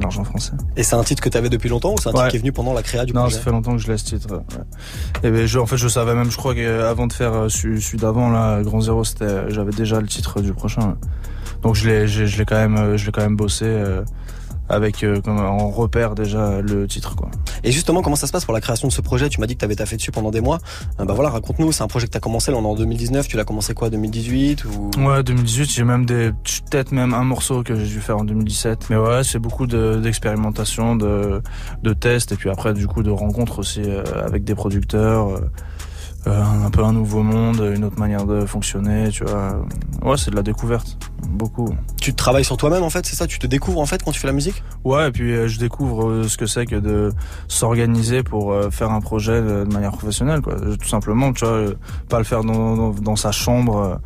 l'argent 0.00 0.24
français. 0.24 0.52
Et 0.76 0.82
c'est 0.82 0.96
un 0.96 1.04
titre 1.04 1.22
que 1.22 1.28
t'avais 1.28 1.48
depuis 1.48 1.68
longtemps 1.68 1.92
ou 1.94 1.98
c'est 2.00 2.08
un 2.08 2.12
titre 2.12 2.28
qui 2.28 2.36
est 2.36 2.40
venu 2.40 2.52
pendant 2.52 2.72
la 2.72 2.82
créa 2.82 3.04
du 3.04 3.12
non, 3.12 3.22
projet 3.22 3.36
ça 3.36 3.42
fait 3.42 3.50
longtemps 3.50 3.72
que 3.72 3.82
je 3.82 3.90
l'ai 3.90 3.98
ce 3.98 4.04
titre. 4.04 4.32
ouais. 4.34 4.40
Et 5.22 5.30
ben, 5.30 5.46
je, 5.46 5.58
en 5.58 5.66
fait, 5.66 5.76
je 5.76 5.88
savais 5.88 6.14
même, 6.14 6.30
je 6.30 6.36
crois 6.36 6.54
qu'avant 6.54 7.06
de 7.06 7.12
faire 7.12 7.32
euh, 7.32 7.48
celui, 7.48 7.80
celui 7.80 7.98
d'avant, 7.98 8.30
là, 8.30 8.62
Grand 8.62 8.80
Zéro, 8.80 9.04
c'était, 9.04 9.50
j'avais 9.50 9.72
déjà 9.72 10.00
le 10.00 10.06
titre 10.06 10.40
du 10.40 10.52
prochain. 10.52 10.96
Donc 11.62 11.74
je 11.74 11.88
l'ai, 11.88 12.06
je, 12.08 12.26
je 12.26 12.38
l'ai 12.38 12.44
quand 12.44 12.56
même, 12.56 12.76
euh, 12.76 12.96
je 12.96 13.06
l'ai 13.06 13.12
quand 13.12 13.22
même 13.22 13.36
bossé 13.36 13.64
euh, 13.64 14.02
avec 14.68 15.02
euh, 15.04 15.20
en 15.26 15.68
repère 15.70 16.14
déjà 16.14 16.60
le 16.60 16.86
titre, 16.86 17.16
quoi. 17.16 17.30
Et 17.64 17.72
justement, 17.72 18.02
comment 18.02 18.16
ça 18.16 18.26
se 18.26 18.32
passe 18.32 18.44
pour 18.44 18.54
la 18.54 18.60
création 18.60 18.88
de 18.88 18.92
ce 18.92 19.00
projet? 19.00 19.28
Tu 19.28 19.40
m'as 19.40 19.46
dit 19.46 19.54
que 19.54 19.60
t'avais 19.60 19.76
taffé 19.76 19.96
dessus 19.96 20.10
pendant 20.10 20.30
des 20.30 20.40
mois. 20.40 20.58
Euh, 21.00 21.04
bah 21.04 21.14
voilà, 21.14 21.30
raconte-nous. 21.30 21.72
C'est 21.72 21.82
un 21.82 21.86
projet 21.88 22.06
que 22.06 22.12
t'as 22.12 22.20
commencé 22.20 22.50
là, 22.50 22.56
on 22.58 22.62
est 22.62 22.66
en 22.66 22.74
2019. 22.74 23.28
Tu 23.28 23.36
l'as 23.36 23.44
commencé 23.44 23.74
quoi, 23.74 23.90
2018 23.90 24.64
ou? 24.64 24.90
Ouais, 24.98 25.22
2018, 25.22 25.70
j'ai 25.70 25.84
même 25.84 26.06
des, 26.06 26.30
peut-être 26.70 26.92
même 26.92 27.12
un 27.14 27.24
morceau 27.24 27.62
que 27.62 27.74
j'ai 27.74 27.86
dû 27.86 28.00
faire 28.00 28.18
en 28.18 28.24
2017. 28.24 28.86
Mais 28.90 28.96
ouais, 28.96 29.22
c'est 29.24 29.38
beaucoup 29.38 29.66
de- 29.66 30.00
d'expérimentation, 30.02 30.96
de, 30.96 31.42
de 31.82 31.92
tests, 31.92 32.32
et 32.32 32.36
puis 32.36 32.50
après, 32.50 32.72
du 32.74 32.86
coup, 32.86 33.02
de 33.02 33.10
rencontres 33.10 33.58
aussi 33.58 33.82
euh, 33.84 34.02
avec 34.24 34.44
des 34.44 34.54
producteurs, 34.54 35.40
euh, 36.26 36.42
un 36.66 36.70
peu 36.70 36.82
un 36.84 36.92
nouveau 36.92 37.22
monde, 37.22 37.72
une 37.74 37.84
autre 37.84 37.98
manière 37.98 38.24
de 38.24 38.46
fonctionner, 38.46 39.10
tu 39.10 39.24
vois. 39.24 39.64
Ouais, 40.02 40.16
c'est 40.16 40.30
de 40.30 40.36
la 40.36 40.42
découverte, 40.42 40.98
beaucoup. 41.28 41.68
Tu 42.00 42.14
travailles 42.14 42.44
sur 42.44 42.56
toi-même 42.56 42.82
en 42.82 42.90
fait, 42.90 43.04
c'est 43.06 43.16
ça? 43.16 43.26
Tu 43.26 43.38
te 43.38 43.46
découvres 43.46 43.80
en 43.80 43.86
fait 43.86 44.02
quand 44.02 44.10
tu 44.10 44.20
fais 44.20 44.26
la 44.26 44.32
musique? 44.32 44.62
Ouais, 44.84 45.08
et 45.08 45.10
puis 45.10 45.32
euh, 45.32 45.48
je 45.48 45.58
découvre 45.58 46.08
euh, 46.08 46.28
ce 46.28 46.36
que 46.36 46.46
c'est 46.46 46.66
que 46.66 46.76
de 46.76 47.12
s'organiser 47.48 48.22
pour 48.22 48.52
euh, 48.52 48.70
faire 48.70 48.90
un 48.90 49.00
projet 49.00 49.40
de 49.40 49.64
manière 49.72 49.92
professionnelle, 49.92 50.40
quoi. 50.40 50.54
Tout 50.54 50.88
simplement, 50.88 51.32
tu 51.32 51.44
vois, 51.44 51.64
pas 52.08 52.18
le 52.18 52.24
faire 52.24 52.44
dans, 52.44 52.76
dans, 52.76 52.90
dans 52.90 53.16
sa 53.16 53.32
chambre. 53.32 54.00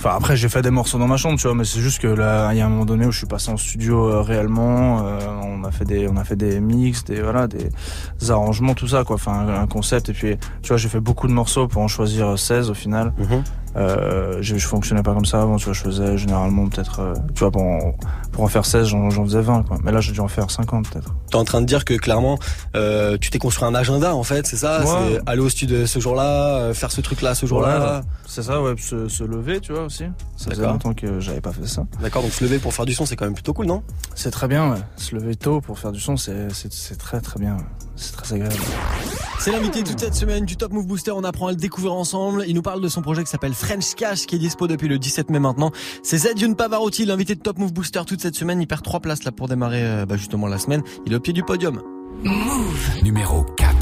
Euh. 0.00 0.08
Enfin, 0.08 0.16
après, 0.16 0.36
j'ai 0.36 0.48
fait 0.48 0.62
des 0.62 0.70
morceaux 0.70 0.98
dans 0.98 1.06
ma 1.06 1.16
chambre, 1.16 1.38
tu 1.38 1.46
vois, 1.46 1.54
mais 1.54 1.64
c'est 1.64 1.80
juste 1.80 2.00
que 2.00 2.06
là, 2.06 2.52
il 2.52 2.58
y 2.58 2.60
a 2.60 2.66
un 2.66 2.68
moment 2.68 2.84
donné 2.84 3.06
où 3.06 3.12
je 3.12 3.18
suis 3.18 3.26
passé 3.26 3.50
en 3.50 3.56
studio 3.56 4.08
euh, 4.08 4.22
réellement. 4.22 5.06
euh, 5.06 5.18
on 5.42 5.64
a 5.64 5.70
fait 5.70 5.84
des, 5.84 6.08
on 6.08 6.16
a 6.16 6.24
fait 6.24 6.36
des 6.36 6.60
mix, 6.60 7.04
des 7.04 7.20
voilà, 7.20 7.46
des 7.46 7.68
arrangements, 8.30 8.74
tout 8.74 8.88
ça, 8.88 9.04
quoi. 9.04 9.16
Enfin, 9.16 9.32
un, 9.32 9.62
un 9.62 9.66
concept. 9.66 10.08
Et 10.08 10.12
puis, 10.12 10.36
tu 10.62 10.68
vois, 10.68 10.76
j'ai 10.78 10.88
fait 10.88 11.00
beaucoup 11.00 11.26
de 11.28 11.32
morceaux 11.32 11.68
pour 11.68 11.82
en 11.82 11.88
choisir 11.88 12.38
16 12.38 12.70
au 12.70 12.74
final. 12.74 13.12
Euh, 13.76 14.38
je, 14.40 14.56
je 14.56 14.66
fonctionnais 14.66 15.02
pas 15.02 15.14
comme 15.14 15.24
ça 15.24 15.42
avant, 15.42 15.56
tu 15.56 15.66
vois, 15.66 15.74
je 15.74 15.80
faisais 15.80 16.18
généralement 16.18 16.68
peut-être, 16.68 17.00
euh, 17.00 17.14
tu 17.34 17.40
vois, 17.40 17.50
pour 17.50 17.62
en, 17.62 17.94
pour 18.32 18.44
en 18.44 18.48
faire 18.48 18.64
16, 18.66 18.86
j'en 18.88 19.24
faisais 19.24 19.40
20, 19.40 19.62
quoi. 19.62 19.78
Mais 19.84 19.92
là, 19.92 20.00
j'ai 20.00 20.12
dû 20.12 20.20
en 20.20 20.28
faire 20.28 20.50
50 20.50 20.88
peut-être. 20.90 21.14
T'es 21.30 21.36
en 21.36 21.44
train 21.44 21.60
de 21.60 21.66
dire 21.66 21.84
que 21.84 21.94
clairement, 21.94 22.38
euh, 22.74 23.16
tu 23.20 23.30
t'es 23.30 23.38
construit 23.38 23.66
un 23.68 23.74
agenda 23.74 24.14
en 24.14 24.22
fait, 24.24 24.46
c'est 24.46 24.56
ça? 24.56 24.80
Ouais. 24.80 24.86
C'est 24.86 25.28
aller 25.30 25.40
au 25.40 25.48
studio 25.48 25.86
ce 25.86 26.00
jour-là, 26.00 26.56
euh, 26.58 26.74
faire 26.74 26.90
ce 26.90 27.00
truc-là 27.00 27.34
ce 27.34 27.46
jour-là. 27.46 28.00
Ouais, 28.00 28.06
c'est 28.26 28.42
ça, 28.42 28.60
ouais, 28.60 28.74
se, 28.78 29.08
se 29.08 29.24
lever, 29.24 29.60
tu 29.60 29.72
vois, 29.72 29.84
aussi. 29.84 30.04
Ça 30.36 30.50
faisait 30.50 30.66
longtemps 30.66 30.94
que 30.94 31.20
j'avais 31.20 31.40
pas 31.40 31.52
fait 31.52 31.66
ça. 31.66 31.84
D'accord, 32.00 32.22
donc 32.22 32.32
se 32.32 32.42
lever 32.42 32.58
pour 32.58 32.74
faire 32.74 32.86
du 32.86 32.92
son, 32.94 33.06
c'est 33.06 33.14
quand 33.16 33.24
même 33.26 33.34
plutôt 33.34 33.52
cool, 33.52 33.66
non? 33.66 33.82
C'est 34.14 34.30
très 34.30 34.48
bien, 34.48 34.70
ouais. 34.72 34.78
Se 34.96 35.14
lever 35.14 35.36
tôt 35.36 35.60
pour 35.60 35.78
faire 35.78 35.92
du 35.92 36.00
son, 36.00 36.16
c'est, 36.16 36.48
très 36.98 37.20
très 37.20 37.38
bien. 37.38 37.54
ouais. 37.56 37.62
C'est 37.96 38.12
très 38.16 38.32
agréable. 38.34 38.54
C'est 39.38 39.52
l'invité 39.52 39.82
toute 39.82 40.00
cette 40.00 40.14
semaine 40.14 40.46
du 40.46 40.56
Top 40.56 40.72
Move 40.72 40.86
Booster. 40.86 41.10
On 41.12 41.22
apprend 41.24 41.48
à 41.48 41.50
le 41.50 41.56
découvrir 41.56 41.92
ensemble. 41.92 42.44
Il 42.46 42.54
nous 42.54 42.62
parle 42.62 42.80
de 42.80 42.88
son 42.88 43.02
projet 43.02 43.22
qui 43.24 43.30
s'appelle 43.30 43.52
French 43.60 43.94
Cash, 43.94 44.26
qui 44.26 44.36
est 44.36 44.38
dispo 44.38 44.66
depuis 44.66 44.88
le 44.88 44.98
17 44.98 45.30
mai 45.30 45.38
maintenant. 45.38 45.70
C'est 46.02 46.18
Zedjun 46.18 46.54
Pavarotti, 46.54 47.04
l'invité 47.04 47.34
de 47.34 47.40
Top 47.40 47.58
Move 47.58 47.72
Booster 47.72 48.02
toute 48.06 48.20
cette 48.20 48.34
semaine. 48.34 48.60
Il 48.60 48.66
perd 48.66 48.82
trois 48.82 49.00
places 49.00 49.24
là 49.24 49.32
pour 49.32 49.48
démarrer 49.48 49.82
euh, 49.82 50.06
bah, 50.06 50.16
justement 50.16 50.46
la 50.46 50.58
semaine. 50.58 50.82
Il 51.06 51.12
est 51.12 51.16
au 51.16 51.20
pied 51.20 51.32
du 51.32 51.42
podium. 51.42 51.82
Move. 52.24 53.02
Numéro 53.02 53.44
4. 53.56 53.79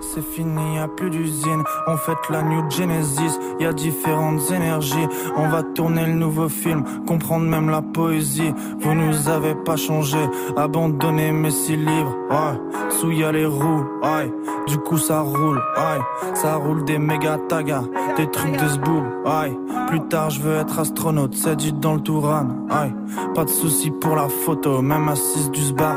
C'est 0.00 0.24
fini, 0.24 0.76
y 0.76 0.78
a 0.78 0.88
plus 0.88 1.10
d'usine. 1.10 1.62
On 1.86 1.96
fête 1.96 2.18
la 2.30 2.42
New 2.42 2.70
Genesis, 2.70 3.38
y 3.58 3.66
a 3.66 3.72
différentes 3.72 4.50
énergies. 4.50 5.08
On 5.36 5.48
va 5.48 5.62
tourner 5.62 6.06
le 6.06 6.12
nouveau 6.12 6.48
film, 6.48 6.84
comprendre 7.06 7.46
même 7.46 7.68
la 7.70 7.82
poésie. 7.82 8.52
Vous 8.80 8.94
nous 8.94 9.28
avez 9.28 9.54
pas 9.54 9.76
changé, 9.76 10.18
abandonné 10.56 11.32
mes 11.32 11.50
six 11.50 11.76
livres. 11.76 12.16
Ouais, 12.30 12.90
sous 12.90 13.10
y 13.10 13.24
a 13.24 13.32
les 13.32 13.46
roues, 13.46 13.84
ouais. 14.02 14.32
Du 14.66 14.78
coup 14.78 14.98
ça 14.98 15.20
roule, 15.20 15.60
ouais. 15.76 16.34
Ça 16.34 16.56
roule 16.56 16.84
des 16.84 16.98
méga 16.98 17.38
tagas, 17.48 17.84
des 18.16 18.30
trucs 18.30 18.56
de 18.56 18.68
zboob, 18.68 19.04
ouais. 19.24 19.56
Plus 19.88 20.00
tard 20.02 20.30
je 20.30 20.40
veux 20.42 20.56
être 20.56 20.78
astronaute, 20.78 21.34
c'est 21.34 21.56
du 21.56 21.72
dans 21.72 21.94
le 21.94 22.00
Touran, 22.00 22.46
ouais. 22.70 22.92
Pas 23.34 23.44
de 23.44 23.50
soucis 23.50 23.90
pour 23.90 24.14
la 24.14 24.28
photo, 24.28 24.82
même 24.82 25.08
assise 25.08 25.50
du 25.50 25.62
sbar. 25.62 25.96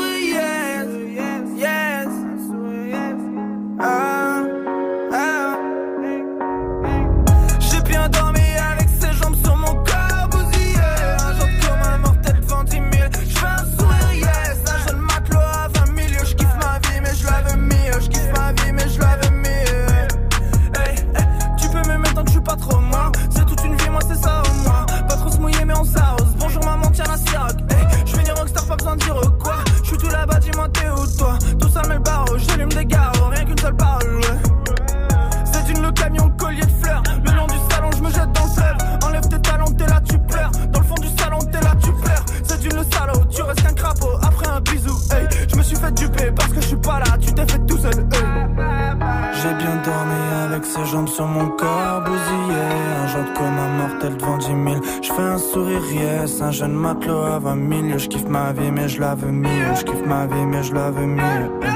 jeune 56.61 56.75
matelot 56.75 57.23
à 57.23 57.39
20 57.39 57.89
000 57.89 57.97
Je 57.97 58.07
kiffe 58.07 58.29
ma 58.29 58.53
vie 58.53 58.71
mais 58.71 58.87
je 58.87 58.99
la 59.01 59.15
veux 59.15 59.31
mieux 59.31 59.73
Je 59.75 59.83
kiffe 59.83 60.05
ma 60.05 60.27
vie 60.27 60.45
mais 60.45 60.61
je 60.61 60.73
la 60.73 60.91
veux 60.91 61.07
mieux 61.07 61.70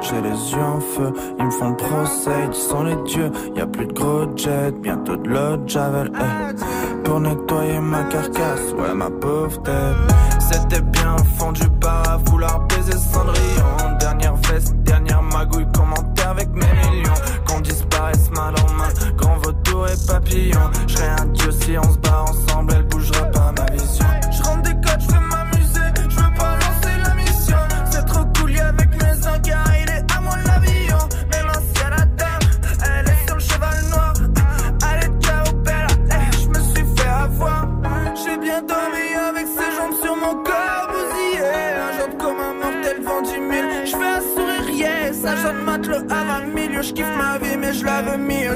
J'ai 0.00 0.20
les 0.22 0.52
yeux 0.52 0.62
en 0.62 0.80
feu, 0.80 1.12
ils 1.38 1.44
me 1.44 1.50
font 1.50 1.74
procès, 1.74 2.30
ils 2.48 2.54
sont 2.54 2.82
les 2.82 2.96
dieux. 3.04 3.30
Y 3.54 3.60
a 3.60 3.66
plus 3.66 3.86
de 3.86 3.92
gros 3.92 4.26
jet, 4.36 4.72
bientôt 4.80 5.16
de 5.16 5.28
l'eau 5.28 5.58
javel. 5.66 6.10
hey. 6.14 6.54
Pour 7.04 7.20
nettoyer 7.20 7.78
ma 7.80 8.04
carcasse, 8.04 8.72
ouais 8.78 8.94
ma 8.94 9.10
pauvre 9.10 9.62
tête. 9.62 10.14
C'était 10.40 10.80
bien 10.80 11.14
au 11.14 11.24
fond 11.38 11.52
du 11.52 11.68
bar 11.68 12.08
à 12.08 12.16
vouloir 12.16 12.60
baiser 12.68 12.92
Cendrillon. 12.92 13.96
Dernière 14.00 14.36
veste, 14.36 14.74
dernière 14.76 15.22
magouille, 15.22 15.66
commentaire 15.74 16.30
avec 16.30 16.48
mes 16.50 16.60
millions. 16.60 17.12
Qu'on 17.46 17.60
disparaisse 17.60 18.30
mal 18.30 18.54
en 18.54 18.72
main, 18.74 18.88
grand 19.16 19.36
vautour 19.38 19.88
et 19.88 20.06
papillon. 20.06 20.70
Je 20.86 20.96
un 20.96 21.26
dieu 21.26 21.50
si 21.50 21.76
on 21.76 21.92
se 21.92 21.98
bat 21.98 22.24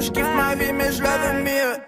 Je 0.01 0.11
kiffe 0.11 0.33
ma 0.33 0.55
vie, 0.55 0.71
mais 0.71 0.93
je 0.93 1.03
la 1.03 1.17
veux 1.17 1.43
mieux. 1.43 1.78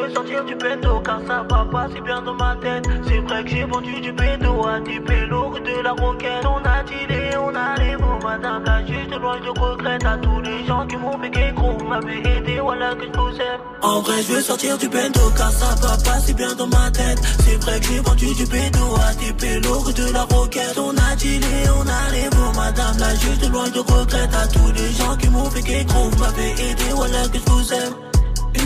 Je 0.00 0.06
veux 0.06 0.14
sortir 0.14 0.44
du 0.46 0.54
bendo 0.54 1.00
car 1.00 1.20
ça 1.26 1.44
va 1.48 1.66
pas 1.70 1.86
si 1.94 2.00
bien 2.00 2.22
dans 2.22 2.34
ma 2.34 2.56
tête. 2.56 2.86
C'est 3.06 3.20
vrai 3.20 3.44
que 3.44 3.50
j'ai 3.50 3.64
vendu 3.64 4.00
du 4.00 4.12
bendo 4.12 4.66
à 4.66 4.80
des 4.80 4.98
pélos 4.98 5.58
de 5.58 5.82
la 5.82 5.92
roquette. 5.92 6.44
On 6.46 6.64
a 6.64 6.82
tiré, 6.84 7.36
on 7.36 7.54
a 7.54 7.74
les 7.76 7.96
mots, 7.96 8.18
madame 8.22 8.64
la 8.64 8.86
juste 8.86 9.12
loin 9.20 9.38
de 9.40 9.60
regrette 9.60 10.04
à 10.06 10.16
tous 10.16 10.40
les 10.40 10.64
gens 10.64 10.86
qui 10.86 10.96
m'ont 10.96 11.18
fait 11.18 11.52
gros 11.52 11.76
m'avaient 11.84 12.20
aidé, 12.20 12.60
voilà 12.60 12.94
que 12.94 13.04
je 13.04 13.18
vous 13.18 13.40
aime. 13.40 13.60
En 13.82 14.00
vrai, 14.00 14.22
je 14.22 14.32
veux 14.32 14.40
sortir 14.40 14.78
du 14.78 14.88
bendo 14.88 15.20
car 15.36 15.50
ça 15.52 15.74
va 15.82 15.96
pas 16.02 16.20
si 16.20 16.32
bien 16.32 16.54
dans 16.54 16.68
ma 16.68 16.90
tête. 16.90 17.20
C'est 17.40 17.62
vrai 17.62 17.78
que 17.80 17.86
j'ai 17.86 18.00
vendu 18.00 18.34
du 18.34 18.46
bendo 18.46 18.96
à 19.06 19.14
des 19.14 19.32
pélos 19.34 19.92
de 19.92 20.12
la 20.14 20.24
roquette. 20.24 20.78
On 20.78 20.96
a 20.96 21.16
tiré, 21.16 21.68
on 21.76 21.86
a 21.86 22.10
les 22.12 22.24
mots, 22.36 22.52
madame 22.56 22.96
la 22.98 23.14
juste 23.16 23.50
loin 23.52 23.68
de 23.68 23.80
regrette 23.80 24.34
à 24.34 24.46
tous 24.46 24.72
les 24.72 24.92
gens 24.92 25.16
qui 25.18 25.28
m'ont 25.28 25.50
fait 25.50 25.84
gros 25.84 26.08
m'avaient 26.18 26.52
aidé, 26.52 26.84
voilà 26.94 27.28
que 27.28 27.38
je 27.38 27.50
vous 27.50 27.74
aime. 27.74 28.09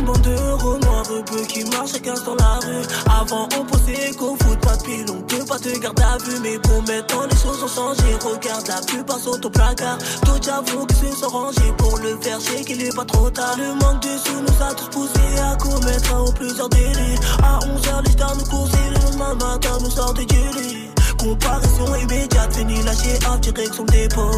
Une 0.04 0.12
bande 0.12 0.20
de 0.20 0.84
noirs 0.84 1.24
peu 1.24 1.40
qui 1.46 1.64
marche 1.70 1.92
chaque 1.92 2.06
instant 2.08 2.36
la 2.38 2.58
rue. 2.58 2.84
Avant, 3.06 3.48
on 3.58 3.64
pensait 3.64 4.12
qu'au 4.18 4.36
foot, 4.36 4.60
pas 4.60 4.76
de 4.76 4.82
pile, 4.82 5.06
on 5.08 5.22
peut 5.22 5.44
pas 5.46 5.58
te 5.58 5.78
garder 5.78 6.02
à 6.02 6.18
vue. 6.18 6.40
Mais 6.42 6.58
pour 6.58 6.82
maintenant, 6.82 7.24
les 7.24 7.36
choses 7.36 7.62
ont 7.62 7.68
changé. 7.68 8.12
Regarde, 8.22 8.68
la 8.68 8.82
plupart 8.82 9.18
sont 9.18 9.46
au 9.46 9.48
placard. 9.48 9.96
D'autres 10.26 10.44
j'avoue 10.44 10.84
qu'ils 10.84 11.10
se 11.10 11.20
sont 11.20 11.28
rangés 11.28 11.72
pour 11.78 11.96
le 12.00 12.18
faire, 12.20 12.38
j'ai 12.38 12.64
qu'il 12.66 12.82
est 12.82 12.94
pas 12.94 13.06
trop 13.06 13.30
tard. 13.30 13.56
Le 13.56 13.72
manque 13.76 14.02
de 14.02 14.18
sous 14.18 14.40
nous 14.42 14.62
a 14.62 14.74
tous 14.74 14.88
poussés 14.90 15.38
à 15.40 15.56
commettre 15.56 16.14
un 16.14 16.20
ou 16.20 16.32
plusieurs 16.32 16.68
délits. 16.68 17.18
À 17.42 17.58
11h, 17.60 18.04
les 18.04 18.12
stars 18.12 18.36
nous 18.36 18.44
coursaient, 18.44 18.90
le 18.90 19.24
matin, 19.36 19.78
nous 19.80 19.90
sortait 19.90 20.26
du 20.26 20.34
lit. 20.34 20.83
Comparaison 21.24 21.94
immédiate, 21.94 22.54
fini 22.54 22.82
lâcher 22.82 23.18
en 23.26 23.38
direction 23.38 23.84
dépôt. 23.84 24.30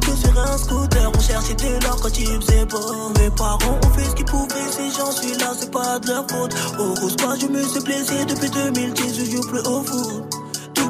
Tout 0.00 0.16
sur 0.16 0.40
un 0.40 0.58
scooter, 0.58 1.12
on 1.14 1.20
cherchait 1.20 1.54
de 1.54 1.84
l'or 1.84 2.00
quand 2.02 2.18
il 2.18 2.26
faisait 2.26 2.64
beau. 2.64 3.12
Mes 3.20 3.30
parents 3.30 3.78
ont 3.84 3.90
fait 3.90 4.10
ce 4.10 4.14
qu'ils 4.16 4.24
pouvaient, 4.24 4.72
si 4.72 4.90
j'en 4.90 5.12
suis 5.12 5.38
là, 5.38 5.52
c'est 5.56 5.70
pas 5.70 6.00
de 6.00 6.08
leur 6.08 6.26
faute. 6.28 6.52
Au 6.80 6.94
rose 7.00 7.16
je 7.40 7.46
me 7.46 7.62
suis 7.62 7.80
blessé 7.80 8.24
depuis 8.24 8.50
2010, 8.50 9.20
je 9.20 9.36
joue 9.36 9.48
plus 9.48 9.60
au 9.60 9.84
foot. 9.84 10.35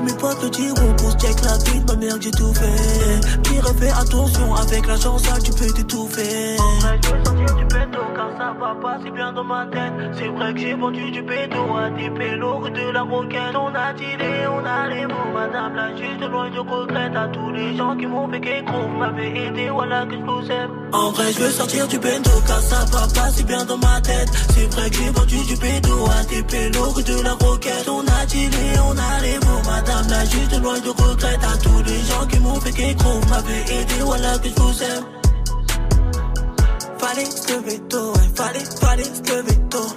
Mes 0.04 0.12
potes 0.12 0.42
le 0.42 0.50
diront 0.50 0.94
pour 0.98 1.12
check 1.12 1.36
la 1.42 1.58
vie 1.58 1.76
ma 1.86 1.96
mère 1.96 2.16
j'ai 2.20 2.30
tout 2.30 2.52
fait. 2.54 3.42
Qui 3.42 3.60
refait 3.60 3.90
attention 3.90 4.54
avec 4.54 4.86
la 4.86 4.96
chance, 4.96 5.22
tu 5.44 5.52
peux 5.52 5.72
t'étouffer. 5.72 6.56
En 6.58 6.80
vrai, 6.80 7.00
je 7.02 7.08
veux 7.08 7.24
sortir 7.24 7.56
du 7.56 7.64
bédo 7.64 8.00
car 8.14 8.30
ça 8.38 8.54
va 8.58 8.74
pas 8.82 8.98
si 9.02 9.10
bien 9.10 9.32
dans 9.32 9.44
ma 9.44 9.66
tête. 9.66 9.92
C'est 10.18 10.28
vrai 10.28 10.52
que 10.54 10.60
j'ai 10.60 10.74
vendu 10.74 11.10
du 11.10 11.22
bédo 11.22 11.76
à 11.76 11.90
des 11.90 12.10
pélos 12.10 12.68
de 12.68 12.90
la 12.90 13.02
roquette. 13.02 13.56
On 13.56 13.74
a 13.74 13.94
tiré, 13.94 14.46
on 14.46 14.64
a 14.64 14.88
les 14.88 15.06
mots, 15.06 15.32
madame 15.34 15.74
la 15.74 15.96
juste 15.96 16.30
loin 16.30 16.50
de 16.50 16.58
regrette 16.58 17.16
à 17.16 17.28
tous 17.28 17.50
les 17.52 17.76
gens 17.76 17.96
qui 17.96 18.06
m'ont 18.06 18.28
fait 18.30 18.40
qu'un 18.40 18.62
gros 18.62 18.88
m'avaient 18.88 19.46
aidé, 19.46 19.70
voilà 19.70 20.06
que 20.06 20.12
je 20.12 20.22
vous 20.22 20.50
aime. 20.50 20.70
En 20.92 21.10
vrai, 21.10 21.32
je 21.32 21.40
veux 21.40 21.50
sortir 21.50 21.88
du 21.88 21.98
bendo 21.98 22.30
car 22.46 22.60
ça 22.60 22.84
va 22.92 23.06
pas 23.14 23.30
si 23.30 23.44
bien 23.44 23.64
dans 23.64 23.78
ma 23.78 24.00
tête. 24.00 24.28
C'est 24.54 24.72
vrai 24.74 24.90
que 24.90 24.96
j'ai 24.96 25.10
vendu 25.10 25.36
du 25.46 25.56
bédo 25.56 26.06
à 26.18 26.24
des 26.24 26.42
pélos 26.42 27.02
de 27.02 27.22
la 27.22 27.32
roquette. 27.32 27.88
On 27.88 28.00
a 28.00 28.26
tiré, 28.26 28.66
on 28.84 28.92
a 28.92 29.20
les 29.22 29.38
mots, 29.38 29.62
madame 29.64 29.85
la 29.86 30.24
juste 30.24 30.62
loin 30.62 30.78
de 30.80 30.88
regrette 30.88 31.44
à 31.44 31.56
tous 31.58 31.82
les 31.84 32.00
gens 32.02 32.26
qui 32.26 32.38
m'ont 32.40 32.60
fait 32.60 32.72
qu'un 32.72 32.92
gros 32.94 33.20
m'avaient 33.28 33.62
aidé, 33.62 33.94
voilà 34.00 34.38
que 34.38 34.48
je 34.48 34.54
vous 34.54 34.82
aime. 34.82 35.04
Fallait 36.98 37.24
se 37.24 37.52
lever 37.52 37.78
tôt, 37.88 38.12
fallait, 38.34 38.64
fallait 38.80 39.04
se 39.04 39.32
lever 39.32 39.58
tôt. 39.70 39.88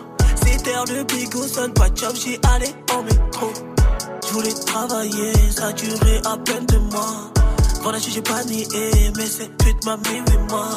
C'était 0.46 0.94
le 0.94 1.04
bigot, 1.04 1.48
sonne 1.48 1.74
pas 1.74 1.90
de 1.90 1.98
job, 1.98 2.14
j'y 2.16 2.40
allais 2.54 2.74
en 2.94 3.04
métro. 3.04 3.52
Je 4.28 4.34
voulais 4.34 4.54
travailler, 4.66 5.34
ça 5.50 5.72
durait 5.74 6.22
à 6.26 6.38
peine 6.38 6.66
deux 6.68 6.80
mois. 6.80 7.32
Voilà, 7.82 7.98
j'ai 8.00 8.22
pas 8.22 8.44
nié, 8.44 8.68
mais 9.16 9.26
cette 9.26 9.58
pute 9.58 9.86
m'a 9.86 9.98
mis 9.98 10.22
moi. 10.50 10.68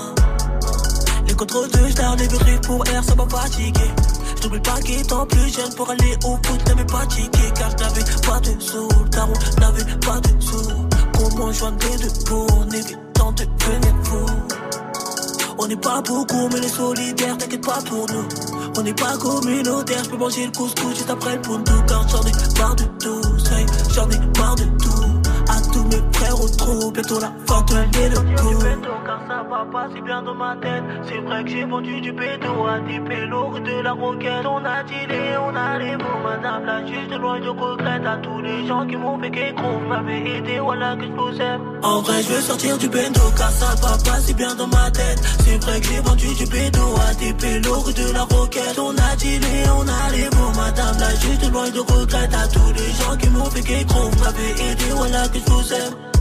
Les 1.27 1.35
contrôles 1.35 1.71
de 1.71 1.91
star, 1.91 2.17
les 2.17 2.29
vérifiés 2.29 2.61
pour 2.63 2.81
R, 2.83 3.05
ça 3.05 3.15
m'a 3.15 3.29
fatigué. 3.29 3.91
J'oublie 4.43 4.61
pas 4.61 4.81
qu'étant 4.81 5.25
plus 5.27 5.55
jeune 5.55 5.73
pour 5.77 5.89
aller 5.89 6.17
au 6.25 6.37
foot, 6.45 6.67
n'avais 6.67 6.85
pas 6.85 7.07
ticket 7.07 7.53
car 7.55 7.71
je 7.71 7.77
n'avais 7.77 8.05
pas 8.27 8.41
de 8.41 8.61
sous. 8.61 8.89
Daron 9.11 9.33
n'avait 9.61 9.99
pas 10.01 10.19
de 10.19 10.41
sous. 10.41 10.69
Comment 11.17 11.53
joindre 11.53 11.79
les 11.93 11.99
deux 11.99 12.25
pour 12.25 12.59
en 12.59 12.69
évitant 12.71 13.33
de 13.33 13.45
devenir 13.45 13.95
fou? 14.03 14.27
On 15.59 15.69
n'est 15.69 15.77
pas 15.77 16.03
beaucoup, 16.03 16.49
mais 16.53 16.61
les 16.61 16.69
solidaires, 16.69 17.39
t'inquiète 17.39 17.65
pas 17.65 17.79
pour 17.89 18.07
nous. 18.09 18.27
On 18.77 18.83
n'est 18.83 18.95
pas 18.95 19.17
communautaire, 19.17 20.03
je 20.03 20.11
peux 20.11 20.17
manger 20.17 20.47
le 20.47 20.53
couscous 20.53 20.97
juste 20.97 21.11
après 21.11 21.37
le 21.37 21.43
pundu. 21.43 21.73
Car 21.87 22.09
j'en 22.09 22.23
ai 22.23 22.33
marre 22.59 22.75
de 22.75 22.85
tout, 22.99 23.23
j'en 23.95 24.11
ai 24.11 24.19
marre 24.41 24.57
de 24.57 24.65
tout. 24.65 25.03
Tous 25.73 25.85
mes 25.85 26.03
frères 26.13 26.41
au 26.41 26.49
trou, 26.49 26.91
bientôt 26.91 27.21
la 27.21 27.33
fin 27.47 27.63
de 27.63 27.75
l'année. 27.75 28.15
Car 29.05 29.21
ça 29.27 29.43
va 29.51 29.67
pas 29.73 29.89
si 29.95 30.01
bien 30.03 30.23
dans 30.23 30.35
ma 30.35 30.57
tête. 30.57 30.85
C'est 31.09 31.21
vrai 31.21 31.43
que 31.43 31.51
j'ai 31.51 31.65
vendu 31.65 32.01
du 32.01 32.13
bédo 32.13 32.67
à 32.67 32.79
des 32.81 33.01
pélos 33.01 33.59
de 33.59 33.83
la 33.83 33.93
roquette. 33.93 34.47
On 34.47 34.65
a 34.65 34.85
tiré, 34.85 35.37
on 35.39 35.57
a 35.57 35.79
les 35.79 35.97
mots, 35.97 36.23
madame 36.23 36.65
la 36.65 36.87
juste 36.87 37.13
loin 37.19 37.41
de 37.41 37.49
regrette 37.49 38.07
à 38.07 38.17
tous 38.19 38.41
les 38.41 38.67
gens 38.67 38.87
qui 38.87 38.97
m'ont 38.97 39.19
fait 39.19 39.31
qu'un 39.31 39.53
gros 39.55 39.81
m'avaient 39.89 40.37
aidé, 40.37 40.61
voilà 40.61 40.95
que 40.97 41.05
je 41.05 41.13
vous 41.13 41.41
aime. 41.41 41.61
En 41.83 42.01
vrai, 42.03 42.23
je 42.23 42.29
veux 42.29 42.41
sortir 42.41 42.79
du 42.79 42.89
bendo 42.89 43.21
car 43.37 43.51
ça 43.51 43.75
va 43.83 43.99
pas 43.99 44.21
si 44.21 44.35
bien 44.35 44.55
dans 44.55 44.69
ma 44.69 44.91
tête. 44.91 45.21
C'est 45.45 45.59
vrai 45.65 45.81
que 45.81 45.87
j'ai 45.87 46.01
vendu 46.01 46.35
du 46.35 46.47
bédo 46.47 46.83
à 47.09 47.15
des 47.15 47.33
pélos 47.35 47.93
de 47.93 48.13
la 48.13 48.23
roquette. 48.23 48.79
On 48.79 48.95
a 48.97 49.17
tiré, 49.17 49.65
on 49.77 49.89
a 49.89 50.13
les 50.13 50.25
mots, 50.37 50.53
madame 50.57 50.97
la 51.01 51.11
juste 51.17 51.53
loin 51.53 51.69
de 51.71 51.81
regrette 51.81 52.35
à 52.35 52.47
tous 52.49 52.73
les 52.77 52.93
gens 53.03 53.17
qui 53.19 53.29
m'ont 53.31 53.51
fait 53.51 53.63
qu'un 53.63 53.83
gros 53.85 54.11
m'avaient 54.23 54.71
aidé, 54.71 54.85
voilà 54.95 55.29
que 55.29 55.39
je 55.39 55.51
vous 55.51 55.62
aime. 55.71 56.13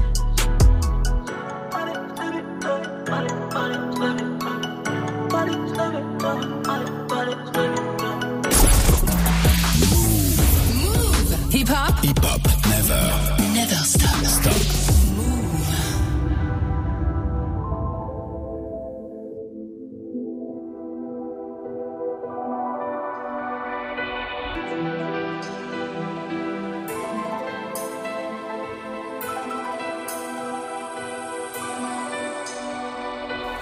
Hip 11.51 11.67
hop. 11.67 12.03
Hip 12.03 12.19
hop, 12.19 12.41
never. 12.69 13.53
Never 13.53 13.75
stop. 13.83 14.25
Stop. 14.25 15.00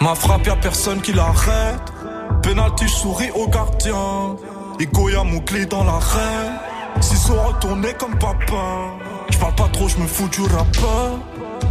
Ma 0.10 0.16
frappe, 0.16 0.48
y'a 0.48 0.56
personne 0.56 1.02
qui 1.02 1.14
l'arrête. 1.14 1.94
Penalty, 2.42 2.88
je 2.88 2.94
souris 2.94 3.30
au 3.36 3.48
gardien. 3.48 4.38
Igoya, 4.80 5.24
mon 5.24 5.40
clé 5.40 5.68
dans 5.68 5.84
l'arène. 5.84 6.58
Ciseaux 7.00 7.40
retournés 7.40 7.94
comme 7.94 8.18
papa. 8.18 8.98
J'parle 9.30 9.54
pas 9.54 9.68
trop, 9.72 9.88
j'me 9.88 10.08
fous 10.08 10.28
du 10.30 10.42
rappeur. 10.42 11.20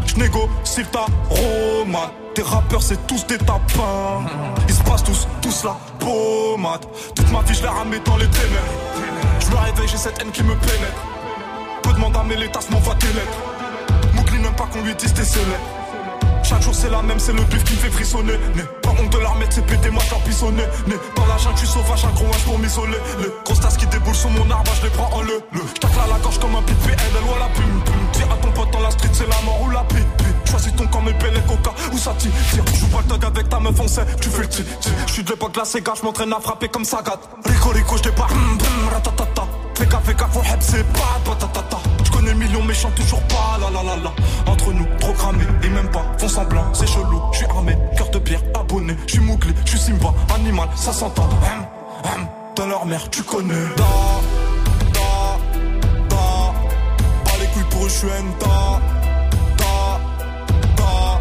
J'négocie 0.06 0.84
ta 0.92 1.06
romade. 1.28 2.10
Tes 2.36 2.42
rappeurs, 2.42 2.80
c'est 2.80 3.04
tous 3.08 3.26
des 3.26 3.38
tapins. 3.38 4.22
Ils 4.68 4.74
se 4.74 4.84
passent 4.84 5.02
tous, 5.02 5.26
tous 5.42 5.64
la 5.64 5.76
pommade. 5.98 6.86
Toute 7.16 7.32
ma 7.32 7.42
vie, 7.42 7.54
je 7.54 7.62
l'ai 7.62 7.68
ramé 7.68 7.98
dans 8.04 8.18
les 8.18 8.28
ténèbres. 8.28 8.78
Je 9.40 9.50
me 9.50 9.56
réveille, 9.56 9.88
j'ai 9.88 9.96
cette 9.96 10.22
haine 10.22 10.30
qui 10.30 10.44
me 10.44 10.54
pénètre. 10.54 11.02
Peu 11.82 11.92
demande 11.92 12.16
à 12.16 12.22
mes 12.22 12.48
tasses, 12.52 12.70
m'envoie 12.70 12.94
tes 12.94 13.08
lettres. 13.08 14.14
Moukli 14.14 14.38
n'aime 14.38 14.54
pas 14.54 14.66
qu'on 14.66 14.82
lui 14.82 14.94
dise 14.94 15.12
tes 15.12 15.24
célèbres. 15.24 15.77
Chaque 16.48 16.62
jour 16.62 16.74
c'est 16.74 16.88
la 16.88 17.02
même, 17.02 17.18
c'est 17.18 17.34
le 17.34 17.42
bif 17.42 17.62
qui 17.62 17.74
me 17.74 17.78
fait 17.78 17.90
frissonner. 17.90 18.32
Né, 18.56 18.62
pas 18.82 18.90
honte 18.90 19.12
de 19.12 19.18
l'armée, 19.18 19.44
c'est 19.50 19.66
pété, 19.66 19.90
moi 19.90 20.02
t'as 20.08 20.16
pissonné. 20.20 20.62
Né, 20.86 20.94
dans 21.14 21.26
la 21.26 21.36
jungle, 21.36 21.56
je 21.56 21.66
suis 21.66 21.68
sauvage, 21.68 22.06
un 22.06 22.14
gros 22.14 22.24
âge 22.32 22.44
pour 22.46 22.58
m'isoler. 22.58 22.96
Les 23.20 23.28
grosses 23.44 23.76
qui 23.76 23.86
déboulent 23.86 24.14
sur 24.14 24.30
mon 24.30 24.50
arbre, 24.50 24.72
je 24.78 24.84
les 24.84 24.90
prends 24.90 25.10
en 25.12 25.20
le. 25.20 25.42
le. 25.52 25.60
J'tacle 25.76 25.98
à 26.02 26.06
la 26.06 26.18
gorge 26.20 26.38
comme 26.38 26.56
un 26.56 26.62
pipe 26.62 26.78
PNL 26.78 27.22
ou 27.22 27.38
la 27.38 27.48
pum 27.48 27.82
pum. 27.84 27.94
Dis 28.14 28.22
à 28.22 28.36
ton 28.40 28.50
pote 28.52 28.70
dans 28.72 28.80
la 28.80 28.90
street, 28.90 29.10
c'est 29.12 29.28
la 29.28 29.40
mort 29.44 29.60
ou 29.60 29.70
la 29.70 29.84
pipe. 29.84 30.08
Choisis 30.46 30.74
ton 30.74 30.86
camp, 30.86 31.02
mais 31.04 31.12
belle 31.12 31.36
et 31.36 31.46
coca, 31.46 31.74
où 31.92 31.98
ça 31.98 32.14
tire. 32.16 32.32
Joue 32.80 32.86
pas 32.86 33.02
le 33.02 33.08
thug 33.08 33.24
avec 33.26 33.48
ta 33.50 33.60
meuf, 33.60 33.78
on 33.78 33.86
sait, 33.86 34.06
tu 34.18 34.30
fais 34.30 34.42
le 34.42 34.48
tir. 34.48 34.64
Je 35.06 35.12
suis 35.12 35.22
de 35.24 35.28
l'époque 35.28 35.52
de 35.52 35.58
la 35.58 35.66
Sega, 35.66 35.92
je 36.00 36.02
m'entraîne 36.02 36.32
à 36.32 36.40
frapper 36.40 36.68
comme 36.68 36.86
Sagat. 36.86 37.20
Rico 37.44 37.68
Rico, 37.68 37.98
je 37.98 38.04
débarque, 38.04 38.32
hum, 38.32 38.52
hum, 38.52 38.88
ratatata. 38.90 39.46
Fais 39.74 39.86
gaffe, 39.86 40.04
fais 40.06 40.14
gaffe, 40.14 40.38
c'est 40.60 40.92
pas. 40.94 41.18
Connais 42.28 42.46
millions 42.46 42.62
méchants, 42.62 42.90
toujours 42.94 43.22
pas 43.22 43.58
la 43.58 43.70
la 43.70 43.82
la 43.82 43.96
la. 43.96 44.12
Entre 44.52 44.70
nous, 44.74 44.84
trop 45.00 45.12
cramé, 45.14 45.44
et 45.62 45.68
même 45.70 45.88
pas, 45.90 46.04
font 46.18 46.28
semblant, 46.28 46.74
c'est 46.74 46.86
chelou. 46.86 47.22
Je 47.32 47.38
suis 47.38 47.46
armé, 47.46 47.74
cœur 47.96 48.10
de 48.10 48.18
pierre, 48.18 48.42
abonné, 48.54 48.94
je 49.06 49.12
suis 49.12 49.22
mouglé, 49.22 49.54
je 49.64 49.70
suis 49.70 49.78
Simba, 49.78 50.12
animal, 50.34 50.68
ça 50.76 50.92
s'entend. 50.92 51.22
Hum, 51.22 51.64
hum, 52.04 52.26
dans 52.54 52.66
leur 52.66 52.84
mère, 52.84 53.08
tu 53.08 53.22
connais. 53.22 53.54
Da, 53.78 53.84
da, 54.92 55.38
da. 56.10 56.16
Pas 57.24 57.38
les 57.40 57.46
couilles 57.46 57.70
pour 57.70 57.86
eux, 57.86 57.88
je 57.88 57.94
suis 57.94 58.08
da, 58.08 58.80
da, 59.56 60.00
da. 60.76 61.20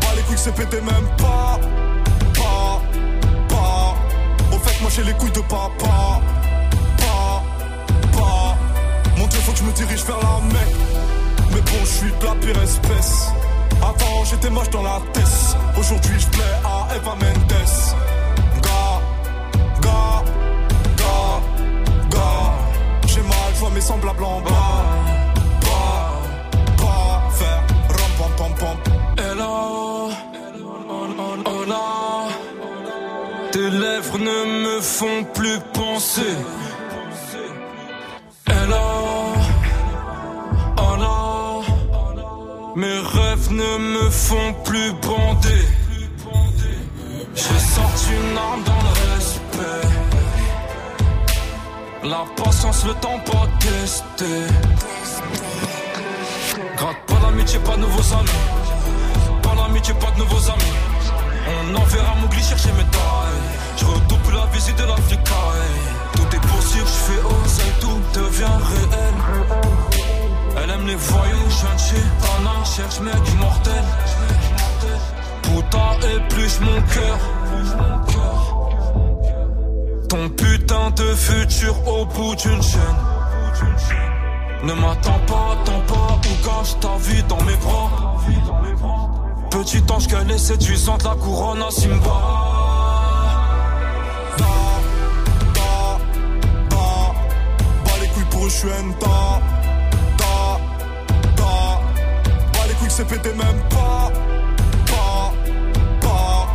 Pas 0.00 0.14
les 0.16 0.22
couilles, 0.22 0.36
c'est 0.36 0.54
pété 0.54 0.82
même 0.82 1.08
pas, 1.16 1.58
pas, 2.34 2.82
pas. 3.48 4.54
Au 4.54 4.58
fait, 4.58 4.82
moi 4.82 4.90
j'ai 4.94 5.04
les 5.04 5.14
couilles 5.14 5.30
de 5.32 5.40
papa. 5.40 6.20
Mon 9.26 9.52
que 9.52 9.58
je 9.58 9.64
me 9.64 9.72
dirige 9.72 10.04
vers 10.04 10.20
l'armée. 10.20 10.70
Mais 11.50 11.60
bon, 11.60 11.80
je 11.80 11.86
suis 11.86 12.12
de 12.20 12.24
la 12.24 12.34
pire 12.36 12.62
espèce. 12.62 13.28
Avant, 13.82 14.24
j'étais 14.24 14.50
moche 14.50 14.70
dans 14.70 14.82
la 14.82 15.00
tête. 15.12 15.56
Aujourd'hui, 15.76 16.14
je 16.18 16.26
plais 16.28 16.54
à 16.64 16.94
Eva 16.94 17.14
Mendes. 17.16 17.52
Ga, 18.62 19.00
ga, 19.82 20.22
ga, 20.96 21.40
ga. 22.10 22.28
J'ai 23.06 23.22
mal, 23.22 23.50
je 23.54 23.58
vois 23.60 23.70
mes 23.70 23.80
semblables 23.80 24.24
en 24.24 24.40
bas. 24.42 24.50
Pas, 25.60 26.12
pas 26.76 27.30
faire. 27.32 27.62
Hello. 29.18 30.10
Tes 33.52 33.70
lèvres 33.70 34.18
ne 34.18 34.38
me 34.64 34.80
font 34.80 35.24
plus 35.34 35.58
penser. 35.72 36.36
Oh 38.68 39.32
mes 42.74 42.98
rêves 42.98 43.50
ne 43.52 43.78
me 43.78 44.10
font 44.10 44.52
plus 44.64 44.92
bander. 44.92 45.66
J'ai 47.34 47.58
sorti 47.58 48.10
une 48.12 48.36
arme 48.36 48.62
dans 48.64 48.82
le 48.82 49.14
respect. 49.14 49.88
La 52.04 52.24
patience, 52.36 52.84
le 52.84 52.94
temps 52.94 53.18
pas 53.24 53.46
testé. 53.60 54.46
Gratte 56.76 56.96
pas 57.06 57.26
d'amitié, 57.26 57.58
pas 57.60 57.76
de 57.76 57.80
nouveaux 57.80 58.12
amis. 58.14 58.42
Pas 59.42 59.54
d'amitié, 59.54 59.94
pas 59.94 60.10
de 60.10 60.18
nouveaux 60.18 60.50
amis. 60.50 60.76
On 61.48 61.74
enverra 61.76 62.14
Mougli 62.20 62.42
chercher 62.42 62.72
mes 62.72 62.84
tailles. 62.84 63.42
Je 63.78 63.84
redouble 63.86 64.34
la 64.34 64.46
visite 64.52 64.76
de 64.76 64.84
l'Afrique. 64.84 65.26
Possible, 66.66 66.86
je 66.86 67.12
fais 67.12 67.22
oser, 67.22 67.72
tout 67.80 68.00
devient 68.20 68.58
réel. 68.70 69.14
Elle 70.56 70.70
aime 70.70 70.86
les 70.86 70.96
voyous, 70.96 71.48
je 71.48 71.60
viens 71.64 71.74
de 71.74 71.80
chez 71.80 72.04
Anna, 72.38 72.64
cherche 72.64 73.00
mec 73.00 73.14
immortel. 73.34 73.84
Putain, 75.42 76.08
épluche 76.16 76.60
mon 76.60 76.82
cœur. 76.82 77.18
Ton 80.08 80.28
putain 80.30 80.90
de 80.90 81.14
futur 81.14 81.74
au 81.86 82.04
bout 82.06 82.34
d'une 82.34 82.62
chaîne. 82.62 82.80
Ne 84.64 84.72
m'attends 84.72 85.20
pas, 85.26 85.52
attends 85.52 85.84
pas, 85.86 86.18
ou 86.18 86.44
gâche 86.44 86.80
ta 86.80 86.96
vie 86.98 87.22
dans 87.28 87.42
mes 87.42 87.56
bras. 87.56 88.16
Petit 89.50 89.84
ange 89.92 90.08
qu'elle 90.08 90.30
est 90.32 90.38
séduisante, 90.38 91.04
la 91.04 91.14
couronne 91.14 91.62
à 91.62 91.70
Simba. 91.70 92.45
Je 98.48 98.54
suis 98.54 98.68
un 98.68 98.92
tas. 99.00 99.40
Ta, 100.16 100.60
ta. 101.36 101.80
Bas 102.52 102.66
les 102.68 102.74
couilles 102.74 102.90
c'est 102.90 103.06
pété 103.06 103.30
même 103.30 103.60
pas. 103.70 104.10
Pas, 104.86 105.32
pas. 106.00 106.48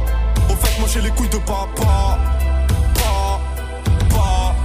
Au 0.50 0.56
fait, 0.56 0.80
moi 0.80 0.88
j'ai 0.94 1.02
les 1.02 1.10
couilles 1.12 1.30
de 1.30 1.38
papa. 1.38 2.18
Pas, 2.96 3.40
pas. 4.10 4.56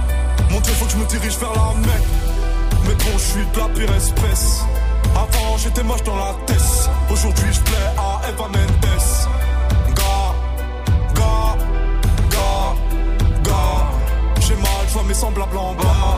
Mon 0.51 0.59
dieu, 0.61 0.73
faut 0.73 0.85
que 0.85 0.91
je 0.91 0.97
me 0.97 1.05
dirige 1.05 1.37
vers 1.37 1.53
la 1.53 1.73
mec. 1.79 2.03
Mais 2.85 2.95
bon, 2.95 3.13
je 3.13 3.17
suis 3.17 3.45
de 3.45 3.59
la 3.59 3.67
pire 3.69 3.95
espèce. 3.95 4.63
Avant, 5.15 5.57
j'étais 5.57 5.83
moche 5.83 6.03
dans 6.03 6.15
la 6.15 6.33
tête. 6.45 6.89
Aujourd'hui, 7.09 7.51
je 7.51 7.59
plais 7.61 7.87
à 7.97 8.29
Eva 8.29 8.47
Mendes. 8.47 8.85
Gars, 9.95 10.33
gars, 11.15 11.57
gars, 12.29 12.75
gars. 13.43 14.41
J'ai 14.41 14.55
mal, 14.55 14.83
je 14.87 14.93
vois 14.93 15.03
mes 15.03 15.13
semblables 15.13 15.57
en 15.57 15.73
bas. 15.73 16.16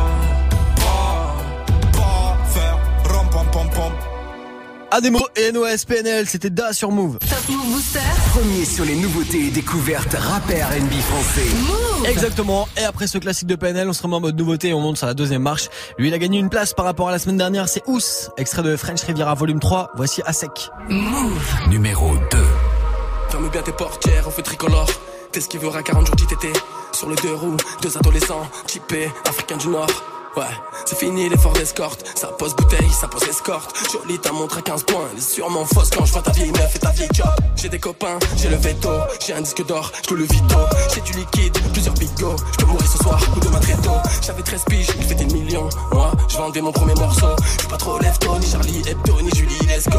Ademo 4.92 5.20
et 5.36 5.52
NOS 5.52 5.86
PNL, 5.88 6.28
c'était 6.28 6.50
Da 6.50 6.74
sur 6.74 6.92
Move. 6.92 7.20
Top 7.20 7.50
Move 7.50 7.74
Booster. 7.74 8.00
Premier 8.32 8.66
sur 8.66 8.86
les 8.86 8.96
nouveautés 8.96 9.46
et 9.48 9.52
découvertes 9.52 10.16
rappeurs 10.16 10.70
NB 10.72 10.92
français. 11.02 11.46
Move. 11.68 12.08
Exactement. 12.08 12.68
Et 12.76 12.84
après 12.84 13.06
ce 13.06 13.20
classique 13.20 13.48
de 13.48 13.56
PNL, 13.56 13.88
on 13.88 13.94
se 13.94 14.02
remet 14.02 14.16
en 14.16 14.20
mode 14.22 14.38
nouveauté 14.38 14.70
et 14.70 14.74
on 14.74 14.82
monte 14.82 14.98
sur 14.98 15.06
la 15.06 15.14
deuxième 15.14 15.44
marche. 15.44 15.70
Lui, 16.00 16.08
il 16.08 16.14
a 16.14 16.18
gagné 16.18 16.40
une 16.40 16.50
place 16.50 16.74
par 16.74 16.86
rapport 16.86 17.10
à 17.10 17.12
la 17.12 17.20
semaine 17.20 17.38
dernière. 17.38 17.70
C'est 17.70 17.84
Ous, 17.88 18.30
extrait 18.38 18.64
de 18.64 18.76
French 18.76 19.02
Riviera 19.04 19.36
volume 19.36 19.60
3. 19.60 19.92
Voici 19.96 20.24
à 20.26 20.34
sec. 20.34 20.70
Move. 20.90 21.70
Numéro 21.70 22.16
2. 22.32 22.38
Ferme 23.30 23.50
bien 23.50 23.62
tes 23.62 23.72
portières, 23.74 24.26
on 24.28 24.32
fait 24.32 24.42
tricolore. 24.42 24.90
T'es 25.32 25.42
ce 25.42 25.50
qui 25.50 25.60
veut 25.60 25.70
à 25.70 25.84
40 25.84 26.08
jours 26.08 26.16
d'ITT. 26.16 26.48
Sur 26.94 27.10
le 27.10 27.16
deux 27.18 27.34
roues, 27.36 27.58
deux 27.84 27.96
adolescents, 27.96 28.50
typés, 28.66 29.12
africains 29.28 29.58
du 29.58 29.68
Nord. 29.68 29.88
Ouais, 30.38 30.46
c'est 30.86 30.98
fini 30.98 31.28
l'effort 31.28 31.54
d'escorte. 31.54 32.06
Ça 32.16 32.28
pose 32.28 32.56
bouteille, 32.56 32.90
ça 32.92 33.08
pose 33.08 33.24
escorte. 33.24 33.76
Jolie 33.92 34.20
ta 34.20 34.32
montre 34.32 34.60
à 34.60 34.62
15 34.62 34.84
points. 34.84 35.08
Elle 35.12 35.18
est 35.18 35.22
sûrement 35.22 35.66
fausse 35.66 35.90
quand 35.90 36.06
je 36.06 36.14
vois 36.14 36.22
ta 36.22 36.32
vieille 36.32 36.52
meuf 36.52 36.76
et 36.76 36.80
ta 36.80 36.92
vieille 36.92 37.10
job. 37.14 37.28
J'ai 37.56 37.70
des 37.70 37.80
copains, 37.80 38.20
j'ai 38.38 38.50
le 38.50 38.56
veto. 38.56 38.90
J'ai 39.26 39.34
un 39.34 39.42
disque 39.42 39.66
d'or, 39.66 39.92
je 40.08 40.14
le 40.14 40.24
vito. 40.24 40.56
J'ai 40.94 41.02
du 41.02 41.14
liquide, 41.14 41.58
plusieurs 41.74 41.96
bigots. 41.96 42.36
Je 42.52 42.58
peux 42.58 42.72
mourir 42.72 42.88
ce 42.88 42.98
soir 43.00 43.20
ou 43.36 43.40
demain 43.40 43.60
très 43.60 43.76
tôt. 43.78 43.98
J'avais 44.22 44.44
13 44.44 44.64
piges, 44.70 44.88
je 44.88 45.08
fais 45.08 45.16
des 45.16 45.26
millions. 45.34 45.70
Moi, 45.92 46.12
je 46.30 46.38
vendais 46.38 46.62
mon 46.62 46.72
premier 46.72 46.96
morceau. 46.96 47.36
Je 47.62 47.68
pas 47.68 47.78
trop 47.78 48.00
lève-tôt, 48.00 48.38
ni 48.40 48.46
Charlie 48.46 48.82
Hebdo, 48.88 49.22
ni 49.22 49.32
Julie 49.36 49.60
Lesco. 49.68 49.98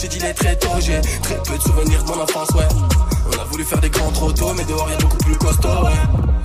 J'ai 0.00 0.08
dit 0.08 0.18
les 0.18 0.34
très 0.34 0.56
tôt, 0.56 0.68
j'ai 0.80 1.00
très 1.22 1.36
peu 1.42 1.56
de 1.56 1.62
souvenirs 1.62 2.02
de 2.02 2.08
mon 2.08 2.20
enfance, 2.20 2.48
ouais. 2.50 2.68
On 3.32 3.40
a 3.40 3.44
voulu 3.44 3.64
faire 3.64 3.80
des 3.80 3.90
grands 3.90 4.10
trop 4.12 4.32
tôt, 4.32 4.52
mais 4.56 4.64
dehors 4.64 4.88
y'a 4.90 4.96
beaucoup 4.96 5.18
plus 5.18 5.36
costaud, 5.36 5.68
ouais. 5.68 6.35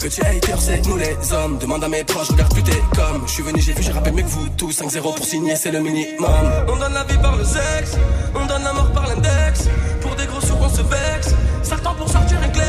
Petit 0.00 0.22
hater, 0.22 0.54
c'est 0.58 0.86
nous 0.86 0.96
les 0.96 1.14
hommes. 1.30 1.58
Demande 1.58 1.84
à 1.84 1.88
mes 1.88 2.02
proches, 2.04 2.30
regarde 2.30 2.50
plus 2.54 2.62
tes 2.62 2.82
comme. 2.96 3.22
Je 3.26 3.32
suis 3.32 3.42
venu, 3.42 3.60
j'ai 3.60 3.74
vu, 3.74 3.82
j'ai 3.82 3.92
rappelé 3.92 4.12
mieux 4.12 4.22
que 4.22 4.28
vous 4.28 4.48
tous. 4.56 4.72
5-0 4.72 5.14
pour 5.14 5.26
signer, 5.26 5.54
c'est 5.56 5.70
le 5.70 5.80
minimum. 5.80 6.26
On 6.68 6.76
donne 6.76 6.94
la 6.94 7.04
vie 7.04 7.18
par 7.18 7.36
le 7.36 7.44
sexe, 7.44 7.98
on 8.34 8.46
donne 8.46 8.62
la 8.62 8.72
mort 8.72 8.90
par 8.92 9.06
l'index. 9.06 9.68
Pour 10.00 10.16
des 10.16 10.24
gros 10.24 10.40
sous, 10.40 10.56
on 10.58 10.70
se 10.70 10.80
vexe. 10.80 11.34
Certains 11.62 11.92
pour 11.92 12.08
sortir 12.08 12.38
un 12.42 12.48
clé. 12.48 12.62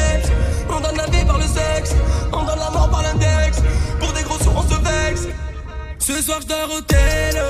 On 0.69 0.81
donne 0.81 0.97
la 0.97 1.05
vie 1.05 1.25
par 1.25 1.37
le 1.37 1.45
sexe, 1.45 1.95
on 2.33 2.43
donne 2.43 2.59
la 2.59 2.69
mort 2.69 2.89
par 2.89 3.01
l'index. 3.01 3.61
Pour 3.97 4.11
des 4.11 4.23
gros 4.23 4.37
sous, 4.37 4.51
on 4.53 4.63
se 4.63 4.75
vexe. 4.81 5.27
Ce 5.99 6.21
soir, 6.21 6.39
je 6.41 6.47
dors 6.47 6.69
au 6.77 6.81
tel. 6.81 7.41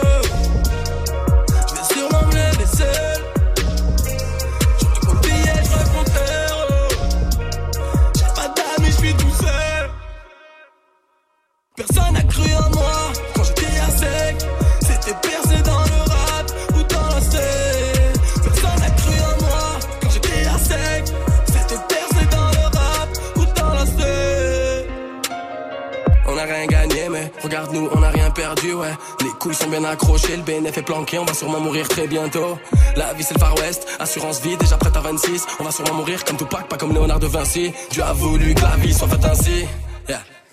Je 1.69 1.93
sûrement 1.93 2.27
me 2.27 2.33
lever 2.33 3.10
gagné, 27.51 27.79
mais 27.79 27.87
regarde-nous, 27.87 27.89
on 27.93 28.03
a 28.03 28.09
rien 28.09 28.29
perdu, 28.31 28.73
ouais. 28.73 28.93
Les 29.21 29.29
couilles 29.39 29.55
sont 29.55 29.69
bien 29.69 29.83
accrochées, 29.83 30.37
le 30.37 30.43
BNF 30.43 30.77
est 30.77 30.81
planqué, 30.81 31.19
on 31.19 31.25
va 31.25 31.33
sûrement 31.33 31.59
mourir 31.59 31.87
très 31.87 32.07
bientôt. 32.07 32.57
La 32.95 33.13
vie 33.13 33.23
c'est 33.23 33.33
le 33.33 33.39
Far 33.39 33.55
West, 33.55 33.87
assurance 33.99 34.41
vie, 34.41 34.57
déjà 34.57 34.77
prête 34.77 34.95
à 34.95 35.01
26. 35.01 35.45
On 35.59 35.63
va 35.63 35.71
sûrement 35.71 35.95
mourir 35.95 36.23
comme 36.23 36.37
Tupac, 36.37 36.67
pas 36.67 36.77
comme 36.77 36.93
Léonard 36.93 37.19
de 37.19 37.27
Vinci. 37.27 37.73
Dieu 37.91 38.03
a 38.03 38.13
voulu 38.13 38.53
que 38.53 38.61
la 38.61 38.75
vie 38.77 38.93
soit 38.93 39.07
faite 39.07 39.25
ainsi. 39.25 39.65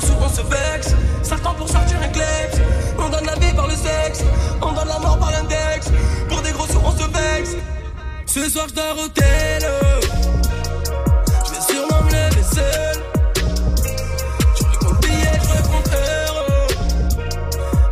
Sous, 0.00 0.14
on 0.20 0.28
se 0.28 0.42
vexe. 0.42 0.94
Certains 1.22 1.54
pour 1.54 1.68
sortir 1.68 1.98
un 2.02 2.08
clex. 2.08 2.58
On 2.98 3.08
donne 3.08 3.26
la 3.26 3.34
vie 3.34 3.52
par 3.54 3.66
le 3.66 3.74
sexe, 3.74 4.22
on 4.62 4.72
donne 4.72 4.88
la 4.88 4.98
mort 4.98 5.18
par 5.18 5.30
l'index. 5.30 5.90
Pour 6.28 6.40
des 6.42 6.52
gros 6.52 6.66
sous, 6.66 6.80
on 6.84 6.92
se 6.92 7.04
vexe. 7.04 7.56
Ce 8.26 8.48
soir, 8.48 8.66
je 8.68 8.74
dors 8.74 8.96
au. 8.96 9.08
Je 11.44 11.50
vais 11.52 11.60
sûrement 11.60 12.02
me 12.02 12.10
lever 12.10 12.44
seul. 12.54 13.04
Je 14.56 14.78
compte 14.78 15.00
billets, 15.02 15.40
je 15.42 15.62
compte 15.68 15.90
euros. 16.28 16.68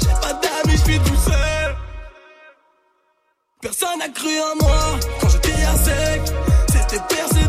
J'ai 0.00 0.14
pas 0.20 0.32
d'amis, 0.32 0.76
je 0.76 0.82
suis 0.90 0.98
tout 1.00 1.20
seul. 1.30 1.76
Personne 3.60 3.98
n'a 3.98 4.08
cru 4.08 4.40
en 4.40 4.64
moi 4.64 4.98
quand 5.20 5.28
j'étais 5.28 5.62
à 5.64 5.76
sec. 5.76 6.22
C'était 6.68 7.02
percé 7.08 7.48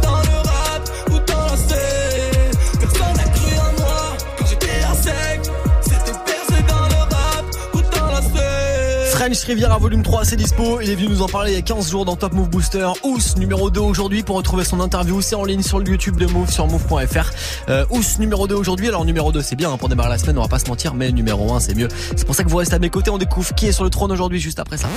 French 9.29 9.43
Riviera 9.45 9.77
volume 9.77 10.01
3, 10.01 10.25
c'est 10.25 10.35
dispo. 10.37 10.81
Il 10.81 10.89
est 10.89 10.95
venu 10.95 11.09
nous 11.09 11.21
en 11.21 11.27
parler 11.27 11.51
il 11.51 11.55
y 11.55 11.59
a 11.59 11.61
15 11.61 11.91
jours 11.91 12.03
dans 12.03 12.15
Top 12.15 12.33
Move 12.33 12.49
Booster. 12.49 12.87
Ous 13.03 13.19
numéro 13.37 13.69
2 13.69 13.79
aujourd'hui 13.79 14.23
pour 14.23 14.37
retrouver 14.37 14.63
son 14.63 14.79
interview. 14.79 15.21
C'est 15.21 15.35
en 15.35 15.43
ligne 15.43 15.61
sur 15.61 15.77
le 15.77 15.87
YouTube 15.87 16.17
de 16.17 16.25
Move 16.25 16.51
sur 16.51 16.65
move.fr. 16.65 17.29
Euh, 17.69 17.85
Ous 17.91 18.17
numéro 18.17 18.47
2 18.47 18.55
aujourd'hui. 18.55 18.87
Alors 18.87 19.05
numéro 19.05 19.31
2 19.31 19.43
c'est 19.43 19.55
bien 19.55 19.71
hein, 19.71 19.77
pour 19.77 19.87
démarrer 19.87 20.09
la 20.09 20.17
semaine, 20.17 20.39
on 20.39 20.41
va 20.41 20.47
pas 20.47 20.57
se 20.57 20.67
mentir, 20.67 20.95
mais 20.95 21.11
numéro 21.11 21.53
1 21.53 21.59
c'est 21.59 21.75
mieux. 21.75 21.89
C'est 22.15 22.25
pour 22.25 22.33
ça 22.33 22.43
que 22.43 22.49
vous 22.49 22.57
restez 22.57 22.73
à 22.73 22.79
mes 22.79 22.89
côtés. 22.89 23.11
On 23.11 23.19
découvre 23.19 23.53
qui 23.53 23.67
est 23.67 23.71
sur 23.71 23.83
le 23.83 23.91
trône 23.91 24.11
aujourd'hui 24.11 24.39
juste 24.39 24.57
après 24.57 24.77
ça. 24.77 24.87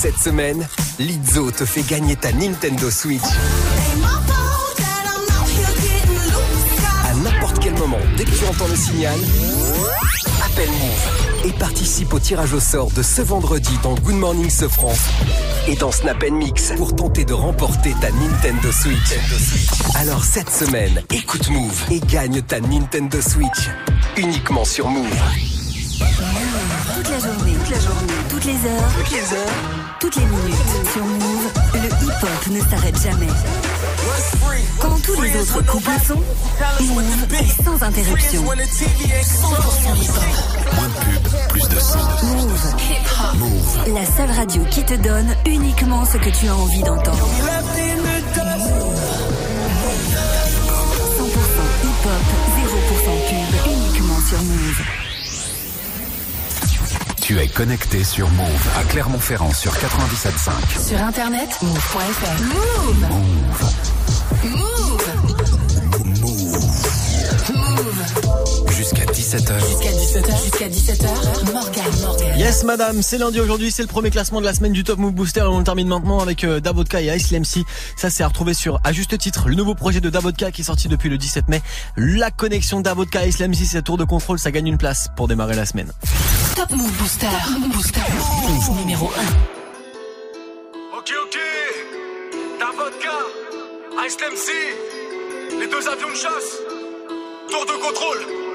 Cette 0.00 0.18
semaine, 0.18 0.66
Lizzo 0.98 1.52
te 1.52 1.64
fait 1.64 1.82
gagner 1.82 2.16
ta 2.16 2.32
Nintendo 2.32 2.90
Switch. 2.90 3.22
À 7.04 7.14
n'importe 7.14 7.60
quel 7.60 7.74
moment, 7.74 7.98
dès 8.16 8.24
que 8.24 8.36
tu 8.36 8.44
entends 8.44 8.66
le 8.66 8.74
signal, 8.76 9.20
appelle 10.44 10.70
Move 10.70 11.19
et 11.44 11.52
participe 11.52 12.12
au 12.14 12.18
tirage 12.18 12.52
au 12.52 12.60
sort 12.60 12.90
de 12.92 13.02
ce 13.02 13.22
vendredi 13.22 13.72
dans 13.82 13.94
Good 13.94 14.16
Morning 14.16 14.50
Sofran 14.50 14.92
et 15.68 15.76
dans 15.76 15.92
Snap 15.92 16.22
Mix 16.30 16.72
pour 16.76 16.94
tenter 16.94 17.24
de 17.24 17.32
remporter 17.32 17.94
ta 18.00 18.10
Nintendo 18.10 18.70
Switch. 18.72 19.18
Alors 19.94 20.24
cette 20.24 20.50
semaine, 20.50 21.02
écoute 21.12 21.48
Move 21.50 21.84
et 21.90 22.00
gagne 22.00 22.42
ta 22.42 22.60
Nintendo 22.60 23.20
Switch 23.20 23.70
uniquement 24.16 24.64
sur 24.64 24.88
Move. 24.88 25.06
Toute 26.94 27.10
la 27.10 27.18
journée, 27.18 27.54
toute 27.54 27.70
la 27.70 27.80
journée, 27.80 28.12
toutes 28.28 28.44
les 28.44 28.52
heures, 28.52 28.92
toutes 28.98 29.10
les 29.10 29.36
heures, 29.36 29.79
toutes 30.00 30.16
les 30.16 30.24
minutes. 30.24 30.56
Sur 30.92 31.04
Move, 31.04 31.52
le 31.74 31.88
hip-hop 32.06 32.46
ne 32.50 32.60
s'arrête 32.60 33.00
jamais. 33.02 33.26
Quand 34.80 34.96
tous 35.02 35.20
les 35.20 35.36
autres 35.38 35.66
couples 35.66 35.90
sont, 36.06 36.22
Move 36.84 37.34
est 37.34 37.62
sans 37.62 37.82
interruption. 37.82 38.42
100% 38.42 38.54
hip-hop. 39.96 40.74
Moins 40.74 40.88
de 40.88 40.94
pub, 41.04 41.48
plus 41.50 41.68
de 41.68 41.78
son. 41.78 41.98
Move. 42.26 42.74
Move. 43.38 43.94
La 43.94 44.06
seule 44.06 44.30
radio 44.30 44.64
qui 44.70 44.82
te 44.84 44.94
donne 44.94 45.36
uniquement 45.46 46.04
ce 46.04 46.16
que 46.16 46.30
tu 46.30 46.48
as 46.48 46.56
envie 46.56 46.82
d'entendre. 46.82 47.28
Tu 57.30 57.38
es 57.38 57.46
connecté 57.46 58.02
sur 58.02 58.28
Move 58.30 58.68
à 58.76 58.82
Clermont-Ferrand 58.82 59.52
sur 59.52 59.72
97.5. 59.74 60.88
Sur 60.88 61.00
internet, 61.00 61.48
move.fr. 61.62 62.42
Move. 62.42 63.06
Move. 64.50 65.19
17h. 69.30 69.60
Jusqu'à 69.60 69.92
17h. 69.92 70.42
Jusqu'à 70.42 70.68
17h. 70.68 71.52
Morgan, 71.52 71.84
Morgan. 72.02 72.36
Yes 72.36 72.64
madame, 72.64 73.00
c'est 73.00 73.16
lundi 73.16 73.38
aujourd'hui, 73.38 73.70
c'est 73.70 73.82
le 73.82 73.86
premier 73.86 74.10
classement 74.10 74.40
de 74.40 74.44
la 74.44 74.52
semaine 74.52 74.72
du 74.72 74.82
Top 74.82 74.98
Move 74.98 75.12
Booster 75.12 75.38
et 75.38 75.44
on 75.44 75.58
le 75.58 75.64
termine 75.64 75.86
maintenant 75.86 76.18
avec 76.18 76.42
euh, 76.42 76.58
Davodka 76.58 77.00
et 77.00 77.14
Ice 77.14 77.30
MC. 77.30 77.64
Ça 77.94 78.10
c'est 78.10 78.24
à 78.24 78.26
retrouver 78.26 78.54
sur 78.54 78.80
à 78.82 78.92
juste 78.92 79.16
titre 79.18 79.48
le 79.48 79.54
nouveau 79.54 79.76
projet 79.76 80.00
de 80.00 80.10
Davodka 80.10 80.50
qui 80.50 80.62
est 80.62 80.64
sorti 80.64 80.88
depuis 80.88 81.08
le 81.08 81.16
17 81.16 81.46
mai. 81.46 81.62
La 81.96 82.32
connexion 82.32 82.80
Davodka 82.80 83.24
et 83.24 83.28
Ice 83.28 83.38
MC, 83.38 83.66
c'est 83.66 83.82
tour 83.82 83.98
de 83.98 84.02
contrôle, 84.02 84.40
ça 84.40 84.50
gagne 84.50 84.66
une 84.66 84.78
place 84.78 85.06
pour 85.14 85.28
démarrer 85.28 85.54
la 85.54 85.64
semaine. 85.64 85.92
Top 86.56 86.72
Move 86.72 86.90
Booster. 86.98 87.28
Top 87.28 87.60
Move 87.60 87.68
Booster. 87.68 88.00
Move 88.48 88.80
numéro 88.80 89.12
1. 89.16 90.98
Ok, 90.98 91.12
ok. 91.24 91.38
Ta 92.58 92.66
vodka, 92.76 94.06
Ice 94.08 94.16
MC, 94.16 95.60
les 95.60 95.68
deux 95.68 95.88
avions 95.88 96.10
de 96.10 96.16
chasse. 96.16 96.58
Tour 97.48 97.64
de 97.64 97.80
contrôle. 97.80 98.49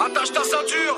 Attache 0.00 0.32
ta 0.32 0.40
ceinture. 0.40 0.96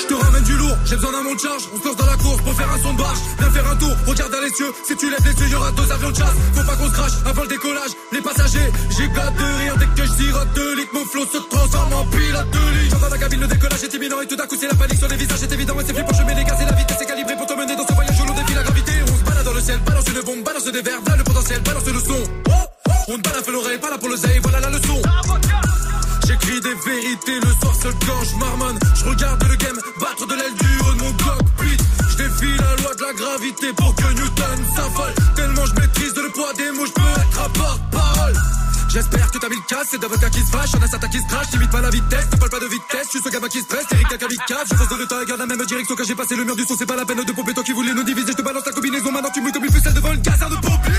Je 0.00 0.06
te 0.06 0.14
ramène 0.14 0.44
du 0.44 0.56
lourd, 0.56 0.76
j'ai 0.86 0.96
besoin 0.96 1.12
d'un 1.12 1.22
monte 1.22 1.42
charge. 1.42 1.68
On 1.74 1.78
se 1.78 1.84
lance 1.84 1.96
dans 1.96 2.06
la 2.06 2.16
course 2.16 2.40
pour 2.40 2.54
faire 2.54 2.72
un 2.72 2.80
son 2.80 2.94
de 2.94 2.98
barge. 2.98 3.18
Viens 3.38 3.50
faire 3.50 3.68
un 3.70 3.76
tour, 3.76 3.94
regarde 4.06 4.32
dans 4.32 4.40
les 4.40 4.48
cieux. 4.48 4.72
Si 4.82 4.96
tu 4.96 5.10
lèves 5.10 5.20
les 5.26 5.36
yeux, 5.42 5.48
y'aura 5.52 5.70
deux 5.72 5.92
avions 5.92 6.10
de 6.10 6.16
chasse. 6.16 6.36
Faut 6.54 6.64
pas 6.64 6.76
qu'on 6.76 6.88
se 6.88 6.92
crache 6.92 7.12
avant 7.26 7.42
le 7.42 7.48
décollage. 7.48 7.92
Les 8.12 8.22
passagers, 8.22 8.72
j'ai 8.96 9.08
gâte 9.08 9.36
de 9.36 9.44
rire 9.60 9.76
dès 9.76 9.86
que 9.92 10.08
je 10.08 10.12
sirote 10.12 10.48
deux 10.54 10.74
litres. 10.74 10.94
Mon 10.94 11.04
flot 11.04 11.26
se 11.26 11.36
transforme 11.36 11.92
en 11.92 12.04
pilote 12.06 12.50
de 12.50 12.80
ligne. 12.80 12.90
J'entends 12.90 13.12
la 13.12 13.18
cabine, 13.18 13.40
le 13.40 13.46
décollage 13.46 13.84
est 13.84 13.94
imminent 13.94 14.20
et 14.22 14.26
tout 14.26 14.36
d'un 14.36 14.46
coup 14.46 14.56
c'est 14.58 14.68
la 14.68 14.74
panique 14.74 14.98
sur 14.98 15.08
les 15.08 15.16
visages. 15.16 15.38
C'est 15.40 15.52
évident 15.52 15.74
et 15.78 15.84
c'est 15.84 15.92
flippant. 15.92 16.14
Je 16.16 16.22
mets 16.24 16.34
les 16.34 16.44
gaz 16.44 16.60
et 16.62 16.64
la 16.64 16.72
vitesse 16.72 17.00
est 17.02 17.06
calibrée 17.06 17.36
pour 17.36 17.46
te 17.46 17.52
mener 17.52 17.76
dans 17.76 17.86
ce 17.86 17.92
voyage 17.92 18.20
où 18.22 18.24
l'on 18.24 18.34
défie 18.40 18.54
la 18.54 18.62
gravité. 18.62 18.92
On 19.04 19.18
se 19.18 19.22
balade 19.22 19.44
dans 19.44 19.52
le 19.52 19.60
ciel, 19.60 19.78
balance 19.84 20.08
une 20.08 20.22
bombe, 20.22 20.42
balance 20.44 20.64
des 20.64 20.80
verres, 20.80 21.00
voilà 21.04 21.18
le 21.18 21.24
potentiel, 21.24 21.60
balance 21.60 21.84
le 21.84 22.00
son. 22.00 22.22
On 23.08 23.18
ne 23.18 23.22
balafre 23.22 23.50
l'oreille, 23.50 23.78
pas 23.78 23.90
là 23.90 23.98
pour 23.98 24.08
le 24.08 24.16
voilà 24.16 24.60
la 24.60 24.70
leçon. 24.70 25.02
J'écris 26.26 26.60
des 26.60 26.74
vérités 26.74 27.40
le 27.40 27.52
soir 27.60 27.74
seul 27.80 27.94
quand 28.06 28.24
je 28.24 28.36
marmonne. 28.36 28.78
Je 28.94 29.04
regarde 29.04 29.44
le 29.44 29.56
game 29.56 29.78
battre 30.00 30.26
de 30.26 30.34
l'aile 30.34 30.54
du 30.54 30.78
haut 30.80 30.92
de 30.94 30.98
mon 31.02 31.12
cockpit. 31.12 31.76
Je 32.10 32.16
défie 32.16 32.56
la 32.56 32.82
loi 32.82 32.94
de 32.94 33.02
la 33.02 33.12
gravité 33.12 33.72
pour 33.76 33.94
que 33.94 34.08
Newton 34.12 34.58
s'affole. 34.74 35.14
Tellement 35.36 35.66
je 35.66 35.74
maîtrise 35.80 36.14
le 36.16 36.30
poids 36.32 36.52
des 36.54 36.70
mots, 36.72 36.86
je 36.86 36.92
peux 36.92 37.20
être 37.20 37.40
à 37.40 37.48
porte-parole. 37.48 38.34
J'espère 38.94 39.28
que 39.32 39.38
t'as 39.38 39.48
mis 39.48 39.56
le 39.56 39.66
casse, 39.68 39.88
c'est 39.90 40.00
d'avocat 40.00 40.30
qui 40.30 40.40
se 40.40 40.50
fâche, 40.50 40.72
y'en 40.72 40.80
a 40.80 40.86
certains 40.86 41.08
qui 41.08 41.18
se 41.18 41.26
crachent, 41.26 41.50
t'imites 41.50 41.70
pas 41.70 41.80
la 41.80 41.90
vitesse, 41.90 42.26
ne 42.30 42.36
parle 42.36 42.50
pas 42.50 42.60
de 42.60 42.66
vitesse, 42.66 43.06
je 43.06 43.18
suis 43.18 43.20
ce 43.24 43.28
gamin 43.28 43.48
qui 43.48 43.60
se 43.60 43.66
presse, 43.66 43.86
Eric 43.90 44.06
kamikaze, 44.06 44.68
je 44.70 44.74
fonce 44.76 44.96
le 44.96 45.06
temps 45.08 45.20
et 45.20 45.26
garde 45.26 45.40
la 45.40 45.46
même 45.46 45.66
direction 45.66 45.96
quand 45.96 46.04
j'ai 46.04 46.14
passé 46.14 46.36
le 46.36 46.44
mur 46.44 46.54
du 46.54 46.62
son, 46.62 46.76
c'est 46.78 46.86
pas 46.86 46.94
la 46.94 47.04
peine 47.04 47.24
de 47.24 47.32
pomper, 47.32 47.52
toi 47.54 47.64
qui 47.64 47.72
voulais 47.72 47.92
nous 47.92 48.04
diviser, 48.04 48.30
je 48.30 48.36
te 48.36 48.42
balance 48.42 48.64
la 48.64 48.70
combinaison, 48.70 49.10
maintenant 49.10 49.30
tu 49.34 49.40
mouilles 49.40 49.50
comme 49.50 49.64
une 49.64 49.72
ficelle 49.72 49.94
devant 49.94 50.12
une 50.12 50.22
caserne 50.22 50.54
de 50.54 50.60
pompiers. 50.60 50.92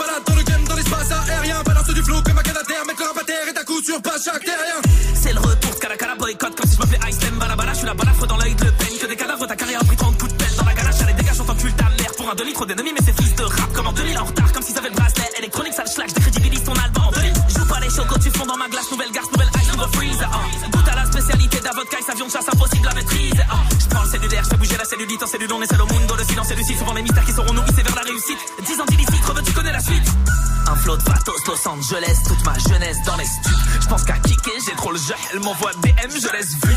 De 0.00 0.06
baladent 0.06 0.24
dans 0.26 0.34
le 0.34 0.42
game, 0.42 0.64
dans 0.64 0.76
l'espace 0.76 1.10
aérien, 1.10 1.62
balance 1.64 1.88
du 1.88 2.02
flow 2.02 2.22
comme 2.22 2.38
un 2.38 2.42
canadair, 2.42 2.84
mettre 2.86 3.00
leur 3.00 3.16
à 3.18 3.24
terre 3.24 3.48
et 3.48 3.58
à 3.58 3.64
coup 3.64 3.82
sur 3.82 4.00
pas 4.02 4.16
chaque 4.22 4.44
terrien. 4.44 4.80
C'est 5.14 5.32
le 5.32 5.40
retour, 5.40 5.78
Cala 5.78 6.14
boycott 6.16 6.54
comme 6.56 6.68
si 6.68 6.76
je 6.76 6.80
m'appelais 6.80 7.10
Ice 7.10 7.18
Balabala, 7.38 7.72
je 7.72 7.78
suis 7.78 7.86
la 7.86 7.94
balafre 7.94 8.26
dans 8.26 8.36
l'œil 8.36 8.54
de 8.54 8.64
le 8.64 8.70
que 8.70 9.06
des 9.06 9.16
cadavres, 9.16 9.46
ta 9.46 9.56
carrière 9.56 9.80
a 9.80 9.84
pris 9.84 9.96
30 9.96 10.18
coups 10.18 10.32
de 10.32 10.36
pelle 10.36 10.54
dans 10.56 10.64
la 10.64 10.74
ganache, 10.74 11.00
allez 11.02 11.12
dégage, 11.14 11.36
j'entends 11.36 11.54
ta 11.54 11.88
mère 11.96 12.12
pour 12.16 12.30
un 12.30 12.34
demi, 12.34 12.52
trop 12.52 12.66
d'ennemis, 12.66 12.92
mais 12.92 13.04
c'est 13.04 13.16
fils 13.20 13.34
de 13.34 13.44
rap 13.44 13.72
comme 13.72 13.86
en 13.86 13.92
2000 13.92 14.18
en 14.18 14.24
retard, 14.24 14.52
comme 14.52 14.62
si 14.62 14.72
ça 14.72 14.80
avait 14.80 14.90
le 14.90 14.94
bracelet 14.94 15.28
électronique, 15.38 15.74
ça 15.74 15.84
le 15.84 15.90
schlag, 15.90 16.12
décrédibilise 16.12 16.64
ton 16.64 16.74
album 16.74 17.04
en 17.04 17.12
2000. 17.12 17.32
Joue 17.56 17.66
pas 17.66 17.80
les 17.80 17.90
chocos, 17.90 18.18
tu 18.18 18.30
fonds 18.30 18.46
dans 18.46 18.56
ma 18.56 18.68
glace, 18.68 18.90
nouvelle 18.90 19.12
garce, 19.12 19.30
nouvelle 19.32 19.50
ice, 19.56 19.72
nouveau 19.72 19.88
freeze. 19.92 20.20
ah. 20.22 20.68
Goûte 20.70 20.88
à 20.88 20.96
la 20.96 21.06
spécialité 21.06 21.60
d'avocat, 21.60 21.98
avion 22.10 22.26
de 22.26 22.32
chasse 22.32 22.48
impossible 22.52 22.88
à 22.88 22.94
maîtriser. 22.94 23.44
ah. 23.50 23.56
Je 23.78 23.86
prends 23.88 24.02
le 24.02 24.08
cellulaire, 24.08 24.44
je 24.44 24.48
fais 24.50 24.56
bouger 24.56 24.76
la 24.76 24.84
cellulite 24.84 25.22
en 25.22 25.26
cellule, 25.26 25.52
on 25.52 25.62
est 25.62 25.66
seul 25.66 25.80
au 25.82 25.86
mundo, 25.86 26.14
le 26.16 26.24
silence 26.24 26.50
et 26.50 26.56
le 26.56 26.64
souvent 26.64 26.92
les 26.94 27.02
mystères 27.02 27.24
qui 27.24 27.32
seront 27.32 27.52
nourrissés 27.52 27.69
Los 31.90 31.96
Angeles, 31.96 32.22
toute 32.26 32.44
ma 32.44 32.56
jeunesse 32.58 32.98
dans 33.04 33.16
les. 33.16 33.24
Je 33.80 33.88
pense 33.88 34.04
qu'à 34.04 34.18
kicker, 34.18 34.52
j'ai 34.64 34.76
trop 34.76 34.92
le 34.92 34.98
jeu, 34.98 35.14
elle 35.32 35.40
m'envoie 35.40 35.72
DM, 35.82 36.10
je 36.10 36.32
laisse 36.32 36.54
vu. 36.64 36.69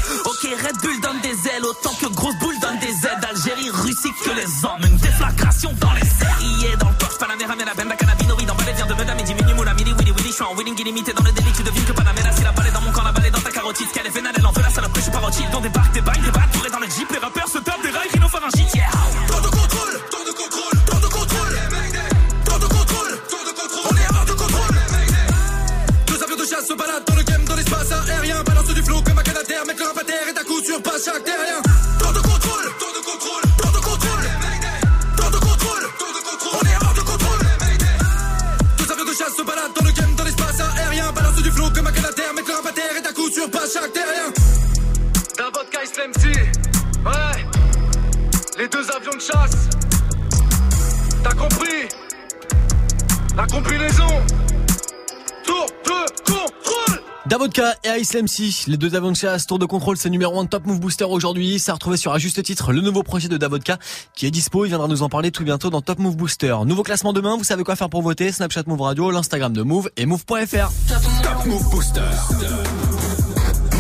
Et 57.63 58.01
Ice 58.01 58.13
MC, 58.15 58.67
les 58.67 58.77
deux 58.77 58.91
chasse, 59.13 59.47
tour 59.47 59.57
de 59.57 59.65
contrôle, 59.65 59.95
c'est 59.95 60.09
numéro 60.09 60.37
1 60.37 60.45
de 60.45 60.49
Top 60.49 60.65
Move 60.65 60.79
Booster 60.79 61.05
aujourd'hui. 61.05 61.59
Ça 61.59 61.71
a 61.71 61.75
retrouvé 61.75 61.95
sur 61.95 62.13
un 62.13 62.17
juste 62.17 62.43
titre 62.43 62.73
le 62.73 62.81
nouveau 62.81 63.03
projet 63.03 63.29
de 63.29 63.37
Davodka 63.37 63.77
qui 64.15 64.25
est 64.25 64.31
dispo. 64.31 64.65
Il 64.65 64.69
viendra 64.69 64.87
nous 64.87 65.01
en 65.01 65.09
parler 65.09 65.31
tout 65.31 65.43
bientôt 65.43 65.69
dans 65.69 65.81
Top 65.81 65.99
Move 65.99 66.17
Booster. 66.17 66.55
Nouveau 66.65 66.83
classement 66.83 67.13
demain, 67.13 67.37
vous 67.37 67.43
savez 67.43 67.63
quoi 67.63 67.75
faire 67.75 67.89
pour 67.89 68.01
voter. 68.01 68.31
Snapchat 68.31 68.63
Move 68.67 68.81
Radio, 68.81 69.11
l'Instagram 69.11 69.53
de 69.53 69.61
Move 69.61 69.89
et 69.95 70.05
Move.fr. 70.05 70.71
Top 70.87 71.45
Move 71.45 71.69
Booster. 71.69 72.01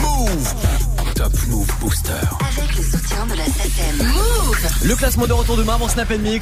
Move. 0.01 0.53
Top 1.15 1.33
Move 1.47 1.71
Booster. 1.81 2.11
Avec 2.57 2.77
le 2.77 2.83
soutien 2.83 3.25
de 3.25 3.35
la 3.35 3.45
SACEM. 3.45 3.97
Move. 3.97 4.87
Le 4.87 4.95
classement 4.95 5.27
de 5.27 5.33
retour 5.33 5.57
demain 5.57 5.75
avant 5.75 5.89
Snap 5.89 6.09
Mix. 6.09 6.23